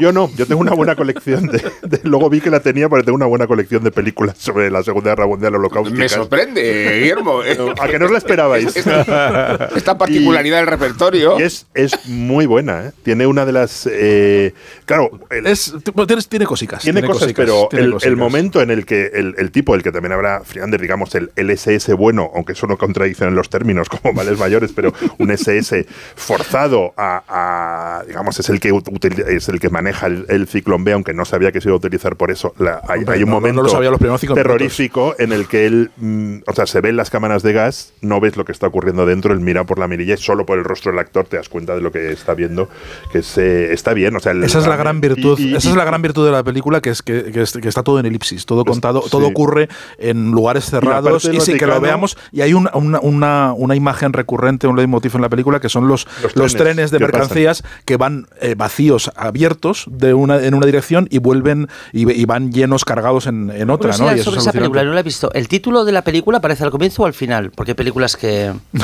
Yo 0.00 0.12
no, 0.12 0.30
yo 0.36 0.46
tengo 0.46 0.60
una 0.60 0.72
buena 0.74 0.94
colección 0.96 1.46
de, 1.46 1.58
de- 1.82 2.00
Luego 2.04 2.28
vi 2.30 2.39
que 2.40 2.50
la 2.50 2.60
tenía 2.60 2.88
porque 2.88 3.04
tengo 3.04 3.16
una 3.16 3.26
buena 3.26 3.46
colección 3.46 3.82
de 3.84 3.90
películas 3.90 4.36
sobre 4.38 4.70
la 4.70 4.82
Segunda 4.82 5.10
Guerra 5.10 5.26
Mundial 5.26 5.54
Holocausto. 5.54 5.94
Me 5.94 6.08
sorprende, 6.08 6.98
Guillermo. 7.00 7.40
¿A 7.80 7.88
que 7.88 7.98
no 7.98 8.06
os 8.06 8.10
la 8.10 8.18
esperabais? 8.18 8.74
Esta, 8.76 9.68
esta 9.76 9.96
particularidad 9.98 10.58
del 10.58 10.66
repertorio. 10.66 11.38
Y 11.38 11.42
es, 11.42 11.66
es 11.74 12.06
muy 12.06 12.46
buena, 12.46 12.86
¿eh? 12.86 12.92
Tiene 13.02 13.26
una 13.26 13.44
de 13.44 13.52
las. 13.52 13.88
eh, 13.90 14.52
claro, 14.86 15.10
el- 15.30 15.46
Es, 15.46 15.72
tiene, 16.06 16.22
tiene 16.28 16.46
cosicas. 16.46 16.82
tiene, 16.82 17.00
cosas, 17.02 17.22
cosicas, 17.24 17.44
pero 17.46 17.68
tiene 17.70 17.96
el, 18.02 18.16
momento 18.16 18.60
en 18.62 18.70
el 18.70 18.84
que 18.86 19.06
el, 19.14 19.34
el 19.38 19.50
tipo, 19.50 19.74
el 19.74 19.82
que 19.82 19.92
también 19.92 20.12
habrá 20.12 20.40
Friander, 20.44 20.80
digamos, 20.80 21.14
el, 21.14 21.30
el 21.36 21.50
SS 21.50 21.94
bueno, 21.94 22.30
aunque 22.34 22.52
eso 22.52 22.66
no 22.66 22.76
contradice 22.76 23.24
en 23.24 23.34
los 23.34 23.48
términos 23.50 23.88
como 23.88 24.12
males 24.12 24.38
mayores, 24.38 24.72
pero 24.74 24.92
un 25.18 25.30
SS 25.30 25.86
forzado 26.16 26.92
a, 26.96 27.22
a, 27.28 28.04
digamos, 28.06 28.38
es 28.38 28.48
el 28.48 28.60
que 28.60 28.72
util- 28.72 29.26
es 29.26 29.48
el 29.48 29.58
que 29.60 29.68
maneja 29.70 30.06
el, 30.06 30.26
el 30.28 30.46
ciclón 30.46 30.84
B, 30.84 30.92
aunque 30.92 31.14
no 31.14 31.24
sabía 31.24 31.50
que 31.52 31.60
se 31.60 31.68
iba 31.68 31.74
a 31.74 31.78
utilizar 31.78 32.16
por 32.16 32.29
eso. 32.30 32.54
La- 32.58 32.80
hay, 32.88 33.00
hay 33.06 33.22
un 33.22 33.28
no- 33.30 33.34
no 33.36 33.40
momento 33.40 33.62
lo 33.62 33.68
sabía 33.68 33.90
los 33.90 34.00
terrorífico 34.34 35.14
en 35.18 35.32
el 35.32 35.46
que 35.46 35.66
él, 35.66 35.90
mm, 35.96 36.38
o 36.46 36.52
sea, 36.54 36.66
se 36.66 36.80
ven 36.80 36.96
las 36.96 37.10
cámaras 37.10 37.42
de 37.42 37.52
gas, 37.52 37.92
no 38.00 38.20
ves 38.20 38.36
lo 38.36 38.44
que 38.44 38.52
está 38.52 38.66
ocurriendo 38.66 39.06
dentro, 39.06 39.32
él 39.32 39.40
mira 39.40 39.64
por 39.64 39.78
la 39.78 39.88
mirilla 39.88 40.14
y 40.14 40.16
solo 40.18 40.46
por 40.46 40.58
el 40.58 40.64
rostro 40.64 40.92
del 40.92 40.98
actor 41.00 41.26
te 41.26 41.36
das 41.36 41.48
cuenta 41.48 41.74
de 41.74 41.80
lo 41.80 41.92
que 41.92 42.12
está 42.12 42.34
viendo, 42.34 42.68
que 43.12 43.22
se, 43.22 43.72
está 43.72 43.92
bien, 43.94 44.14
o 44.16 44.20
sea, 44.20 44.32
el- 44.32 44.44
Esa 44.44 44.58
es 44.58 44.66
la 44.66 44.76
gran 44.76 45.00
virtud, 45.00 45.38
y- 45.38 45.50
y- 45.50 45.54
esa 45.56 45.70
es 45.70 45.76
la 45.76 45.84
gran 45.84 46.02
virtud 46.02 46.24
de 46.26 46.32
la 46.32 46.42
película, 46.42 46.80
que 46.80 46.90
es 46.90 47.02
que, 47.02 47.24
que 47.32 47.42
es- 47.42 47.52
que 47.52 47.68
está 47.68 47.82
todo 47.82 47.98
en 48.00 48.06
elipsis, 48.06 48.46
todo 48.46 48.64
Pues, 48.64 48.74
contado, 48.74 49.02
sí. 49.02 49.10
todo 49.10 49.26
ocurre 49.26 49.68
en 49.98 50.30
lugares 50.30 50.64
cerrados 50.66 51.24
y, 51.24 51.40
sin 51.40 51.58
que 51.58 51.66
lo 51.66 51.80
veamos. 51.80 52.16
Y 52.32 52.40
hay 52.42 52.54
una, 52.54 52.70
una, 52.74 53.00
una, 53.00 53.52
una 53.56 53.76
imagen 53.76 54.12
recurrente, 54.12 54.66
un 54.66 54.76
leitmotiv 54.76 55.14
en 55.16 55.22
la 55.22 55.28
película, 55.28 55.60
que 55.60 55.68
son 55.68 55.88
los, 55.88 56.06
Los 56.22 56.36
los, 56.36 56.52
trenes 56.54 56.60
trenes 56.70 56.90
de 56.90 56.98
mercancías 57.00 57.62
que 57.84 57.96
van 57.96 58.26
eh, 58.40 58.54
vacíos, 58.56 59.10
abiertos 59.16 59.86
de 59.90 60.14
una, 60.14 60.42
en 60.44 60.54
una 60.54 60.66
dirección 60.66 61.06
y 61.10 61.18
vuelven 61.18 61.68
y, 61.92 62.19
y 62.20 62.24
van 62.26 62.52
llenos 62.52 62.84
cargados 62.84 63.26
en, 63.26 63.50
en 63.50 63.70
otra. 63.70 63.96
¿no? 63.96 64.14
Y 64.14 64.18
eso 64.20 64.24
sobre 64.24 64.36
es 64.38 64.42
esa 64.42 64.50
alucinante. 64.50 64.58
película, 64.58 64.84
no 64.84 64.92
la 64.92 65.00
he 65.00 65.02
visto. 65.02 65.32
¿El 65.32 65.48
título 65.48 65.84
de 65.84 65.92
la 65.92 66.02
película 66.02 66.38
aparece 66.38 66.64
al 66.64 66.70
comienzo 66.70 67.02
o 67.02 67.06
al 67.06 67.14
final? 67.14 67.50
Porque 67.50 67.70
hay 67.72 67.74
películas 67.76 68.16
que. 68.16 68.52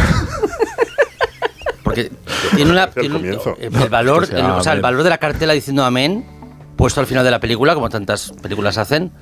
Porque 1.83 2.11
tiene 2.55 2.71
una. 2.71 2.89
Tiene 2.91 3.15
un- 3.17 3.25
el, 3.25 3.39
el 3.83 3.89
valor, 3.89 4.23
Que 4.29 4.37
sea 4.37 4.39
el- 4.47 4.51
o 4.53 4.63
sea, 4.63 4.73
el 4.73 4.81
valor 4.81 5.03
de 5.03 5.11
la 5.11 5.19
cartela 5.19 5.53
diciendo 5.53 5.85
amén, 5.85 6.25
puesto 6.77 7.01
al 7.01 7.07
final 7.07 7.25
de 7.25 7.31
la 7.31 7.41
película, 7.41 7.75
como 7.75 7.89
tantas 7.89 8.33
películas 8.43 8.79
hacen, 8.79 9.13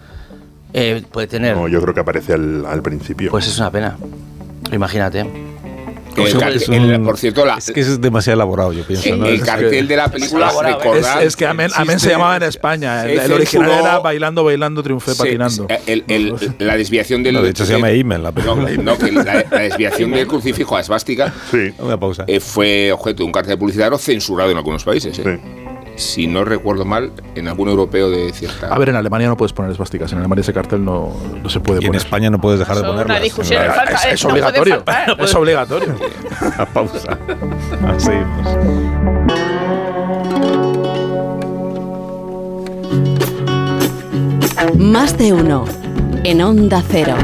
eh, 0.73 1.03
puede 1.13 1.27
tener. 1.27 1.57
No, 1.57 1.69
yo 1.69 1.81
creo 1.83 1.93
que 1.95 2.01
aparece 2.01 2.33
al, 2.35 2.65
al 2.67 2.83
principio. 2.83 3.31
Pues 3.31 3.47
es 3.47 3.59
una 3.59 3.71
pena. 3.71 3.97
Imagínate. 4.73 5.27
El 6.17 6.27
Es 6.29 6.35
cartel- 6.35 6.69
un- 6.69 6.91
el- 6.91 7.01
por 7.03 7.19
cierto, 7.19 7.45
la- 7.45 7.59
es 7.59 7.71
que 7.73 7.81
es 7.81 8.01
demasiado 8.01 8.35
elaborado, 8.35 8.73
yo 8.73 8.85
pienso. 8.87 9.09
el, 9.09 9.19
¿no? 9.21 9.27
el 9.27 9.35
Es 9.35 9.41
que- 9.41 9.47
cartel 9.47 9.89
de 9.89 9.97
la 9.97 10.09
película. 10.11 10.49
Es, 10.49 10.63
recordad, 10.63 11.23
es 11.23 11.37
que 11.37 11.47
Amén, 11.47 11.71
Amén 11.75 11.99
se 12.01 12.11
llamaba 12.11 12.37
en 12.37 12.43
España. 12.45 13.05
El, 13.07 13.33
original 13.33 13.71
era 13.71 13.99
Bailando, 13.99 14.45
Bailando, 14.45 14.83
Triunfé 14.83 15.15
patinando. 15.15 15.67
se- 15.69 15.93
el- 15.93 16.05
el- 16.09 16.35
la 16.59 16.77
desviación 16.77 17.23
del. 17.23 17.35
No, 17.35 17.43
de 17.43 17.51
hecho 17.51 17.65
se 17.67 17.73
llama 17.73 17.91
Imen, 17.93 18.23
la 18.23 18.33
película. 18.33 18.71
no, 18.83 18.99
que 18.99 19.13
la, 19.13 19.45
la 19.51 19.59
desviación 19.61 20.11
del 20.13 20.27
crucifijo 20.27 20.77
a 20.77 20.81
esvástica 20.81 21.33
sí, 21.51 21.73
eh, 22.27 22.41
fue 22.41 22.93
objeto 22.93 23.19
de 23.19 23.25
un 23.25 23.33
cartel 23.33 23.59
publicitario 23.59 23.99
censurado 23.99 24.51
en 24.51 24.57
algunos 24.57 24.85
países. 24.85 25.19
eh. 25.19 25.23
sí. 25.43 25.74
Si 25.97 26.27
no 26.27 26.45
recuerdo 26.45 26.85
mal, 26.85 27.13
en 27.37 27.47
algún 27.49 27.69
europeo 27.69 28.11
de 28.11 28.33
cierta. 28.33 28.67
A 28.67 28.79
ver, 28.79 28.89
en 28.89 28.97
Alemania 28.97 29.29
no 29.29 29.37
puedes 29.37 29.53
poner 29.53 29.71
esvásticas. 29.71 30.11
En 30.13 30.19
Alemania 30.19 30.41
ese 30.43 30.53
cartel 30.53 30.85
no, 30.85 31.13
no 31.43 31.49
se 31.49 31.61
puede 31.61 31.81
Y 31.81 31.85
en 31.85 31.89
poner. 31.91 32.03
España 32.03 32.31
no 32.31 32.41
puedes 32.41 32.59
dejar 32.59 32.77
de 32.77 32.83
Eso 32.83 32.89
es 32.89 32.93
ponerlas. 32.93 33.17
una 33.17 33.25
discusión. 33.25 33.63
en 33.63 33.69
la- 33.69 33.75
falta- 33.75 33.93
es, 33.95 34.05
es 34.15 34.25
no 34.25 34.31
puede 34.31 34.43
obligatorio. 34.45 34.75
faltar. 34.85 35.21
Es 35.21 35.35
obligatorio. 35.35 35.95
la 36.59 36.67
pausa. 36.67 37.19
Ah, 37.87 37.95
Seguimos. 37.99 39.55
Más 44.79 45.17
de 45.19 45.33
uno. 45.33 45.65
En 46.25 46.41
Onda 46.43 46.83
Cero. 46.91 47.15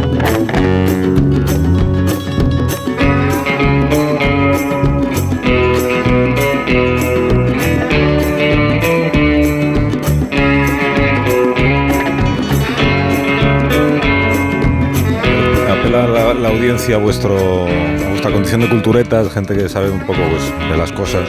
A 16.70 16.98
vuestra 16.98 18.30
condición 18.30 18.60
de 18.60 18.68
culturetas, 18.68 19.32
gente 19.32 19.56
que 19.56 19.68
sabe 19.68 19.90
un 19.90 19.98
poco 20.00 20.20
pues, 20.30 20.70
de 20.70 20.76
las 20.76 20.92
cosas. 20.92 21.28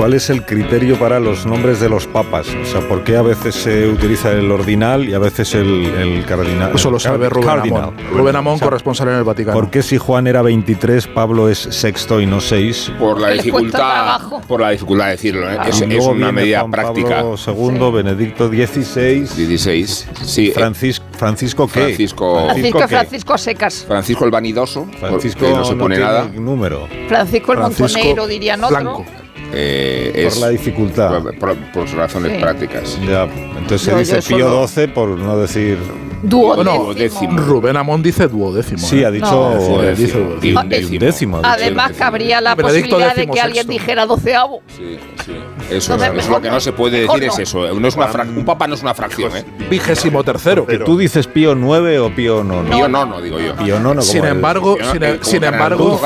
¿Cuál 0.00 0.14
es 0.14 0.30
el 0.30 0.46
criterio 0.46 0.98
para 0.98 1.20
los 1.20 1.44
nombres 1.44 1.78
de 1.78 1.90
los 1.90 2.06
papas? 2.06 2.46
O 2.48 2.64
sea, 2.64 2.80
¿por 2.88 3.04
qué 3.04 3.18
a 3.18 3.22
veces 3.22 3.54
se 3.54 3.86
utiliza 3.86 4.32
el 4.32 4.50
ordinal 4.50 5.06
y 5.06 5.12
a 5.12 5.18
veces 5.18 5.54
el, 5.54 5.84
el 5.84 6.24
cardinal? 6.24 6.72
Eso 6.74 6.90
lo 6.90 6.98
sabe 6.98 7.26
el 7.26 7.30
Rubén 7.30 7.46
cardinal? 7.46 7.82
Amón. 7.82 7.96
Rubén 8.10 8.34
Amón, 8.36 8.54
O 8.54 8.58
sea, 8.58 8.66
corresponsal 8.68 9.08
en 9.08 9.16
el 9.16 9.24
Vaticano. 9.24 9.52
¿Por 9.60 9.68
qué 9.70 9.82
si 9.82 9.98
Juan 9.98 10.26
era 10.26 10.40
23, 10.40 11.06
Pablo 11.08 11.50
es 11.50 11.58
sexto 11.58 12.18
y 12.18 12.24
no 12.24 12.40
6? 12.40 12.92
por 12.98 13.20
la 13.20 13.28
Que 13.28 13.34
dificultad 13.34 14.20
por 14.48 14.62
la 14.62 14.70
dificultad 14.70 15.04
de 15.04 15.10
decirlo 15.10 15.50
¿eh? 15.50 15.58
es, 15.68 15.82
es 15.82 16.06
una 16.06 16.32
medida 16.32 16.66
práctica 16.66 17.22
Pablo 17.22 17.36
II, 17.46 17.90
Benedicto 17.92 18.48
XVI, 18.48 19.26
16 19.36 20.08
sí 20.24 20.48
eh, 20.48 20.52
Francisco, 20.54 21.04
Francisco 21.12 21.66
¿qué? 21.66 21.72
Francisco- 21.80 22.44
Francisco, 22.46 22.78
¿qué? 22.78 22.88
Francisco 22.88 23.38
secas. 23.38 23.84
Francisco 23.86 24.24
el 24.24 24.30
vanidoso 24.30 24.86
Francisco 24.98 25.40
porque 25.40 25.54
no 25.56 25.64
se 25.64 25.74
pone 25.74 25.96
tiene 25.96 26.10
nada 26.10 26.30
número 26.34 26.88
Francisco 27.08 27.52
el 27.52 27.58
Francisco 27.58 27.98
Montonero, 27.98 28.26
dirían 28.26 28.64
otro. 28.64 28.80
Blanco. 28.80 29.04
Eh, 29.52 30.10
por 30.14 30.22
es 30.22 30.40
la 30.40 30.48
dificultad. 30.50 31.22
por, 31.22 31.38
por- 31.38 31.56
por 31.72 31.88
razones 31.94 32.32
Sí. 32.34 32.38
prácticas 32.40 32.98
Ya, 33.06 33.24
entonces 33.24 33.82
se 33.82 33.90
Yo- 33.90 33.98
dice 33.98 34.14
yo 34.16 34.22
solo- 34.22 34.36
Pío 34.36 34.68
XII 34.68 34.86
por 34.88 35.08
no 35.10 35.38
decir. 35.38 35.78
Duodécimo. 36.22 36.84
Duodécimo. 36.84 37.38
Rubén 37.38 37.76
Amón 37.76 38.02
dice 38.02 38.28
duodécimo. 38.28 38.78
Sí, 38.78 39.00
¿eh? 39.00 39.06
ha 39.06 39.10
dicho. 39.10 39.26
No. 39.30 39.82
eh, 39.82 39.94
Y 40.42 40.52
un 40.52 40.58
un 40.58 40.68
décimo. 40.68 40.98
décimo. 41.00 41.36
dicho. 41.38 41.48
Además, 41.48 41.92
cabría 41.98 42.40
la 42.40 42.54
Benedicto 42.54 42.88
posibilidad 42.96 43.08
de 43.10 43.14
décimo 43.20 43.34
que 43.34 43.40
alguien 43.40 43.64
sexto. 43.66 43.72
dijera 43.72 44.06
doceavo. 44.06 44.62
Sí, 44.76 44.98
sí. 45.24 45.32
Eso 45.70 45.92
Entonces, 45.94 46.08
es, 46.08 46.14
mejor 46.14 46.30
lo 46.32 46.40
que 46.42 46.48
no 46.48 46.54
no. 46.54 46.60
se 46.60 46.72
puede 46.72 47.00
decir 47.02 47.24
es 47.24 47.36
no. 47.36 47.42
eso. 47.42 47.80
No 47.80 47.88
es 47.88 47.96
una 47.96 48.06
un 48.36 48.44
papa 48.44 48.66
no 48.66 48.74
es 48.74 48.82
una 48.82 48.94
fracción, 48.94 49.36
¿eh? 49.36 49.44
Vigésimo 49.70 50.24
tercero. 50.24 50.64
Pero- 50.66 50.84
¿Tú 50.84 50.98
dices 50.98 51.26
Pío 51.26 51.52
IX 51.52 51.98
o 52.00 52.10
Pío 52.14 52.40
IX? 52.42 52.76
Yo 52.76 52.88
no, 52.88 53.06
no 53.06 53.20
digo 53.20 53.38
yo. 53.38 53.54
Pío 53.56 54.02
Sin 54.02 54.24
embargo, 54.24 54.76
Yo 54.78 54.84
no- 54.84 54.92
sin, 54.92 55.02
eh, 55.04 55.10
como 55.12 55.24
sin 55.24 55.40
Gran- 55.40 55.54
embargo, 55.54 56.00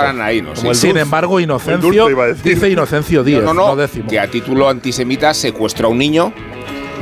no 0.62 0.74
sin 0.74 0.96
embargo, 0.96 1.40
Inocencio 1.40 2.06
dice 2.42 2.70
Inocencio 2.70 3.24
Díez, 3.24 3.42
No, 3.42 3.54
no, 3.54 3.62
no, 3.62 3.68
no, 3.68 3.76
décimo. 3.76 4.08
que 4.08 4.20
a 4.20 4.28
título 4.28 4.68
antisemita 4.68 5.32
secuestró 5.34 5.88
a 5.88 5.90
un 5.90 5.98
niño 5.98 6.32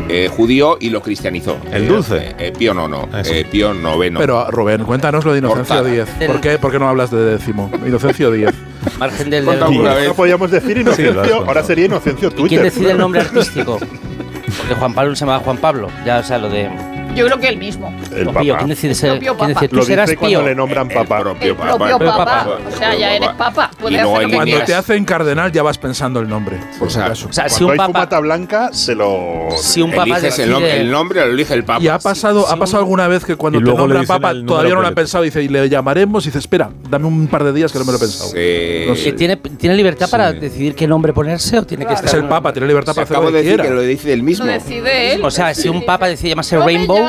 eh, 0.08 0.28
judío 0.34 0.76
y 0.80 0.90
lo 0.90 1.00
cristianizó. 1.02 1.58
¿El 1.72 1.84
Eh, 1.84 1.86
dulce? 1.86 2.16
eh, 2.16 2.34
eh, 2.38 2.52
Pío 2.56 2.74
no, 2.74 2.88
no. 2.88 3.08
Eh, 3.24 3.44
Pío 3.50 3.72
noveno. 3.74 4.18
Pero 4.20 4.50
Rubén, 4.50 4.84
cuéntanos 4.84 5.24
lo 5.24 5.32
de 5.32 5.38
Inocencio. 5.38 5.84
Díez. 5.84 6.08
¿Por 6.26 6.40
qué, 6.40 6.58
¿Por 6.58 6.70
qué 6.72 6.78
no 6.78 6.88
hablas 6.88 7.10
de 7.10 7.24
décimo? 7.24 7.70
Inocencio 7.86 8.30
Díez. 8.30 8.52
Margen 8.98 9.30
del. 9.30 9.46
Vez. 9.46 9.58
No 9.60 10.14
podíamos 10.14 10.50
decir 10.50 10.76
Inocencio, 10.78 11.44
ahora 11.46 11.62
sería 11.62 11.86
Inocencio 11.86 12.28
¿Y 12.28 12.32
Twitter. 12.32 12.48
quién 12.48 12.62
decide 12.62 12.90
el 12.92 12.98
nombre 12.98 13.20
artístico? 13.22 13.78
Porque 13.78 14.74
Juan 14.78 14.92
Pablo 14.94 15.14
se 15.16 15.20
llamaba 15.24 15.42
Juan 15.44 15.56
Pablo. 15.58 15.88
Ya, 16.04 16.18
o 16.18 16.22
sea, 16.22 16.38
lo 16.38 16.48
de. 16.50 16.68
Yo 17.14 17.26
creo 17.26 17.38
que 17.38 17.48
el 17.48 17.58
mismo. 17.58 17.92
El 18.14 18.28
o 18.28 18.32
Pío. 18.32 18.56
¿Quién 18.56 18.68
decide 18.68 18.94
ser? 18.94 19.10
propio 19.10 19.36
¿Quién 19.36 19.48
papa. 19.52 19.60
decide? 19.60 19.76
Lo 19.76 19.80
Tú 19.82 19.86
serás 19.86 20.08
dice 20.08 20.16
cuando 20.18 20.38
Pío. 20.40 20.48
le 20.48 20.54
nombran 20.54 20.90
El 20.90 20.96
papa. 20.96 21.20
propio 21.20 21.50
El 21.50 21.56
propio 21.56 21.78
papa. 21.78 21.88
Propio 21.98 22.06
papa. 22.16 22.48
O 22.66 22.76
sea, 22.76 22.94
ya 22.96 23.14
eres 23.16 23.28
papa. 23.36 23.70
Puedes 23.78 23.98
Y 23.98 24.00
luego 24.00 24.16
hacer 24.16 24.22
lo 24.22 24.28
que 24.30 24.34
Cuando 24.36 24.50
líneas- 24.52 24.66
te 24.66 24.74
hacen 24.74 25.04
cardenal 25.04 25.52
ya 25.52 25.62
vas 25.62 25.76
pensando 25.78 26.20
el 26.20 26.28
nombre. 26.28 26.56
por 26.78 26.88
O 26.88 26.90
sea, 26.90 27.02
si 27.02 27.06
acaso. 27.06 27.28
O 27.28 27.32
sea, 27.32 27.48
si 27.50 27.64
Cuando 27.64 27.66
un 27.66 27.72
hay 27.72 27.76
papa. 27.78 27.92
fumata 27.92 28.20
blanca, 28.20 28.70
se 28.72 28.94
lo. 28.94 29.48
Si 29.58 29.82
un 29.82 29.90
papa 29.90 30.04
Eliges 30.18 30.38
el, 30.38 30.50
nombre, 30.50 30.68
decide- 30.68 30.80
el 30.82 30.90
nombre 30.90 31.20
lo 31.26 31.32
elige 31.32 31.54
el 31.54 31.64
papa. 31.64 31.82
Y 31.82 31.88
ha 31.88 31.98
pasado, 31.98 32.48
ha 32.48 32.56
pasado 32.56 32.78
alguna 32.78 33.08
vez 33.08 33.24
que 33.26 33.36
cuando 33.36 33.58
Y 33.58 33.62
te 33.62 33.64
luego 33.66 33.78
le 33.80 33.82
nombran 33.82 34.00
dicen 34.02 34.16
papa 34.16 34.30
el 34.30 34.36
número 34.38 34.48
todavía 34.54 34.74
no 34.74 34.80
lo 34.82 34.88
le- 34.88 34.94
pensado. 34.94 35.24
Dice, 35.24 35.42
y 35.42 35.48
le 35.48 35.68
llamaremos. 35.68 36.24
Y 36.24 36.28
dice, 36.28 36.38
espera, 36.38 36.70
dame 36.88 37.06
un 37.06 37.26
par 37.28 37.44
de 37.44 37.52
días 37.52 37.70
que 37.72 37.78
no 37.78 37.84
me 37.84 37.92
lo 37.92 37.98
he 37.98 38.00
pensado. 38.00 38.30
Eh, 38.34 38.86
No 38.88 38.94
sé. 38.96 39.04
que 39.04 39.12
¿Tiene, 39.12 39.36
¿Tiene 39.36 39.76
libertad 39.76 40.08
para 40.10 40.32
decidir 40.32 40.74
qué 40.74 40.86
nombre 40.86 41.12
ponerse 41.12 41.58
o 41.58 41.62
tiene 41.66 41.84
que 41.84 41.92
estar.? 41.92 42.08
Es 42.08 42.14
el 42.14 42.24
papa, 42.24 42.52
tiene 42.54 42.66
libertad 42.68 42.94
para 42.94 43.04
hacer 43.04 43.16
acabo 43.16 43.30
lo 43.30 43.36
de 43.36 43.42
que 43.42 43.44
decir 43.48 43.60
quiera. 43.60 43.68
que 43.68 43.74
lo 43.76 43.82
dice 43.82 44.12
él 44.14 44.22
mismo. 44.22 44.46
Lo 44.46 44.52
decide 44.52 45.14
él. 45.14 45.24
O 45.24 45.30
sea, 45.30 45.52
si 45.54 45.68
un 45.68 45.84
papa 45.84 46.08
decide 46.08 46.30
llamarse 46.30 46.56
Rainbow, 46.58 47.01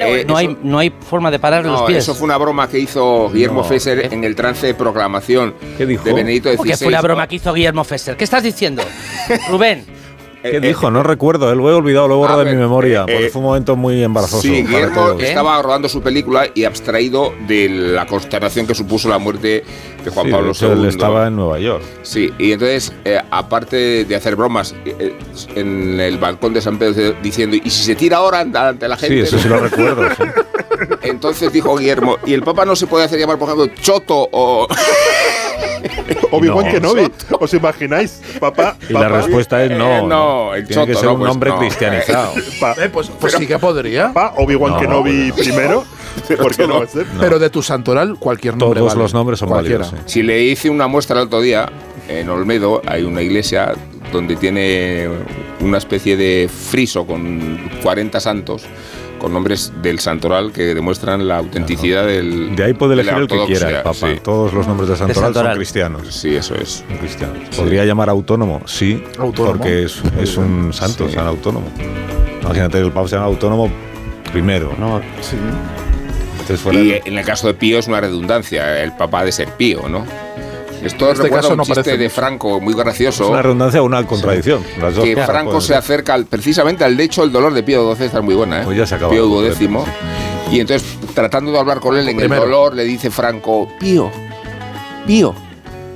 Eh, 0.00 0.24
no, 0.26 0.36
hay, 0.36 0.46
eso- 0.46 0.58
no 0.62 0.78
hay 0.78 0.90
forma 0.90 1.30
de 1.30 1.38
parar 1.38 1.64
los 1.64 1.82
pies. 1.82 1.98
eso 1.98 2.14
fue 2.14 2.24
una 2.26 2.36
broma 2.36 2.68
que 2.68 2.78
hizo 2.78 3.30
Guillermo 3.30 3.62
No. 3.62 3.68
Fesser 3.68 4.12
en 4.12 4.24
el 4.24 4.34
trance 4.36 4.66
de 4.66 4.74
proclamación 4.74 5.54
¿Qué 5.76 5.86
dijo? 5.86 6.04
de 6.04 6.12
Benedicto 6.12 6.48
XVI. 6.50 6.56
Porque 6.56 6.76
fue 6.76 6.88
una 6.88 7.00
broma 7.00 7.26
que 7.26 7.36
hizo 7.36 7.52
Guillermo 7.52 7.84
Fesser. 7.84 8.16
¿Qué 8.16 8.24
estás 8.24 8.42
diciendo? 8.42 8.82
Rubén, 9.50 9.84
¿Qué 10.42 10.56
Eh, 10.56 10.60
dijo? 10.60 10.90
No 10.90 11.02
recuerdo, 11.02 11.50
él 11.52 11.58
lo 11.58 11.70
he 11.70 11.74
olvidado, 11.74 12.08
lo 12.08 12.14
he 12.14 12.18
borrado 12.18 12.44
de 12.44 12.52
mi 12.52 12.56
memoria, 12.56 13.00
eh, 13.02 13.12
porque 13.12 13.26
eh, 13.26 13.30
fue 13.30 13.40
un 13.40 13.46
momento 13.48 13.76
muy 13.76 14.02
embarazoso. 14.02 14.42
Sí, 14.42 14.62
Guillermo 14.62 15.18
estaba 15.20 15.60
rodando 15.60 15.88
su 15.88 16.00
película 16.02 16.46
y 16.54 16.64
abstraído 16.64 17.32
de 17.46 17.68
la 17.68 18.06
consternación 18.06 18.66
que 18.66 18.74
supuso 18.74 19.08
la 19.08 19.18
muerte 19.18 19.64
de 20.04 20.10
Juan 20.10 20.26
Sí, 20.26 20.32
Pablo 20.32 20.52
II. 20.58 20.68
Él 20.70 20.84
estaba 20.86 21.26
en 21.26 21.36
Nueva 21.36 21.58
York. 21.58 21.82
Sí, 22.02 22.32
y 22.38 22.52
entonces, 22.52 22.92
eh, 23.04 23.20
aparte 23.30 24.04
de 24.04 24.16
hacer 24.16 24.34
bromas 24.36 24.74
eh, 24.86 24.96
eh, 24.98 25.14
en 25.56 26.00
el 26.00 26.16
balcón 26.18 26.54
de 26.54 26.60
San 26.62 26.78
Pedro 26.78 27.14
diciendo, 27.22 27.56
¿y 27.62 27.68
si 27.70 27.82
se 27.84 27.94
tira 27.94 28.16
ahora 28.18 28.40
ante 28.40 28.56
ante 28.58 28.88
la 28.88 28.96
gente? 28.96 29.16
Sí, 29.16 29.20
eso 29.22 29.38
sí 29.38 29.48
lo 29.48 29.58
recuerdo. 29.60 30.08
sí. 30.16 30.22
Entonces 31.02 31.52
dijo 31.52 31.76
Guillermo, 31.76 32.16
¿y 32.24 32.32
el 32.32 32.42
Papa 32.42 32.64
no 32.64 32.74
se 32.74 32.86
puede 32.86 33.04
hacer 33.04 33.18
llamar, 33.18 33.38
por 33.38 33.48
ejemplo, 33.50 33.66
Choto 33.82 34.28
o... 34.32 34.66
Obi-Wan 36.32 36.66
No. 36.66 36.70
Kenobi, 36.72 37.12
¿os 37.40 37.54
imagináis? 37.54 38.20
Papá, 38.38 38.76
Y 38.88 38.92
la 38.92 39.08
respuesta 39.08 39.62
es 39.64 39.70
no. 39.70 39.98
Eh, 39.98 40.02
no, 40.06 40.54
el 40.54 40.66
Tiene 40.66 40.86
que 40.86 40.92
choto, 40.92 40.98
ser 41.00 41.08
no, 41.08 41.14
un 41.14 41.18
pues 41.20 41.28
nombre 41.28 41.50
no. 41.50 41.58
cristianizado. 41.58 42.32
pa- 42.60 42.74
Eh, 42.78 42.88
pues 42.92 43.10
pues 43.20 43.32
sí 43.34 43.46
que 43.46 43.58
podría. 43.58 44.12
pa, 44.12 44.34
Obi-Wan 44.36 44.72
No, 44.74 44.78
Kenobi 44.80 45.32
primero, 45.32 45.84
¿por 46.40 46.54
qué 46.56 46.66
no 46.66 46.78
va 46.78 46.84
a 46.84 46.88
ser? 46.88 47.06
Pero 47.18 47.38
de 47.38 47.50
tu 47.50 47.62
santoral, 47.62 48.16
cualquier 48.18 48.56
nombre. 48.56 48.78
Todos 48.80 48.92
vale. 48.92 49.02
los 49.02 49.14
nombres 49.14 49.38
son 49.38 49.48
Cualquiera. 49.48 49.84
válidos. 49.84 50.02
sí. 50.06 50.12
Si 50.20 50.22
le 50.22 50.42
hice 50.42 50.70
una 50.70 50.86
muestra 50.86 51.20
el 51.20 51.26
otro 51.26 51.40
día, 51.40 51.68
en 52.08 52.28
Olmedo 52.28 52.82
hay 52.86 53.02
una 53.02 53.22
iglesia 53.22 53.72
donde 54.12 54.36
tiene 54.36 55.08
una 55.60 55.78
especie 55.78 56.16
de 56.16 56.48
friso 56.48 57.06
con 57.06 57.60
40 57.82 58.18
santos, 58.20 58.64
con 59.20 59.32
nombres 59.32 59.72
del 59.82 60.00
santoral 60.00 60.50
que 60.52 60.74
demuestran 60.74 61.28
la 61.28 61.36
autenticidad 61.38 62.06
del. 62.06 62.56
De 62.56 62.64
ahí 62.64 62.72
puede 62.74 62.94
elegir 62.94 63.14
el 63.14 63.26
que 63.28 63.44
quiera, 63.46 63.68
el 63.68 63.76
Papa. 63.82 63.94
Sí, 63.94 64.18
Todos 64.24 64.52
los 64.52 64.66
nombres 64.66 64.88
de 64.88 64.96
Santoral 64.96 65.32
son 65.32 65.52
cristianos. 65.54 66.08
Sí, 66.12 66.34
eso 66.34 66.56
es. 66.56 66.82
Cristianos. 66.98 67.54
¿Podría 67.56 67.84
llamar 67.84 68.08
autónomo? 68.10 68.62
Sí, 68.66 69.04
Autónomo. 69.18 69.58
porque 69.58 69.84
es, 69.84 70.02
es 70.20 70.36
un 70.36 70.72
santo, 70.72 71.06
Sí. 71.08 71.14
San 71.14 71.26
Autónomo. 71.26 71.66
Imagínate 72.42 72.78
que 72.78 72.84
el 72.86 72.92
Papa 72.92 73.06
se 73.08 73.14
llama 73.16 73.28
autónomo 73.28 73.70
primero. 74.32 74.74
No, 74.78 75.00
Sí. 75.20 75.36
Entonces 76.40 76.72
Y 76.74 77.08
en 77.08 77.16
el 77.18 77.24
caso 77.24 77.46
de 77.46 77.54
Pío 77.54 77.78
es 77.78 77.86
una 77.86 78.00
redundancia, 78.00 78.82
el 78.82 78.92
papá 78.96 79.24
de 79.24 79.30
ser 79.30 79.48
Pío, 79.56 79.88
¿no? 79.88 80.04
Esto 80.84 81.06
En 81.06 81.10
este 81.12 81.22
recuerda 81.24 81.42
caso 81.42 81.50
un 81.52 81.56
no 81.58 81.64
chiste 81.64 81.82
parece 81.82 81.98
de. 81.98 82.08
Franco 82.10 82.60
muy 82.60 82.72
¿Es 82.72 82.78
gracioso. 82.78 83.28
una 83.30 83.42
redundancia 83.42 83.82
o 83.82 83.84
una 83.84 84.06
contradicción. 84.06 84.62
Las 84.80 84.94
dos 84.94 85.04
que 85.04 85.14
Franco 85.16 85.60
se 85.60 85.74
acerca 85.74 86.14
al- 86.14 86.26
precisamente 86.26 86.84
al 86.84 86.96
lecho 86.96 87.22
el 87.22 87.30
dolor 87.32 87.52
de 87.52 87.62
Pío 87.62 87.94
XII, 87.94 88.06
está 88.06 88.22
muy 88.22 88.34
buena, 88.34 88.60
¿eh? 88.62 88.64
Pues 88.64 88.78
ya 88.78 88.86
se 88.86 88.94
acaba. 88.94 89.10
Pío 89.10 89.26
XII. 89.54 89.68
Y 90.50 90.60
entonces, 90.60 90.88
tratando 91.14 91.52
de 91.52 91.58
hablar 91.58 91.80
con 91.80 91.96
él 91.96 92.08
en 92.08 92.16
Primero. 92.16 92.42
el 92.44 92.50
dolor, 92.50 92.74
le 92.74 92.84
dice 92.84 93.10
Franco, 93.10 93.68
Pío, 93.78 94.10
Pío, 95.06 95.34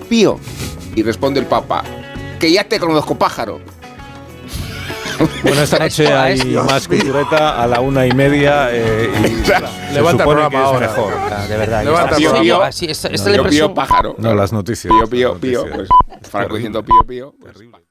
Pío. 0.08 0.38
Y 0.94 1.02
responde 1.02 1.40
el 1.40 1.46
Papa, 1.46 1.82
que 2.38 2.52
ya 2.52 2.64
te 2.64 2.78
conozco, 2.78 3.16
pájaro. 3.16 3.60
Bueno, 5.42 5.60
esta 5.62 5.78
noche 5.78 6.12
hay 6.12 6.38
más 6.68 6.88
cultureta 6.88 7.62
a 7.62 7.66
la 7.66 7.80
una 7.80 8.06
y 8.06 8.12
media 8.12 8.68
eh, 8.70 9.10
y 9.24 9.44
se 9.44 9.52
Levanta 9.92 10.24
el 10.24 10.28
supone 10.28 10.48
programa 10.48 10.48
que 10.50 10.56
es 10.56 10.62
ahora. 10.62 10.86
mejor. 10.88 11.14
Ah, 11.30 11.46
de 11.48 11.56
verdad. 11.56 11.84
Levanta 11.84 12.16
Pío. 12.16 12.40
Pío. 12.40 12.62
Así, 12.62 12.86
esta, 12.86 13.08
esta 13.08 13.30
es 13.30 13.36
la 13.36 13.42
Pío. 13.42 13.50
Pío, 13.50 13.74
pájaro. 13.74 14.14
No, 14.18 14.34
las 14.34 14.52
noticias. 14.52 14.92
Pío, 14.92 15.08
Pío, 15.08 15.30
las 15.32 15.38
Pío. 15.40 15.64
Pues 15.74 15.88
Franco 16.30 16.54
diciendo 16.56 16.84
Pío, 16.84 17.04
Pío. 17.06 17.34
pues, 17.40 17.52
Terrible. 17.52 17.83